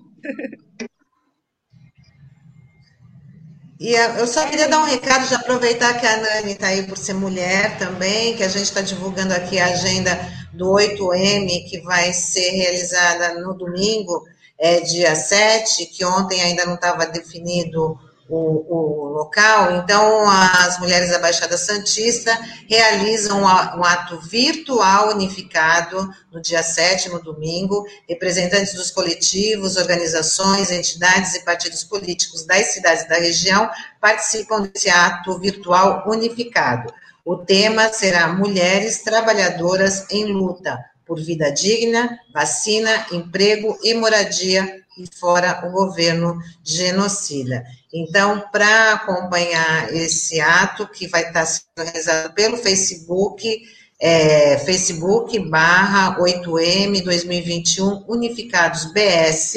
E 3.78 3.92
eu 3.92 4.26
só 4.26 4.48
queria 4.48 4.68
dar 4.68 4.80
um 4.80 4.84
recado, 4.84 5.28
de 5.28 5.34
aproveitar 5.34 6.00
que 6.00 6.06
a 6.06 6.16
Nani 6.16 6.52
está 6.52 6.68
aí 6.68 6.82
por 6.84 6.96
ser 6.96 7.12
mulher 7.12 7.78
também, 7.78 8.34
que 8.34 8.42
a 8.42 8.48
gente 8.48 8.64
está 8.64 8.80
divulgando 8.80 9.34
aqui 9.34 9.58
a 9.58 9.66
agenda 9.66 10.18
do 10.54 10.72
8M, 10.72 11.68
que 11.68 11.80
vai 11.82 12.12
ser 12.12 12.50
realizada 12.50 13.38
no 13.38 13.52
domingo, 13.54 14.24
é, 14.58 14.80
dia 14.80 15.14
7, 15.14 15.86
que 15.86 16.04
ontem 16.04 16.42
ainda 16.42 16.64
não 16.64 16.74
estava 16.74 17.06
definido 17.06 17.98
o, 18.28 18.36
o, 18.36 19.08
local. 19.10 19.76
Então, 19.76 20.28
as 20.28 20.78
mulheres 20.78 21.10
da 21.10 21.18
Baixada 21.18 21.56
Santista 21.56 22.36
realizam 22.68 23.42
um 23.42 23.84
ato 23.84 24.18
virtual 24.20 25.10
unificado 25.10 26.10
no 26.32 26.40
dia 26.40 26.62
7, 26.62 27.08
no 27.08 27.22
domingo. 27.22 27.86
Representantes 28.08 28.74
dos 28.74 28.90
coletivos, 28.90 29.76
organizações, 29.76 30.70
entidades 30.70 31.34
e 31.34 31.44
partidos 31.44 31.84
políticos 31.84 32.44
das 32.44 32.66
cidades 32.66 33.08
da 33.08 33.16
região 33.16 33.70
participam 34.00 34.62
desse 34.62 34.90
ato 34.90 35.38
virtual 35.38 36.04
unificado. 36.06 36.92
O 37.24 37.36
tema 37.36 37.92
será 37.92 38.28
Mulheres 38.28 39.02
Trabalhadoras 39.02 40.06
em 40.10 40.26
Luta 40.26 40.78
por 41.06 41.20
Vida 41.20 41.50
Digna, 41.52 42.18
Vacina, 42.34 43.06
Emprego 43.12 43.78
e 43.82 43.94
Moradia 43.94 44.82
e 44.98 45.06
fora 45.18 45.62
o 45.66 45.70
governo 45.70 46.38
genocida. 46.64 47.64
Então, 47.92 48.44
para 48.50 48.94
acompanhar 48.94 49.94
esse 49.94 50.40
ato, 50.40 50.88
que 50.88 51.06
vai 51.06 51.28
estar 51.28 51.46
sendo 51.46 51.66
realizado 51.78 52.34
pelo 52.34 52.56
Facebook, 52.56 53.62
é, 54.00 54.58
Facebook 54.58 55.38
barra 55.38 56.18
8M 56.18 57.02
2021 57.04 58.04
Unificados 58.08 58.92
BS, 58.92 59.54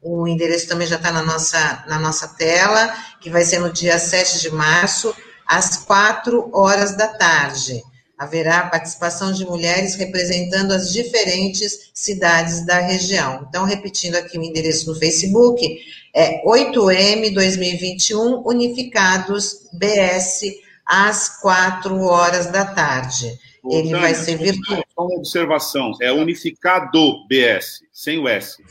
o 0.00 0.28
endereço 0.28 0.68
também 0.68 0.86
já 0.86 0.96
está 0.96 1.10
na 1.10 1.22
nossa, 1.22 1.84
na 1.88 1.98
nossa 1.98 2.28
tela, 2.28 2.94
que 3.20 3.30
vai 3.30 3.42
ser 3.42 3.58
no 3.58 3.72
dia 3.72 3.98
7 3.98 4.40
de 4.40 4.50
março, 4.50 5.14
às 5.46 5.78
4 5.78 6.50
horas 6.52 6.96
da 6.96 7.08
tarde 7.08 7.82
haverá 8.18 8.68
participação 8.68 9.32
de 9.32 9.44
mulheres 9.44 9.94
representando 9.96 10.72
as 10.72 10.92
diferentes 10.92 11.90
cidades 11.92 12.64
da 12.64 12.78
região. 12.78 13.46
Então, 13.48 13.64
repetindo 13.64 14.16
aqui 14.16 14.38
o 14.38 14.42
endereço 14.42 14.90
no 14.90 14.98
Facebook, 14.98 15.78
é 16.14 16.44
8M 16.46 17.34
2021 17.34 18.46
Unificados 18.46 19.68
BS 19.72 20.42
às 20.86 21.40
4 21.40 21.98
horas 22.02 22.46
da 22.46 22.64
tarde. 22.64 23.26
Ele 23.70 23.90
Tânia, 23.90 23.98
vai 23.98 24.14
ser 24.14 24.36
virtual. 24.36 24.84
Só 24.94 25.06
uma 25.06 25.18
observação, 25.18 25.92
é 26.00 26.12
Unificado 26.12 27.26
BS, 27.26 27.80
sem 27.92 28.18
o 28.18 28.28
S. 28.28 28.62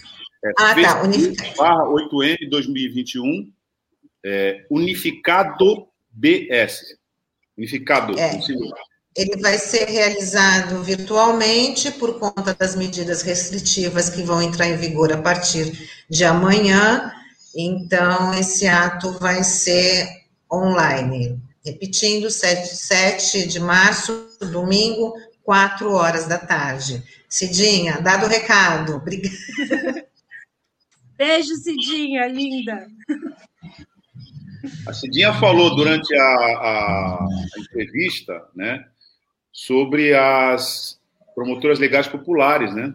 É 0.46 0.52
ah, 0.58 0.76
tá, 0.76 1.04
Unificado. 1.04 1.56
Barra 1.58 1.84
8M 1.86 2.50
2021, 2.50 3.52
é, 4.26 4.66
Unificado 4.70 5.88
BS. 6.12 6.98
Unificado. 7.58 8.18
É. 8.18 8.40
Ele 9.16 9.40
vai 9.40 9.60
ser 9.60 9.88
realizado 9.88 10.82
virtualmente 10.82 11.92
por 11.92 12.20
conta 12.20 12.54
das 12.54 12.76
medidas 12.76 13.22
restritivas 13.22 14.10
que 14.10 14.24
vão 14.24 14.42
entrar 14.42 14.68
em 14.68 14.78
vigor 14.78 15.14
a 15.14 15.22
partir 15.22 15.88
de 16.10 16.26
amanhã. 16.26 17.12
Então, 17.56 18.34
esse 18.34 18.68
ato 18.68 19.12
vai 19.20 19.44
ser 19.44 20.08
online. 20.52 21.40
Repetindo, 21.64 22.30
7, 22.30 22.76
7 22.76 23.48
de 23.48 23.60
março, 23.60 24.28
domingo, 24.52 25.14
4 25.44 25.92
horas 25.92 26.26
da 26.26 26.40
tarde. 26.40 27.04
Cidinha, 27.30 28.02
dado 28.02 28.26
o 28.26 28.30
recado. 28.30 28.96
Obrigada. 28.98 30.08
Beijo, 31.16 31.56
Cidinha, 31.56 32.28
linda. 32.28 32.88
A 34.88 34.94
Cidinha 34.94 35.34
falou 35.34 35.76
durante 35.76 36.14
a, 36.16 36.24
a, 36.24 37.26
a 37.26 37.60
entrevista, 37.60 38.42
né, 38.56 38.86
sobre 39.54 40.16
as 40.16 41.00
promotoras 41.36 41.78
legais 41.78 42.08
populares, 42.08 42.74
né? 42.74 42.94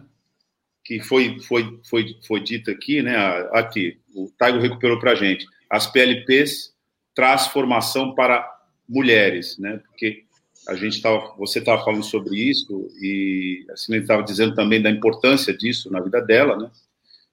Que 0.83 0.99
foi, 0.99 1.39
foi, 1.39 1.79
foi, 1.89 2.17
foi 2.27 2.43
dita 2.43 2.71
aqui, 2.71 3.01
né? 3.01 3.15
Aqui, 3.53 3.97
o 4.13 4.29
Taigo 4.37 4.59
recuperou 4.59 4.99
para 4.99 5.11
a 5.13 5.15
gente. 5.15 5.47
As 5.69 5.87
PLPs 5.87 6.73
traz 7.15 7.47
formação 7.47 8.13
para 8.13 8.45
mulheres, 8.87 9.57
né? 9.57 9.81
Porque 9.87 10.25
a 10.67 10.75
gente 10.75 10.97
estava, 10.97 11.33
você 11.37 11.59
estava 11.59 11.83
falando 11.83 12.03
sobre 12.03 12.35
isso 12.35 12.91
e 13.01 13.65
assim 13.71 13.93
ele 13.93 14.01
estava 14.03 14.21
dizendo 14.21 14.53
também 14.53 14.81
da 14.81 14.89
importância 14.89 15.55
disso 15.55 15.91
na 15.91 16.01
vida 16.01 16.21
dela, 16.21 16.57
né? 16.57 16.69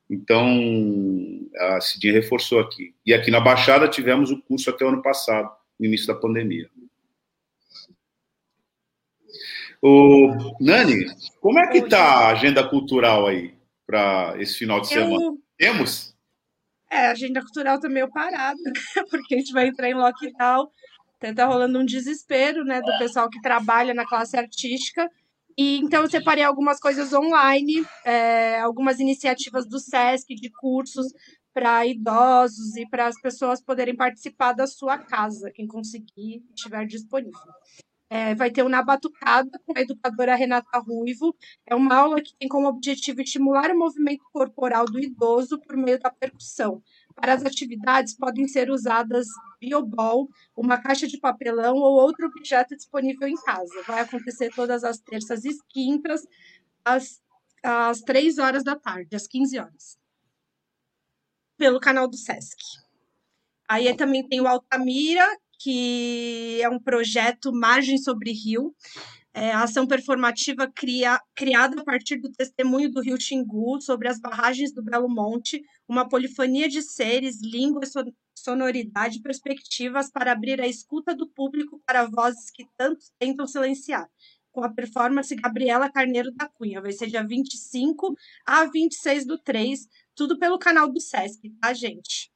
Então 0.09 0.47
a 1.59 1.81
Cidinha 1.81 2.13
reforçou 2.13 2.61
aqui. 2.61 2.95
E 3.05 3.13
aqui 3.13 3.31
na 3.31 3.41
Baixada 3.41 3.89
tivemos 3.89 4.31
o 4.31 4.41
curso 4.43 4.71
até 4.71 4.85
o 4.85 4.89
ano 4.89 5.03
passado, 5.03 5.51
no 5.79 5.87
início 5.87 6.07
da 6.07 6.15
pandemia. 6.15 6.71
O 9.83 10.57
Nani, 10.61 11.07
como 11.41 11.59
é 11.59 11.67
que 11.69 11.79
está 11.79 12.03
a 12.03 12.29
agenda 12.31 12.67
cultural 12.69 13.27
aí 13.27 13.55
para 13.87 14.35
esse 14.39 14.59
final 14.59 14.81
de 14.81 14.89
semana? 14.89 15.25
Eu... 15.25 15.39
Temos? 15.59 16.15
É, 16.91 17.09
a 17.09 17.11
agenda 17.11 17.41
cultural 17.41 17.77
está 17.77 17.89
meio 17.89 18.11
parada, 18.11 18.59
né? 18.65 19.03
porque 19.11 19.35
a 19.35 19.39
gente 19.39 19.53
vai 19.53 19.69
entrar 19.69 19.89
em 19.89 19.95
lockdown. 19.95 20.69
Então 21.17 21.35
tá 21.35 21.47
rolando 21.47 21.79
um 21.79 21.85
desespero, 21.85 22.63
né, 22.65 22.81
do 22.81 22.99
pessoal 22.99 23.29
que 23.31 23.41
trabalha 23.41 23.95
na 23.95 24.07
classe 24.07 24.37
artística. 24.37 25.11
E 25.57 25.79
então 25.79 26.03
eu 26.03 26.11
separei 26.11 26.45
algumas 26.45 26.79
coisas 26.79 27.13
online, 27.15 27.85
é, 28.05 28.61
algumas 28.61 29.01
iniciativas 29.01 29.67
do 29.67 29.81
SESC 29.81 30.35
de 30.35 30.51
cursos 30.51 31.07
para 31.55 31.87
idosos 31.87 32.77
e 32.77 32.87
para 32.87 33.07
as 33.07 33.19
pessoas 33.19 33.63
poderem 33.63 33.97
participar 33.97 34.53
da 34.53 34.67
sua 34.67 34.99
casa, 34.99 35.51
quem 35.51 35.67
conseguir 35.67 36.45
estiver 36.55 36.87
disponível. 36.87 37.41
É, 38.09 38.35
vai 38.37 38.51
ter 38.51 38.63
uma 38.63 38.83
batucada 38.83 39.51
com 39.67 39.77
a 39.77 39.81
educadora 39.81 40.37
Renata 40.37 40.79
Ruivo. 40.79 41.35
É 41.67 41.75
uma 41.75 41.97
aula 41.97 42.23
que 42.23 42.35
tem 42.37 42.49
como 42.49 42.69
objetivo 42.69 43.21
estimular 43.21 43.71
o 43.71 43.79
movimento 43.79 44.25
corporal 44.33 44.85
do 44.85 45.01
idoso 45.01 45.59
por 45.59 45.77
meio 45.77 45.99
da 45.99 46.11
percussão. 46.11 46.83
Para 47.17 47.33
as 47.33 47.45
atividades 47.45 48.17
podem 48.17 48.47
ser 48.47 48.71
usadas 48.71 49.27
biobol, 49.61 50.29
uma 50.57 50.79
caixa 50.81 51.07
de 51.09 51.19
papelão 51.19 51.77
ou 51.77 52.01
outro 52.01 52.27
objeto 52.27 52.77
disponível 52.77 53.27
em 53.27 53.37
casa. 53.43 53.83
Vai 53.87 54.01
acontecer 54.01 54.53
todas 54.55 54.85
as 54.85 54.99
terças 54.99 55.45
e 55.45 55.57
quintas, 55.69 56.27
às, 56.85 57.21
às 57.63 58.01
3 58.03 58.39
horas 58.39 58.63
da 58.63 58.77
tarde, 58.77 59.17
às 59.17 59.27
15 59.27 59.59
horas. 59.59 59.99
Pelo 61.57 61.81
canal 61.81 62.07
do 62.07 62.17
Sesc. 62.17 62.61
Aí 63.69 63.93
também 63.97 64.27
tem 64.29 64.41
o 64.41 64.47
Altamira, 64.47 65.27
que 65.59 66.61
é 66.63 66.69
um 66.69 66.79
projeto 66.79 67.53
Margem 67.53 67.99
sobre 67.99 68.33
Rio, 68.33 68.75
é, 69.37 69.53
ação 69.53 69.87
performativa 69.87 70.67
cria, 70.67 71.21
criada 71.35 71.83
a 71.83 71.85
partir 71.85 72.17
do 72.17 72.33
testemunho 72.33 72.91
do 72.91 73.03
Rio 73.03 73.21
Xingu 73.21 73.79
sobre 73.83 74.09
as 74.09 74.19
barragens 74.19 74.73
do 74.73 74.83
Belo 74.83 75.11
Monte, 75.11 75.63
uma 75.87 76.09
polifania 76.09 76.67
de 76.71 76.81
seres, 76.81 77.43
línguas, 77.43 77.93
sonoridade 78.35 79.19
e 79.19 79.23
perspectivas 79.23 80.11
para 80.11 80.33
abrir 80.33 80.59
a 80.59 80.67
escuta 80.67 81.15
do 81.15 81.29
público 81.29 81.79
para 81.85 82.07
vozes 82.07 82.51
que 82.51 82.67
tantos 82.79 83.13
tentam 83.19 83.47
silenciar. 83.47 84.09
Com 84.51 84.65
a 84.65 84.73
performance 84.73 85.35
Gabriela 85.35 85.93
Carneiro 85.93 86.33
da 86.33 86.49
Cunha. 86.49 86.81
Vai 86.81 86.93
ser 86.93 87.09
dia 87.09 87.23
25 87.23 88.17
a 88.47 88.65
26 88.65 89.27
do 89.27 89.37
3, 89.37 89.87
tudo 90.15 90.39
pelo 90.39 90.59
canal 90.59 90.91
do 90.91 90.99
Sesc, 90.99 91.51
tá, 91.61 91.75
gente? 91.75 92.31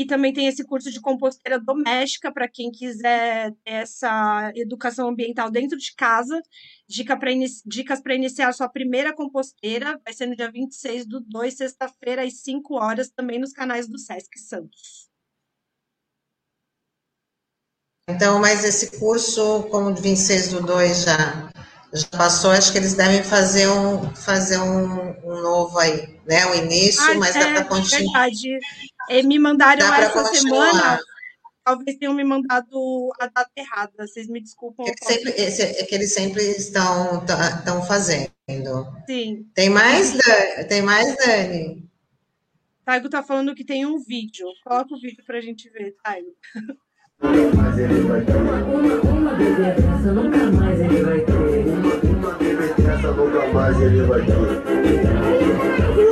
E 0.00 0.06
também 0.06 0.32
tem 0.32 0.46
esse 0.46 0.64
curso 0.64 0.90
de 0.90 0.98
composteira 0.98 1.60
doméstica 1.60 2.32
para 2.32 2.48
quem 2.48 2.72
quiser 2.72 3.52
ter 3.62 3.70
essa 3.70 4.50
educação 4.56 5.10
ambiental 5.10 5.50
dentro 5.50 5.76
de 5.76 5.94
casa. 5.94 6.40
Dica 6.88 7.14
pra 7.18 7.30
dicas 7.66 8.00
para 8.00 8.14
iniciar 8.14 8.48
a 8.48 8.52
sua 8.54 8.66
primeira 8.66 9.14
composteira. 9.14 10.00
Vai 10.02 10.14
ser 10.14 10.24
no 10.24 10.34
dia 10.34 10.50
26 10.50 11.04
do 11.04 11.20
2, 11.20 11.54
sexta-feira, 11.54 12.24
às 12.24 12.40
5 12.40 12.76
horas, 12.76 13.10
também 13.10 13.38
nos 13.38 13.52
canais 13.52 13.86
do 13.86 13.98
Sesc 13.98 14.38
Santos. 14.38 15.10
Então, 18.08 18.40
mas 18.40 18.64
esse 18.64 18.98
curso, 18.98 19.64
como 19.64 19.92
de 19.92 20.00
26 20.00 20.48
do 20.48 20.62
2 20.62 21.02
já, 21.02 21.52
já 21.92 22.06
passou, 22.06 22.52
acho 22.52 22.72
que 22.72 22.78
eles 22.78 22.94
devem 22.94 23.22
fazer 23.22 23.68
um, 23.68 24.14
fazer 24.14 24.56
um, 24.56 25.10
um 25.24 25.42
novo 25.42 25.78
aí, 25.78 26.18
né? 26.26 26.46
O 26.46 26.54
início, 26.54 27.04
ah, 27.04 27.14
mas 27.16 27.36
é, 27.36 27.40
dá 27.40 27.52
para 27.52 27.64
continuar. 27.66 28.30
Verdade. 28.30 28.58
E 29.08 29.22
me 29.22 29.38
mandaram 29.38 29.92
essa 29.94 30.24
semana. 30.26 31.00
Talvez 31.64 31.96
tenham 31.98 32.14
me 32.14 32.24
mandado 32.24 33.12
a 33.20 33.26
data 33.26 33.50
errada. 33.56 34.06
Vocês 34.06 34.28
me 34.28 34.40
desculpam. 34.40 34.84
É 34.86 34.92
que, 34.92 35.04
sempre, 35.04 35.30
esse, 35.30 35.62
é 35.62 35.84
que 35.84 35.94
eles 35.94 36.12
sempre 36.12 36.42
estão, 36.42 37.22
estão 37.58 37.82
fazendo. 37.84 38.30
Sim. 39.06 39.46
Tem 39.54 39.68
mais, 39.68 40.12
Dani? 40.12 40.68
Tem 40.68 40.82
mais, 40.82 41.16
Dani? 41.16 41.88
Taigo 42.84 43.08
tá 43.08 43.22
falando 43.22 43.54
que 43.54 43.64
tem 43.64 43.86
um 43.86 43.98
vídeo. 43.98 44.46
Coloca 44.64 44.94
o 44.94 45.00
vídeo 45.00 45.22
pra 45.24 45.40
gente 45.40 45.68
ver, 45.70 45.94
Taigo. 46.02 46.34
Mas 47.22 47.78
ele 47.78 48.00
vai 48.00 48.24
ter 48.24 48.36
uma, 48.36 48.64
uma, 48.64 49.00
uma 49.02 49.34
bebê 49.34 49.74
dessa, 49.74 50.12
nunca 50.12 50.50
mais 50.50 50.80
ele 50.80 51.02
vai 51.02 51.20
ter. 51.20 51.32
Uma, 51.32 51.94
uma 51.94 52.32
bebê 52.38 52.74
dessa, 52.74 53.12
nunca 53.12 53.46
mais 53.52 53.80
ele 53.80 54.02
vai 54.02 54.24
ter. 54.24 56.10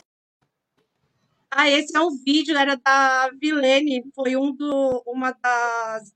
Ah, 1.58 1.68
esse 1.68 1.96
é 1.96 2.00
um 2.00 2.16
vídeo, 2.24 2.56
era 2.56 2.76
da 2.76 3.30
Vilene, 3.30 4.04
foi 4.14 4.36
um 4.36 4.54
do, 4.54 5.02
uma 5.04 5.32
das 5.32 6.12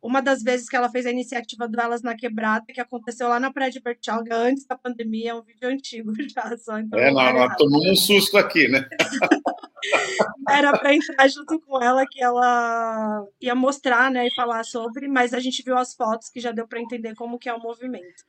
uma 0.00 0.22
das 0.22 0.40
vezes 0.40 0.68
que 0.68 0.76
ela 0.76 0.88
fez 0.88 1.04
a 1.04 1.10
iniciativa 1.10 1.66
do 1.66 1.80
Elas 1.80 2.00
na 2.00 2.14
Quebrada, 2.14 2.66
que 2.72 2.80
aconteceu 2.80 3.26
lá 3.26 3.40
na 3.40 3.52
Praia 3.52 3.72
de 3.72 3.80
Bertioga, 3.80 4.36
antes 4.36 4.64
da 4.66 4.78
pandemia, 4.78 5.30
é 5.30 5.34
um 5.34 5.42
vídeo 5.42 5.68
antigo 5.68 6.12
já. 6.32 6.56
Só, 6.58 6.78
então 6.78 6.96
é, 6.96 7.10
nós, 7.10 7.34
nós 7.34 7.56
tomamos 7.56 7.88
um 7.88 7.96
susto 7.96 8.38
aqui, 8.38 8.68
né? 8.68 8.88
Era 10.48 10.78
para 10.78 10.94
entrar 10.94 11.26
junto 11.26 11.58
com 11.58 11.82
ela, 11.82 12.06
que 12.06 12.22
ela 12.22 13.26
ia 13.40 13.54
mostrar 13.56 14.12
né, 14.12 14.28
e 14.28 14.34
falar 14.34 14.62
sobre, 14.64 15.08
mas 15.08 15.34
a 15.34 15.40
gente 15.40 15.60
viu 15.64 15.76
as 15.76 15.92
fotos 15.92 16.28
que 16.28 16.38
já 16.38 16.52
deu 16.52 16.68
para 16.68 16.80
entender 16.80 17.16
como 17.16 17.38
que 17.38 17.48
é 17.48 17.54
o 17.54 17.60
movimento. 17.60 18.22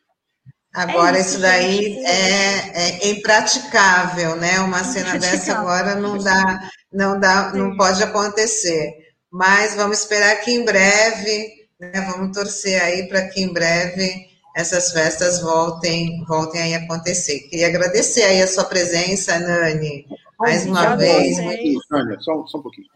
Agora, 0.76 1.17
é 1.17 1.21
isso, 1.21 1.30
isso, 1.32 1.39
daí 1.39 2.05
é, 2.05 2.99
é, 2.99 3.09
impraticável, 3.09 4.36
né? 4.36 4.59
Uma 4.59 4.84
cena 4.84 5.17
dessa 5.17 5.57
agora 5.57 5.95
não 5.95 6.17
dá, 6.17 6.69
não 6.91 7.17
dá, 7.17 7.53
não 7.53 7.78
pode 7.78 8.03
acontecer. 8.03 8.93
Mas 9.32 9.73
vamos 9.76 9.99
esperar 9.99 10.36
que 10.41 10.51
em 10.51 10.65
breve, 10.65 11.47
né? 11.80 11.91
Vamos 12.11 12.36
torcer 12.36 12.82
aí 12.82 13.07
para 13.07 13.28
que 13.30 13.41
em 13.41 13.53
breve 13.53 14.28
essas 14.55 14.91
festas 14.91 15.41
voltem, 15.41 16.23
voltem 16.26 16.61
aí 16.61 16.76
a 16.76 16.80
acontecer. 16.80 17.39
Queria 17.49 17.67
agradecer 17.67 18.23
aí 18.23 18.41
a 18.41 18.47
sua 18.47 18.65
presença, 18.65 19.39
Nani, 19.39 20.05
mais 20.38 20.65
uma 20.65 20.97
vez. 20.97 21.38
Nani, 21.38 22.15
só, 22.19 22.45
só 22.47 22.57
um 22.57 22.61
pouquinho. 22.61 22.88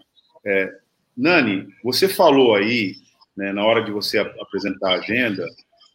É, 0.45 0.69
Nani, 1.15 1.67
você 1.81 2.09
falou 2.09 2.55
aí, 2.55 2.95
né, 3.37 3.53
na 3.53 3.65
hora 3.65 3.83
de 3.85 3.91
você 3.91 4.19
apresentar 4.19 4.91
a 4.91 4.99
agenda, 4.99 5.45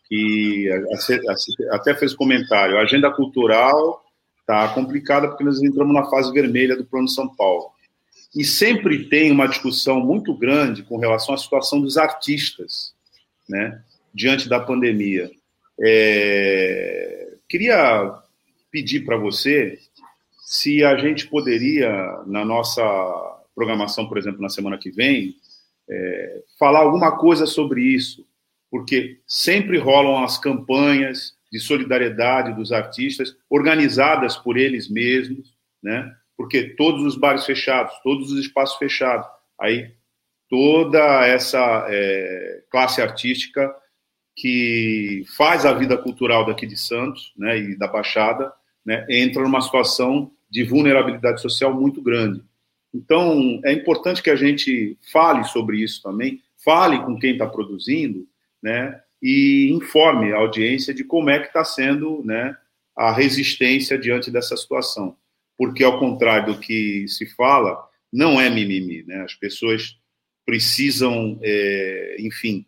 que 0.07 0.69
até 1.71 1.95
fez 1.95 2.15
comentário, 2.15 2.77
a 2.77 2.83
agenda 2.83 3.11
cultural 3.11 4.05
está 4.41 4.69
complicada 4.69 5.29
porque 5.29 5.45
nós 5.45 5.63
entramos 5.63 5.95
na 5.95 6.05
fase 6.11 6.33
vermelha 6.33 6.77
do 6.77 6.85
Plano 6.85 7.09
São 7.09 7.29
Paulo. 7.29 7.73
E 8.37 8.45
sempre 8.45 9.09
tem 9.09 9.31
uma 9.31 9.47
discussão 9.47 10.01
muito 10.01 10.35
grande 10.35 10.83
com 10.83 10.99
relação 10.99 11.35
à 11.35 11.39
situação 11.39 11.81
dos 11.81 11.97
artistas, 11.97 12.93
né, 13.49 13.81
diante 14.13 14.49
da 14.49 14.61
pandemia. 14.61 15.31
É, 15.81 17.35
queria 17.49 18.13
pedir 18.71 19.05
para 19.05 19.17
você 19.17 19.79
se 20.41 20.85
a 20.85 20.97
gente 20.97 21.27
poderia, 21.29 21.91
na 22.27 22.45
nossa 22.45 22.83
programação, 23.55 24.07
por 24.07 24.19
exemplo, 24.19 24.43
na 24.43 24.49
semana 24.49 24.77
que 24.77 24.91
vem, 24.91 25.37
é, 25.89 26.43
falar 26.59 26.81
alguma 26.81 27.17
coisa 27.17 27.47
sobre 27.47 27.83
isso, 27.83 28.27
porque 28.75 29.21
sempre 29.25 29.79
rolam 29.79 30.25
as 30.25 30.37
campanhas 30.37 31.35
de 31.53 31.61
solidariedade 31.61 32.57
dos 32.57 32.73
artistas, 32.73 33.37
organizadas 33.49 34.37
por 34.37 34.57
eles 34.57 34.91
mesmos, 34.91 35.55
né? 35.81 36.13
Porque 36.37 36.71
todos 36.71 37.05
os 37.05 37.17
bares 37.17 37.47
fechados, 37.47 37.95
todos 38.03 38.33
os 38.33 38.41
espaços 38.41 38.77
fechados, 38.77 39.29
aí 39.61 39.93
toda 40.51 41.25
essa 41.25 41.87
é, 41.89 42.65
classe 42.69 43.01
artística 43.01 43.73
que 44.35 45.23
faz 45.37 45.65
a 45.65 45.73
vida 45.73 45.97
cultural 45.97 46.45
daqui 46.45 46.67
de 46.67 46.77
Santos, 46.77 47.33
né, 47.37 47.57
e 47.57 47.79
da 47.79 47.87
Baixada, 47.87 48.53
né, 48.85 49.07
entra 49.09 49.45
numa 49.45 49.61
situação 49.61 50.33
de 50.51 50.65
vulnerabilidade 50.65 51.41
social 51.41 51.73
muito 51.73 52.03
grande. 52.03 52.43
Então, 52.93 53.61
é 53.65 53.73
importante 53.73 54.21
que 54.21 54.31
a 54.31 54.37
gente 54.37 54.99
fale 55.13 55.45
sobre 55.45 55.77
isso 55.77 56.03
também, 56.03 56.43
fale 56.57 56.99
com 57.05 57.17
quem 57.17 57.35
está 57.35 57.47
produzindo, 57.47 58.27
né, 58.65 58.99
e 59.21 59.71
informe 59.71 60.33
a 60.33 60.39
audiência 60.39 60.95
de 60.95 61.05
como 61.05 61.29
é 61.29 61.39
que 61.39 61.49
está 61.49 61.63
sendo 61.63 62.25
né, 62.25 62.57
a 62.97 63.13
resistência 63.13 63.99
diante 63.99 64.31
dessa 64.31 64.57
situação. 64.57 65.19
Porque, 65.59 65.85
ao 65.85 65.99
contrário 65.99 66.55
do 66.55 66.61
que 66.61 67.07
se 67.07 67.27
fala, 67.35 67.79
não 68.11 68.41
é 68.41 68.49
mimimi. 68.49 69.03
Né? 69.03 69.21
As 69.21 69.35
pessoas 69.35 69.99
precisam, 70.47 71.39
é, 71.43 72.17
enfim. 72.21 72.65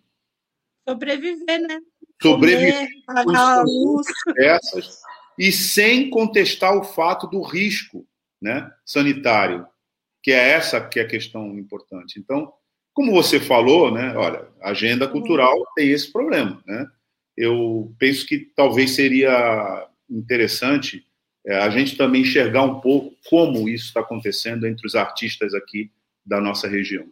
Sobreviver, 0.86 1.62
né? 1.62 1.80
Sobreviver. 2.22 2.88
A 3.08 3.62
luz. 3.62 4.06
Essas, 4.38 5.00
e 5.38 5.50
sem 5.50 6.10
contestar 6.10 6.76
o 6.76 6.84
fato 6.84 7.26
do 7.26 7.40
risco 7.40 8.06
né, 8.40 8.70
sanitário, 8.84 9.66
que 10.22 10.30
é 10.30 10.50
essa 10.50 10.80
que 10.86 11.00
é 11.00 11.02
a 11.02 11.08
questão 11.08 11.58
importante. 11.58 12.18
Então, 12.18 12.52
como 12.96 13.12
você 13.12 13.38
falou, 13.38 13.92
né? 13.92 14.16
Olha, 14.16 14.48
a 14.62 14.70
agenda 14.70 15.06
cultural 15.06 15.54
tem 15.74 15.90
esse 15.90 16.10
problema, 16.10 16.62
né? 16.66 16.86
Eu 17.36 17.94
penso 17.98 18.26
que 18.26 18.38
talvez 18.56 18.92
seria 18.92 19.86
interessante 20.08 21.04
é, 21.46 21.58
a 21.58 21.68
gente 21.68 21.94
também 21.94 22.22
enxergar 22.22 22.62
um 22.62 22.80
pouco 22.80 23.14
como 23.28 23.68
isso 23.68 23.88
está 23.88 24.00
acontecendo 24.00 24.66
entre 24.66 24.86
os 24.86 24.94
artistas 24.94 25.52
aqui 25.52 25.92
da 26.24 26.40
nossa 26.40 26.66
região. 26.66 27.06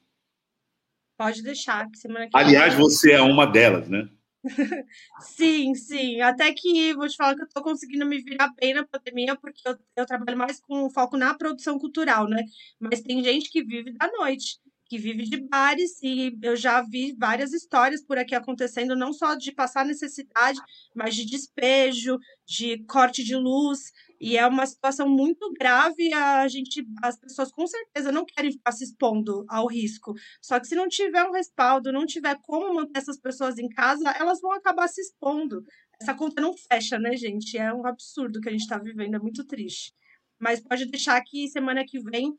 Pode 1.18 1.42
deixar, 1.42 1.88
que 1.90 1.98
semana 1.98 2.24
que 2.24 2.30
Aliás, 2.34 2.74
você 2.74 3.12
é 3.12 3.20
uma 3.20 3.46
delas, 3.46 3.86
né? 3.86 4.08
sim, 5.20 5.74
sim. 5.74 6.22
Até 6.22 6.50
que 6.54 6.94
vou 6.94 7.06
te 7.06 7.16
falar 7.16 7.34
que 7.34 7.42
eu 7.42 7.46
estou 7.46 7.62
conseguindo 7.62 8.06
me 8.06 8.22
virar 8.22 8.50
bem 8.58 8.72
na 8.72 8.86
pandemia, 8.86 9.36
porque 9.36 9.68
eu, 9.68 9.76
eu 9.96 10.06
trabalho 10.06 10.38
mais 10.38 10.58
com 10.60 10.88
foco 10.88 11.18
na 11.18 11.34
produção 11.34 11.78
cultural, 11.78 12.26
né? 12.26 12.42
Mas 12.80 13.02
tem 13.02 13.22
gente 13.22 13.50
que 13.50 13.62
vive 13.62 13.92
da 13.92 14.10
noite 14.12 14.58
que 14.86 14.98
vive 14.98 15.24
de 15.24 15.38
bares 15.48 16.02
e 16.02 16.36
eu 16.42 16.56
já 16.56 16.82
vi 16.82 17.14
várias 17.18 17.52
histórias 17.52 18.04
por 18.04 18.18
aqui 18.18 18.34
acontecendo, 18.34 18.94
não 18.94 19.12
só 19.12 19.34
de 19.34 19.52
passar 19.52 19.84
necessidade, 19.84 20.60
mas 20.94 21.14
de 21.14 21.24
despejo, 21.24 22.18
de 22.46 22.84
corte 22.84 23.24
de 23.24 23.34
luz, 23.34 23.90
e 24.20 24.36
é 24.36 24.46
uma 24.46 24.66
situação 24.66 25.08
muito 25.08 25.52
grave, 25.58 26.12
a 26.12 26.46
gente, 26.48 26.86
as 27.02 27.18
pessoas 27.18 27.50
com 27.50 27.66
certeza 27.66 28.12
não 28.12 28.24
querem 28.24 28.52
ficar 28.52 28.72
se 28.72 28.84
expondo 28.84 29.44
ao 29.48 29.66
risco. 29.66 30.14
Só 30.40 30.58
que 30.60 30.66
se 30.66 30.74
não 30.74 30.88
tiver 30.88 31.24
um 31.24 31.32
respaldo, 31.32 31.92
não 31.92 32.06
tiver 32.06 32.38
como 32.42 32.74
manter 32.74 32.98
essas 32.98 33.18
pessoas 33.18 33.58
em 33.58 33.68
casa, 33.68 34.10
elas 34.18 34.40
vão 34.40 34.52
acabar 34.52 34.88
se 34.88 35.00
expondo. 35.00 35.62
Essa 36.00 36.14
conta 36.14 36.40
não 36.40 36.54
fecha, 36.54 36.98
né, 36.98 37.16
gente? 37.16 37.56
É 37.58 37.72
um 37.72 37.86
absurdo 37.86 38.40
que 38.40 38.48
a 38.48 38.52
gente 38.52 38.62
está 38.62 38.78
vivendo, 38.78 39.14
é 39.14 39.18
muito 39.18 39.44
triste. 39.44 39.92
Mas 40.38 40.60
pode 40.60 40.86
deixar 40.86 41.20
que 41.22 41.48
semana 41.48 41.84
que 41.86 42.00
vem 42.00 42.34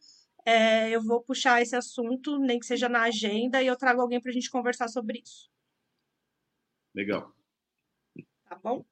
é, 0.46 0.89
eu 0.91 1.02
vou 1.02 1.22
puxar 1.22 1.62
esse 1.62 1.76
assunto, 1.76 2.38
nem 2.38 2.60
que 2.60 2.66
seja 2.66 2.88
na 2.88 3.02
agenda, 3.02 3.62
e 3.62 3.68
eu 3.68 3.76
trago 3.76 4.02
alguém 4.02 4.22
para 4.22 4.30
a 4.30 4.34
gente 4.34 4.50
conversar 4.50 4.88
sobre 4.88 5.20
isso. 5.20 5.50
Legal. 6.93 7.34
Tá 8.48 8.56
bom? 8.64 8.86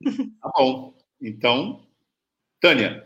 Tá 0.40 0.50
bom. 0.56 0.94
Então, 1.20 1.84
Tânia. 2.60 3.02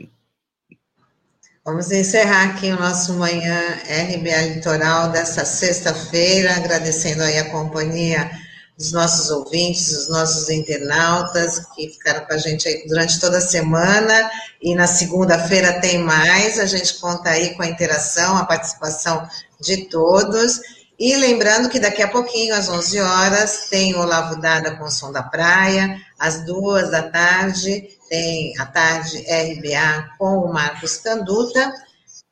Vamos 1.64 1.90
encerrar 1.90 2.50
aqui 2.50 2.70
o 2.70 2.78
nosso 2.78 3.14
Manhã 3.14 3.56
RBA 3.86 4.56
Litoral 4.56 5.10
dessa 5.10 5.44
sexta-feira, 5.44 6.56
agradecendo 6.56 7.22
aí 7.22 7.38
a 7.38 7.50
companhia 7.50 8.30
dos 8.76 8.92
nossos 8.92 9.30
ouvintes, 9.30 9.92
dos 9.92 10.08
nossos 10.08 10.48
internautas 10.48 11.60
que 11.74 11.88
ficaram 11.88 12.24
com 12.26 12.32
a 12.32 12.38
gente 12.38 12.66
aí 12.66 12.86
durante 12.86 13.20
toda 13.20 13.38
a 13.38 13.40
semana. 13.40 14.30
E 14.60 14.74
na 14.74 14.86
segunda-feira 14.86 15.80
tem 15.80 15.98
mais, 15.98 16.58
a 16.58 16.66
gente 16.66 16.94
conta 16.94 17.30
aí 17.30 17.54
com 17.54 17.62
a 17.62 17.68
interação, 17.68 18.36
a 18.36 18.44
participação 18.44 19.28
de 19.60 19.88
todos. 19.88 20.60
E 20.98 21.16
lembrando 21.16 21.68
que 21.68 21.80
daqui 21.80 22.02
a 22.02 22.08
pouquinho, 22.08 22.54
às 22.54 22.68
11 22.68 23.00
horas, 23.00 23.66
tem 23.68 23.94
o 23.94 24.00
Olavo 24.00 24.40
Dada 24.40 24.76
com 24.76 24.84
o 24.84 24.90
Som 24.90 25.10
da 25.10 25.22
Praia, 25.22 26.00
às 26.18 26.44
duas 26.44 26.90
da 26.90 27.02
tarde 27.02 27.88
tem 28.12 28.52
a 28.58 28.66
tarde 28.66 29.24
RBA 29.26 30.10
com 30.18 30.36
o 30.36 30.52
Marcos 30.52 30.98
Canduta. 30.98 31.72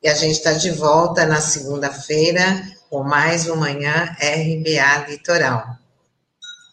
E 0.03 0.07
a 0.07 0.13
gente 0.13 0.33
está 0.33 0.53
de 0.53 0.69
volta 0.69 1.25
na 1.25 1.41
segunda-feira 1.41 2.63
com 2.87 3.03
mais 3.03 3.49
um 3.49 3.55
Manhã 3.55 4.15
RBA 4.19 5.09
Litoral 5.09 5.80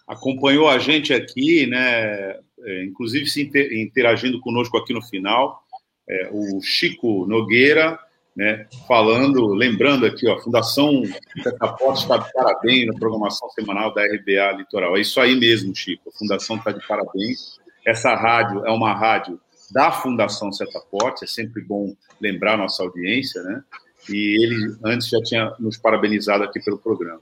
acompanhou 0.09 0.69
a 0.69 0.79
gente 0.79 1.13
aqui, 1.13 1.67
né, 1.67 2.39
é, 2.65 2.85
inclusive 2.85 3.27
se 3.27 3.43
interagindo 3.75 4.41
conosco 4.41 4.77
aqui 4.79 4.95
no 4.95 5.03
final, 5.03 5.63
é, 6.09 6.31
o 6.33 6.61
Chico 6.63 7.27
Nogueira, 7.27 7.99
né, 8.35 8.67
falando, 8.87 9.49
lembrando 9.49 10.07
aqui, 10.07 10.27
ó, 10.27 10.35
a 10.35 10.41
Fundação 10.41 11.03
Cataporte 11.45 12.03
está 12.03 12.17
de 12.17 12.33
parabéns 12.33 12.87
na 12.87 12.95
programação 12.95 13.51
semanal 13.51 13.93
da 13.93 14.03
RBA 14.05 14.53
Litoral. 14.59 14.97
É 14.97 15.01
isso 15.01 15.21
aí 15.21 15.35
mesmo, 15.35 15.75
Chico, 15.75 16.09
a 16.09 16.19
Fundação 16.19 16.57
está 16.57 16.73
de 16.73 16.87
parabéns. 16.87 17.59
Essa 17.85 18.15
rádio 18.15 18.65
é 18.65 18.71
uma 18.71 18.95
rádio 18.95 19.41
da 19.71 19.93
Fundação 19.93 20.53
Setaporte, 20.53 21.25
é 21.25 21.27
sempre 21.27 21.63
bom 21.63 21.95
lembrar 22.21 22.57
nossa 22.57 22.83
audiência, 22.83 23.43
né? 23.43 23.63
E 24.09 24.43
ele 24.43 24.77
antes 24.85 25.09
já 25.09 25.21
tinha 25.21 25.55
nos 25.59 25.77
parabenizado 25.77 26.43
aqui 26.43 26.61
pelo 26.61 26.79
programa. 26.79 27.21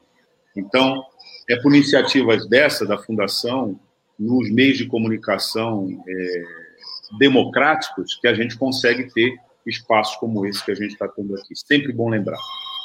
Então, 0.56 1.04
é 1.48 1.56
por 1.56 1.74
iniciativas 1.74 2.48
dessa, 2.48 2.84
da 2.84 2.98
Fundação, 2.98 3.78
nos 4.18 4.50
meios 4.50 4.78
de 4.78 4.86
comunicação 4.86 6.02
é, 6.08 6.44
democráticos, 7.18 8.16
que 8.16 8.26
a 8.26 8.34
gente 8.34 8.56
consegue 8.56 9.12
ter 9.12 9.36
espaços 9.66 10.16
como 10.16 10.46
esse 10.46 10.64
que 10.64 10.70
a 10.70 10.74
gente 10.74 10.92
está 10.92 11.06
tendo 11.08 11.34
aqui. 11.36 11.54
Sempre 11.54 11.92
bom 11.92 12.08
lembrar. 12.08 12.38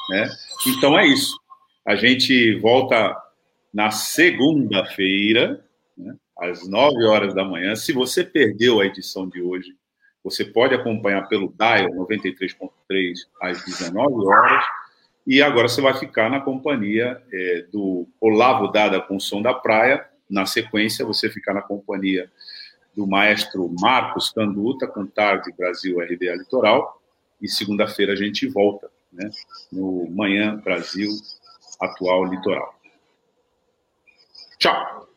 Né? 0.10 0.30
Então 0.68 0.98
é 0.98 1.08
isso. 1.08 1.40
A 1.86 1.96
gente 1.96 2.56
volta 2.60 3.16
na 3.74 3.90
segunda-feira, 3.92 5.64
né, 5.98 6.16
às 6.40 6.68
9 6.68 7.06
horas 7.06 7.34
da 7.34 7.44
manhã. 7.44 7.76
Se 7.76 7.94
você 7.94 8.24
perdeu 8.24 8.80
a 8.80 8.86
edição 8.86 9.28
de 9.28 9.42
hoje, 9.42 9.76
você 10.24 10.46
pode 10.46 10.76
acompanhar 10.76 11.28
pelo 11.28 11.54
Dial 11.58 11.90
93.3 11.92 13.14
às 13.42 13.64
19 13.64 14.28
horas 14.28 14.66
e 15.26 15.42
agora 15.42 15.68
você 15.68 15.82
vai 15.82 15.94
ficar 15.94 16.30
na 16.30 16.42
companhia 16.42 17.22
é, 17.32 17.66
do 17.72 18.08
Olavo 18.20 18.72
Dada 18.72 19.00
com 19.00 19.18
o 19.18 19.22
Som 19.22 19.42
da 19.42 19.54
Praia. 19.54 20.06
Na 20.30 20.46
sequência, 20.46 21.06
você 21.06 21.30
ficar 21.30 21.54
na 21.54 21.62
companhia 21.62 22.32
do 22.96 23.06
maestro 23.06 23.70
Marcos 23.80 24.32
Canduta 24.32 24.88
com 24.88 25.06
Tarde 25.06 25.54
Brasil 25.58 26.00
RBA 26.00 26.36
Litoral. 26.36 27.02
E 27.42 27.48
segunda-feira 27.48 28.14
a 28.14 28.16
gente 28.16 28.48
volta, 28.48 28.90
né, 29.12 29.30
no 29.72 30.08
Manhã 30.10 30.56
Brasil 30.58 31.10
Atual 31.80 32.26
Litoral. 32.26 32.76
Tchau. 34.58 35.08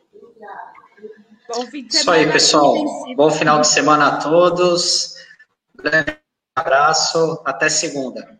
Bom 1.47 1.65
fim 1.67 1.85
de 1.85 1.95
semana. 1.95 2.17
Isso 2.17 2.27
aí, 2.27 2.31
pessoal. 2.31 3.15
Bom 3.15 3.29
final 3.29 3.61
de 3.61 3.67
semana 3.67 4.07
a 4.07 4.17
todos. 4.17 5.15
Grande 5.75 6.17
abraço. 6.55 7.41
Até 7.45 7.69
segunda. 7.69 8.39